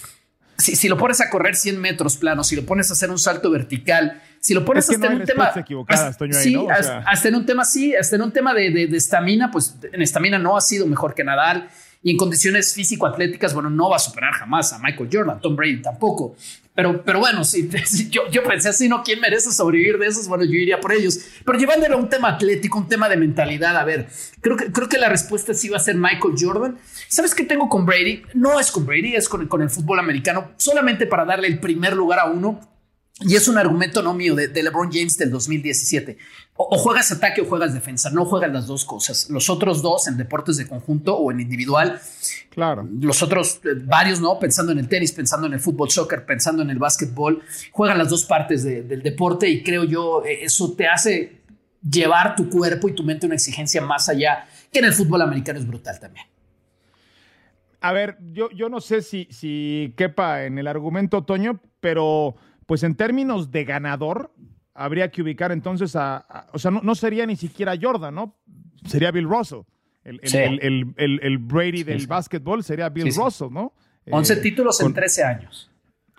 si, 0.63 0.87
lo 0.87 0.97
pones 0.97 1.21
a 1.21 1.29
correr 1.29 1.55
100 1.55 1.79
metros 1.79 2.17
plano, 2.17 2.43
si 2.43 2.55
lo 2.55 2.65
pones 2.65 2.89
a 2.89 2.93
hacer 2.93 3.09
un 3.09 3.19
salto 3.19 3.51
vertical, 3.51 4.21
si 4.39 4.53
lo 4.53 4.63
pones 4.63 4.89
hasta 4.89 5.07
en 5.07 5.21
un 5.21 5.25
tema. 5.25 5.51
sí, 6.31 6.57
hasta, 7.05 7.27
en 7.27 7.35
un 7.35 7.45
tema, 7.45 7.65
sí, 7.65 7.95
hasta 7.95 8.15
en 8.15 8.21
un 8.21 8.31
tema 8.31 8.53
de 8.53 8.83
estamina, 8.95 9.51
pues 9.51 9.75
en 9.91 10.01
estamina 10.01 10.39
no 10.39 10.57
ha 10.57 10.61
sido 10.61 10.85
mejor 10.85 11.13
que 11.13 11.23
Nadal. 11.23 11.69
Y 12.05 12.11
en 12.11 12.17
condiciones 12.17 12.73
físico-atléticas, 12.73 13.53
bueno, 13.53 13.69
no 13.69 13.89
va 13.89 13.95
a 13.95 13.99
superar 13.99 14.33
jamás 14.33 14.73
a 14.73 14.79
Michael 14.79 15.09
Jordan, 15.11 15.39
Tom 15.39 15.55
Brady 15.55 15.81
tampoco. 15.81 16.35
Pero, 16.75 17.03
pero 17.03 17.19
bueno, 17.19 17.43
si, 17.43 17.69
yo, 18.09 18.29
yo, 18.31 18.43
pensé 18.43 18.69
así, 18.69 18.89
¿no? 18.89 19.03
¿Quién 19.03 19.19
merece 19.19 19.51
sobrevivir 19.51 19.99
de 19.99 20.07
esos? 20.07 20.27
Bueno, 20.27 20.43
yo 20.43 20.53
iría 20.53 20.79
por 20.79 20.91
ellos. 20.91 21.19
Pero 21.45 21.59
llevándolo 21.59 21.95
a 21.95 21.99
un 21.99 22.09
tema 22.09 22.29
atlético, 22.29 22.79
un 22.79 22.87
tema 22.87 23.09
de 23.09 23.17
mentalidad, 23.17 23.77
a 23.77 23.83
ver, 23.83 24.07
creo 24.41 24.57
que, 24.57 24.71
creo 24.71 24.89
que 24.89 24.97
la 24.97 25.09
respuesta 25.09 25.53
sí 25.53 25.69
va 25.69 25.77
a 25.77 25.79
ser 25.79 25.95
Michael 25.95 26.33
Jordan. 26.37 26.77
¿Sabes 27.07 27.35
qué 27.35 27.43
tengo 27.43 27.69
con 27.69 27.85
Brady? 27.85 28.23
No 28.33 28.59
es 28.59 28.71
con 28.71 28.85
Brady, 28.85 29.15
es 29.15 29.29
con, 29.29 29.47
con 29.47 29.61
el 29.61 29.69
fútbol 29.69 29.99
americano, 29.99 30.51
solamente 30.57 31.05
para 31.05 31.25
darle 31.25 31.47
el 31.47 31.59
primer 31.59 31.93
lugar 31.95 32.19
a 32.19 32.25
uno. 32.25 32.72
Y 33.21 33.35
es 33.35 33.47
un 33.47 33.59
argumento 33.59 34.01
no 34.01 34.13
mío 34.13 34.33
de, 34.33 34.63
LeBron 34.63 34.91
James 34.91 35.17
del 35.17 35.29
2017. 35.29 36.17
O, 36.55 36.77
juegas 36.77 37.11
ataque 37.11 37.41
o 37.41 37.45
juegas 37.45 37.73
defensa, 37.73 38.09
no 38.09 38.25
juegas 38.25 38.51
las 38.51 38.65
dos 38.65 38.85
cosas. 38.85 39.29
Los 39.29 39.49
otros 39.49 39.83
dos 39.83 40.07
en 40.07 40.17
deportes 40.17 40.57
de 40.57 40.67
conjunto 40.67 41.15
o 41.15 41.31
en 41.31 41.39
individual. 41.39 42.01
Claro. 42.49 42.87
Los 42.99 43.21
otros 43.21 43.61
eh, 43.65 43.75
varios, 43.83 44.19
¿no? 44.19 44.39
Pensando 44.39 44.71
en 44.71 44.79
el 44.79 44.87
tenis, 44.87 45.11
pensando 45.11 45.45
en 45.45 45.53
el 45.53 45.59
fútbol, 45.59 45.91
soccer, 45.91 46.25
pensando 46.25 46.63
en 46.63 46.71
el 46.71 46.79
básquetbol, 46.79 47.43
juegan 47.71 47.99
las 47.99 48.09
dos 48.09 48.25
partes 48.25 48.63
del 48.63 49.03
deporte 49.03 49.47
y 49.47 49.63
creo 49.63 49.83
yo 49.83 50.25
eh, 50.25 50.43
eso 50.43 50.73
te 50.73 50.87
hace 50.87 51.43
llevar 51.87 52.35
tu 52.35 52.49
cuerpo 52.49 52.89
y 52.89 52.95
tu 52.95 53.03
mente 53.03 53.25
a 53.25 53.27
una 53.27 53.35
exigencia 53.35 53.81
más 53.81 54.09
allá 54.09 54.45
que 54.71 54.79
en 54.79 54.85
el 54.85 54.93
fútbol 54.93 55.21
americano 55.21 55.59
es 55.59 55.67
brutal 55.67 55.99
también. 55.99 56.25
A 57.79 57.91
ver, 57.91 58.17
yo, 58.31 58.49
yo 58.51 58.69
no 58.69 58.79
sé 58.79 59.01
si, 59.01 59.27
si 59.29 59.93
quepa 59.97 60.45
en 60.45 60.57
el 60.57 60.67
argumento, 60.67 61.25
Toño, 61.25 61.59
pero 61.81 62.35
pues 62.65 62.83
en 62.83 62.95
términos 62.95 63.51
de 63.51 63.65
ganador, 63.65 64.33
habría 64.73 65.11
que 65.11 65.21
ubicar 65.21 65.51
entonces 65.51 65.95
a, 65.95 66.47
o 66.53 66.59
sea, 66.59 66.71
no, 66.71 66.95
sería 66.95 67.25
ni 67.25 67.35
siquiera 67.35 67.73
Jordan, 67.79 68.15
¿no? 68.15 68.35
Sería 68.85 69.11
Bill 69.11 69.25
Russell. 69.25 69.61
El, 70.03 70.19
el, 70.97 71.37
Brady 71.37 71.83
del 71.83 72.07
básquetbol 72.07 72.63
sería 72.63 72.89
Bill 72.89 73.13
Russell, 73.15 73.49
¿no? 73.51 73.73
11 74.09 74.35
títulos 74.37 74.81
en 74.81 74.93
13 74.93 75.23
años. 75.23 75.71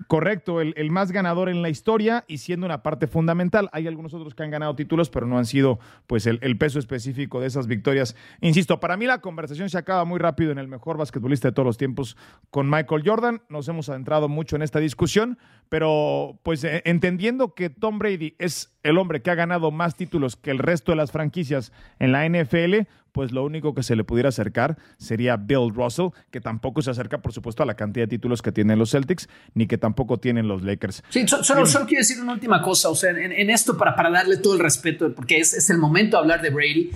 Correcto, 0.09 0.61
el, 0.61 0.91
más 0.91 1.13
ganador 1.13 1.49
en 1.49 1.63
la 1.63 1.69
historia 1.69 2.25
y 2.27 2.39
siendo 2.39 2.67
una 2.67 2.83
parte 2.83 3.07
fundamental. 3.07 3.69
Hay 3.73 3.87
algunos 3.87 4.13
otros 4.13 4.35
que 4.35 4.43
han 4.43 4.51
ganado 4.51 4.75
títulos, 4.75 5.09
pero 5.09 5.27
no 5.27 5.39
han 5.39 5.47
sido 5.47 5.79
pues 6.09 6.27
el, 6.27 6.41
el, 6.43 6.59
peso 6.59 6.81
específico 6.81 7.41
de 7.41 7.47
esas 7.47 7.69
victorias. 7.69 8.17
Insisto, 8.41 8.81
para 8.81 8.97
mí 8.97 9.07
la 9.07 9.21
conversación 9.21 9.71
se 9.71 9.79
acaba 9.79 10.05
muy 10.05 10.19
rápido 10.19 10.51
en 10.51 10.59
el 10.59 10.67
mejor 10.67 10.99
basquetbolista 10.99 11.49
de 11.49 11.53
todos 11.53 11.67
los 11.67 11.79
tiempos 11.79 12.17
con 12.51 12.69
Michael 12.69 13.03
Jordan. 13.07 13.43
Nos 13.49 13.69
hemos 13.69 13.89
adentrado 13.89 14.29
mucho 14.29 14.57
en 14.57 14.63
esta 14.63 14.81
discusión, 14.81 15.39
pero 15.69 16.41
pues 16.43 16.65
eh, 16.65 16.83
entendiendo 16.85 17.55
que 17.55 17.71
Tom 17.71 18.01
Brady 18.01 18.35
es 18.39 18.74
el 18.85 18.99
hombre 18.99 19.23
que 19.23 19.31
ha 19.31 19.35
ganado 19.35 19.73
más 19.73 19.97
títulos 19.97 20.37
que 20.37 20.51
el 20.53 20.59
resto 20.59 20.93
de 20.93 20.97
las 20.97 21.11
franquicias 21.11 21.73
en 21.99 22.13
la 22.13 22.29
NFL, 22.29 22.87
pues 23.13 23.33
lo 23.33 23.45
único 23.45 23.75
que 23.75 23.83
se 23.83 23.97
le 23.97 24.05
pudiera 24.05 24.29
acercar 24.29 24.77
sería 24.99 25.37
Bill 25.37 25.73
Russell, 25.75 26.09
que 26.31 26.41
tampoco 26.41 26.83
se 26.83 26.91
acerca, 26.91 27.19
por 27.19 27.33
supuesto, 27.33 27.63
a 27.63 27.67
la 27.67 27.75
cantidad 27.75 28.05
de 28.05 28.09
títulos 28.09 28.43
que 28.43 28.53
tienen 28.53 28.79
los 28.79 28.91
Celtics, 28.91 29.29
ni 29.55 29.67
que 29.67 29.79
tampoco 29.79 30.19
tienen 30.19 30.47
los 30.47 30.63
Lakers. 30.63 31.03
Sí, 31.09 31.27
solo, 31.27 31.65
quiero 31.87 32.01
decir 32.01 32.21
una 32.21 32.35
última 32.35 32.61
cosa, 32.61 32.91
o 32.91 32.95
sea, 32.95 33.11
en, 33.11 33.51
esto 33.51 33.77
para, 33.79 33.97
para 33.97 34.11
darle 34.11 34.37
todo 34.37 34.55
el 34.55 34.61
respeto, 34.61 35.15
porque 35.15 35.39
es, 35.39 35.55
es 35.55 35.71
el 35.71 35.79
momento 35.79 36.17
de 36.17 36.23
hablar 36.23 36.43
de 36.43 36.51
Brady. 36.51 36.91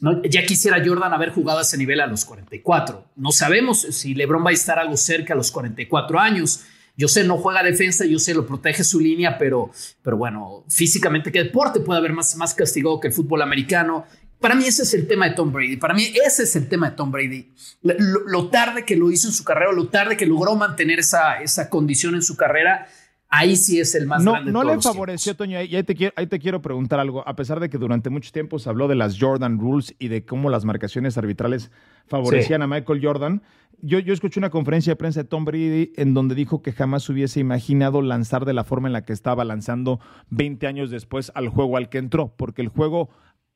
¿no? 0.00 0.20
Ya 0.24 0.44
quisiera 0.44 0.82
Jordan 0.84 1.12
haber 1.12 1.30
jugado 1.30 1.60
a 1.60 1.62
ese 1.62 1.78
nivel 1.78 2.00
a 2.00 2.08
los 2.08 2.24
44. 2.24 3.04
No 3.14 3.30
sabemos 3.30 3.82
si 3.82 4.14
LeBron 4.14 4.44
va 4.44 4.50
a 4.50 4.54
estar 4.54 4.78
algo 4.80 4.96
cerca 4.96 5.34
a 5.34 5.36
los 5.36 5.52
44 5.52 6.18
años. 6.18 6.64
Yo 7.02 7.08
sé, 7.08 7.24
no 7.24 7.36
juega 7.36 7.64
defensa, 7.64 8.04
yo 8.04 8.20
sé, 8.20 8.32
lo 8.32 8.46
protege 8.46 8.84
su 8.84 9.00
línea, 9.00 9.36
pero, 9.36 9.72
pero 10.04 10.16
bueno, 10.16 10.62
físicamente, 10.68 11.32
¿qué 11.32 11.42
deporte 11.42 11.80
puede 11.80 11.98
haber 11.98 12.12
más, 12.12 12.36
más 12.36 12.54
castigado 12.54 13.00
que 13.00 13.08
el 13.08 13.12
fútbol 13.12 13.42
americano? 13.42 14.06
Para 14.38 14.54
mí 14.54 14.66
ese 14.66 14.84
es 14.84 14.94
el 14.94 15.08
tema 15.08 15.28
de 15.28 15.34
Tom 15.34 15.52
Brady. 15.52 15.78
Para 15.78 15.94
mí 15.94 16.12
ese 16.24 16.44
es 16.44 16.54
el 16.54 16.68
tema 16.68 16.90
de 16.90 16.96
Tom 16.96 17.10
Brady. 17.10 17.50
Lo, 17.82 18.50
tarde 18.50 18.84
que 18.84 18.94
lo 18.94 19.10
hizo 19.10 19.26
en 19.26 19.34
su 19.34 19.42
carrera, 19.42 19.72
lo 19.72 19.88
tarde 19.88 20.16
que 20.16 20.26
logró 20.26 20.54
mantener 20.54 21.00
esa, 21.00 21.42
esa 21.42 21.68
condición 21.68 22.14
en 22.14 22.22
su 22.22 22.36
carrera, 22.36 22.86
ahí 23.32 23.56
sí 23.56 23.80
es 23.80 23.94
el 23.94 24.06
más 24.06 24.24
grande. 24.24 24.52
No 24.52 24.62
le 24.62 24.80
favoreció, 24.80 25.34
Toño, 25.34 25.60
y 25.62 25.74
ahí 25.74 25.82
te, 25.82 25.94
quiero, 25.94 26.12
ahí 26.16 26.26
te 26.26 26.38
quiero 26.38 26.62
preguntar 26.62 27.00
algo. 27.00 27.26
A 27.26 27.34
pesar 27.34 27.58
de 27.58 27.68
que 27.68 27.78
durante 27.78 28.10
mucho 28.10 28.30
tiempo 28.30 28.58
se 28.58 28.68
habló 28.68 28.86
de 28.86 28.94
las 28.94 29.18
Jordan 29.18 29.58
Rules 29.58 29.94
y 29.98 30.08
de 30.08 30.24
cómo 30.24 30.50
las 30.50 30.64
marcaciones 30.64 31.18
arbitrales 31.18 31.70
favorecían 32.06 32.62
a 32.62 32.66
Michael 32.66 33.00
Jordan, 33.02 33.42
yo, 33.80 33.98
yo 33.98 34.12
escuché 34.12 34.38
una 34.38 34.50
conferencia 34.50 34.92
de 34.92 34.96
prensa 34.96 35.22
de 35.22 35.28
Tom 35.28 35.44
Brady 35.44 35.92
en 35.96 36.14
donde 36.14 36.34
dijo 36.34 36.62
que 36.62 36.72
jamás 36.72 37.08
hubiese 37.08 37.40
imaginado 37.40 38.02
lanzar 38.02 38.44
de 38.44 38.52
la 38.52 38.64
forma 38.64 38.88
en 38.88 38.92
la 38.92 39.04
que 39.04 39.14
estaba 39.14 39.44
lanzando 39.44 39.98
20 40.28 40.66
años 40.66 40.90
después 40.90 41.32
al 41.34 41.48
juego 41.48 41.78
al 41.78 41.88
que 41.88 41.98
entró, 41.98 42.34
porque 42.36 42.62
el 42.62 42.68
juego 42.68 43.08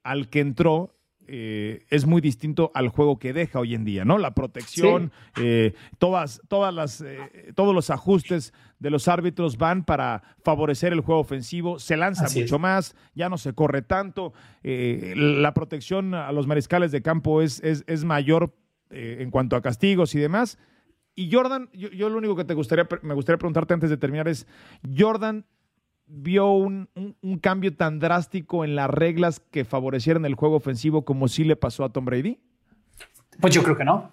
al 0.03 0.29
que 0.31 0.41
entró 0.41 0.96
eh, 1.29 1.85
es 1.91 2.07
muy 2.07 2.21
distinto 2.21 2.71
al 2.75 2.89
juego 2.89 3.19
que 3.19 3.33
deja 3.33 3.59
hoy 3.59 3.75
en 3.75 3.85
día, 3.85 4.05
¿no? 4.05 4.19
La 4.19 4.35
protección, 4.35 5.11
eh, 5.41 5.75
todas, 5.99 6.41
todas 6.49 6.73
las, 6.73 7.01
eh, 7.01 7.53
todos 7.55 7.75
los 7.75 7.91
ajustes 7.91 8.53
de 8.79 8.91
los 8.91 9.09
árbitros 9.09 9.59
van 9.59 9.85
para 9.85 10.23
favorecer 10.43 10.93
el 10.93 11.01
juego 11.01 11.21
ofensivo, 11.21 11.79
se 11.79 11.97
lanza 11.97 12.27
mucho 12.35 12.59
más, 12.59 12.95
ya 13.15 13.29
no 13.29 13.39
se 13.39 13.55
corre 13.55 13.83
tanto, 13.83 14.35
la 14.63 15.55
protección 15.55 16.15
a 16.15 16.31
los 16.33 16.47
mariscales 16.47 16.93
de 16.93 17.03
campo 17.03 17.41
es, 17.41 17.61
es, 17.63 18.05
mayor 18.05 18.55
en 18.91 19.31
cuanto 19.31 19.57
a 19.57 19.63
castigos 19.63 20.15
y 20.15 20.19
demás. 20.19 20.59
Y 21.15 21.33
Jordan, 21.33 21.71
yo, 21.73 21.89
yo, 21.89 22.11
lo 22.11 22.19
único 22.19 22.37
que 22.37 22.45
te 22.45 22.53
gustaría, 22.53 22.87
me 23.01 23.15
gustaría 23.15 23.39
preguntarte 23.39 23.73
antes 23.73 23.89
de 23.89 23.97
terminar 23.97 24.29
es, 24.29 24.47
Jordan 24.97 25.47
vio 26.07 26.53
un, 26.53 26.89
cambio 27.41 27.75
tan 27.75 27.99
drástico 27.99 28.65
en 28.65 28.77
las 28.77 28.89
reglas 28.91 29.41
que 29.41 29.65
favorecieran 29.65 30.25
el 30.25 30.35
juego 30.35 30.57
ofensivo 30.57 31.05
como 31.05 31.29
sí 31.29 31.45
le 31.45 31.57
pasó 31.57 31.85
a 31.85 31.93
Tom 31.93 32.05
Brady? 32.05 32.39
Pues 33.41 33.55
yo 33.55 33.63
creo 33.63 33.77
que 33.77 33.85
no. 33.85 34.11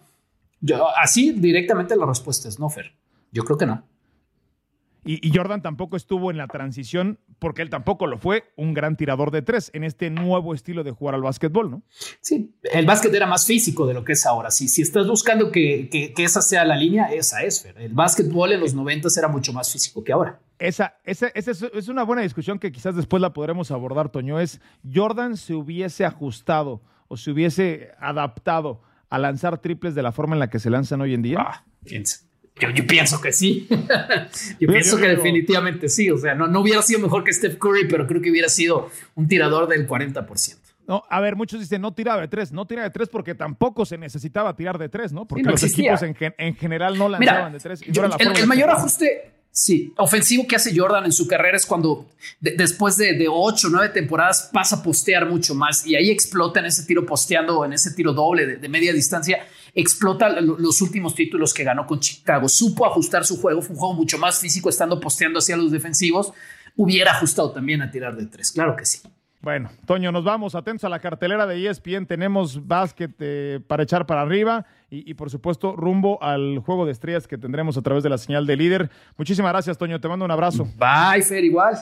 Yo, 0.59 0.87
así 0.97 1.31
directamente 1.31 1.95
la 1.95 2.05
respuesta 2.05 2.47
es 2.47 2.59
no, 2.59 2.69
Fer. 2.69 2.93
Yo 3.31 3.43
creo 3.43 3.57
que 3.57 3.65
no. 3.65 3.83
Y, 5.05 5.35
Jordan 5.35 5.61
tampoco 5.61 5.97
estuvo 5.97 6.31
en 6.31 6.37
la 6.37 6.47
transición, 6.47 7.19
porque 7.39 7.61
él 7.61 7.69
tampoco 7.69 8.07
lo 8.07 8.17
fue, 8.17 8.45
un 8.55 8.73
gran 8.73 8.95
tirador 8.95 9.31
de 9.31 9.41
tres 9.41 9.69
en 9.73 9.83
este 9.83 10.09
nuevo 10.09 10.53
estilo 10.53 10.85
de 10.85 10.91
jugar 10.91 11.15
al 11.15 11.21
básquetbol, 11.21 11.69
¿no? 11.69 11.83
Sí, 12.21 12.55
el 12.63 12.85
básquet 12.85 13.13
era 13.13 13.27
más 13.27 13.45
físico 13.45 13.85
de 13.85 13.93
lo 13.93 14.05
que 14.05 14.13
es 14.13 14.25
ahora. 14.25 14.49
Si, 14.49 14.69
si 14.69 14.81
estás 14.81 15.05
buscando 15.05 15.51
que, 15.51 16.13
esa 16.17 16.41
sea 16.41 16.63
la 16.63 16.77
línea, 16.77 17.07
esa 17.07 17.43
es, 17.43 17.61
Fer. 17.61 17.77
El 17.79 17.93
básquetbol 17.93 18.53
en 18.53 18.61
los 18.61 18.73
90 18.73 19.09
era 19.17 19.27
mucho 19.27 19.51
más 19.51 19.69
físico 19.71 20.05
que 20.05 20.13
ahora. 20.13 20.39
Esa, 20.59 20.95
esa, 21.03 21.27
esa, 21.27 21.51
es 21.51 21.87
una 21.87 22.03
buena 22.03 22.21
discusión 22.21 22.59
que 22.59 22.71
quizás 22.71 22.95
después 22.95 23.21
la 23.21 23.33
podremos 23.33 23.71
abordar, 23.71 24.09
Toño. 24.09 24.39
Es 24.39 24.61
Jordan 24.93 25.35
se 25.37 25.53
hubiese 25.53 26.05
ajustado 26.05 26.81
o 27.07 27.17
se 27.17 27.31
hubiese 27.31 27.91
adaptado 27.99 28.81
a 29.09 29.19
lanzar 29.19 29.59
triples 29.59 29.95
de 29.95 30.03
la 30.03 30.11
forma 30.11 30.35
en 30.35 30.39
la 30.39 30.49
que 30.49 30.59
se 30.59 30.69
lanzan 30.69 31.01
hoy 31.01 31.13
en 31.13 31.21
día. 31.21 31.37
Ah, 31.39 31.63
yo, 31.85 32.87
pienso 32.87 33.19
que 33.19 33.31
sí. 33.31 33.67
yo 34.59 34.67
pienso 34.67 34.97
que 34.97 35.07
definitivamente 35.07 35.89
sí. 35.89 36.09
O 36.09 36.17
sea, 36.17 36.35
no, 36.35 36.47
no 36.47 36.61
hubiera 36.61 36.81
sido 36.81 36.99
mejor 36.99 37.23
que 37.23 37.33
Steph 37.33 37.57
Curry, 37.57 37.87
pero 37.87 38.07
creo 38.07 38.21
que 38.21 38.31
hubiera 38.31 38.49
sido 38.49 38.89
un 39.15 39.27
tirador 39.27 39.67
del 39.67 39.87
40%. 39.87 40.57
No, 40.87 41.03
a 41.09 41.21
ver, 41.21 41.35
muchos 41.35 41.59
dicen 41.59 41.81
no 41.81 41.93
tiraba 41.93 42.21
de 42.21 42.27
tres, 42.27 42.51
no 42.51 42.65
tiraba 42.65 42.89
de 42.89 42.93
tres 42.93 43.07
porque 43.07 43.35
tampoco 43.35 43.85
se 43.85 43.97
necesitaba 43.97 44.55
tirar 44.55 44.77
de 44.77 44.89
tres, 44.89 45.13
¿no? 45.13 45.25
Porque 45.25 45.43
los 45.43 45.63
equipos 45.63 46.01
en, 46.03 46.55
general 46.55 46.97
no 46.97 47.07
lanzaban 47.07 47.53
de 47.53 47.59
tres. 47.59 47.81
el, 47.81 48.47
mayor 48.47 48.69
ajuste, 48.69 49.31
Sí, 49.55 49.93
ofensivo 49.97 50.47
que 50.47 50.55
hace 50.55 50.75
Jordan 50.75 51.05
en 51.05 51.11
su 51.11 51.27
carrera 51.27 51.55
es 51.55 51.67
cuando 51.67 52.09
después 52.39 52.97
de, 52.97 53.27
ocho 53.29 53.67
o 53.67 53.69
nueve 53.69 53.89
temporadas 53.89 54.49
pasa 54.51 54.77
a 54.77 54.83
postear 54.83 55.29
mucho 55.29 55.53
más 55.53 55.85
y 55.85 55.95
ahí 55.95 56.09
explota 56.09 56.59
en 56.59 56.65
ese 56.65 56.85
tiro 56.85 57.05
posteando, 57.05 57.63
en 57.63 57.73
ese 57.73 57.91
tiro 57.91 58.13
doble 58.13 58.57
de, 58.57 58.67
media 58.67 58.91
distancia, 58.91 59.45
explota 59.75 60.41
los 60.41 60.81
últimos 60.81 61.13
títulos 61.13 61.53
que 61.53 61.63
ganó 61.63 61.85
con 61.85 61.99
Chicago. 61.99 62.49
Supo 62.49 62.83
ajustar 62.87 63.27
su 63.27 63.39
juego, 63.39 63.61
fue 63.61 63.75
un 63.75 63.79
juego 63.79 63.93
mucho 63.93 64.17
más 64.17 64.39
físico 64.39 64.69
estando 64.69 64.99
posteando 64.99 65.37
hacia 65.37 65.55
los 65.55 65.71
defensivos. 65.71 66.33
Hubiera 66.75 67.11
ajustado 67.11 67.51
también 67.51 67.83
a 67.83 67.91
tirar 67.91 68.17
de 68.17 68.25
tres, 68.25 68.51
claro 68.51 68.75
que 68.75 68.87
sí. 68.87 69.01
Bueno, 69.43 69.69
Toño, 69.85 70.09
nos 70.13 70.23
vamos. 70.23 70.55
Atentos 70.55 70.85
a 70.85 70.89
la 70.89 70.99
cartelera 70.99 71.45
de 71.45 71.67
ESPN. 71.67 72.05
Tenemos 72.05 72.65
básquet 72.65 73.11
eh, 73.19 73.59
para 73.67 73.83
echar 73.83 74.05
para 74.05 74.21
arriba 74.21 74.65
y, 74.89 75.13
por 75.15 75.29
supuesto, 75.29 75.75
rumbo 75.75 76.17
al 76.23 76.59
juego 76.59 76.85
de 76.85 76.93
estrellas 76.93 77.27
que 77.27 77.37
tendremos 77.37 77.75
a 77.75 77.81
través 77.81 78.03
de 78.03 78.09
la 78.09 78.17
señal 78.17 78.47
de 78.47 78.55
líder. 78.55 78.89
Muchísimas 79.17 79.51
gracias, 79.51 79.77
Toño. 79.77 79.99
Te 79.99 80.07
mando 80.07 80.23
un 80.23 80.31
abrazo. 80.31 80.65
Bye, 80.77 81.23
Fer, 81.23 81.43
igual. 81.43 81.75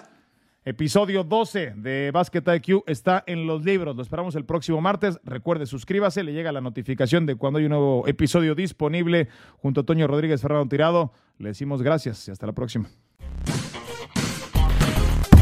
Episodio 0.66 1.24
12 1.24 1.74
de 1.76 2.10
Basket 2.12 2.44
IQ 2.48 2.84
está 2.88 3.24
en 3.28 3.46
los 3.46 3.64
libros. 3.64 3.96
Lo 3.96 4.02
esperamos 4.02 4.36
el 4.36 4.46
próximo 4.46 4.82
martes. 4.82 5.20
Recuerde, 5.24 5.68
suscríbase, 5.68 6.24
le 6.24 6.34
llega 6.34 6.52
la 6.52 6.62
notificación 6.62 7.28
de 7.28 7.36
cuando 7.36 7.60
hay 7.60 7.66
un 7.66 7.72
nuevo 7.72 8.08
episodio 8.08 8.56
disponible. 8.56 9.28
Junto 9.58 9.82
a 9.82 9.84
Toño 9.84 10.08
Rodríguez 10.08 10.42
Fernando 10.42 10.68
Tirado, 10.68 11.14
le 11.38 11.50
decimos 11.50 11.84
gracias 11.84 12.28
y 12.28 12.32
hasta 12.32 12.48
la 12.48 12.54
próxima. 12.54 12.90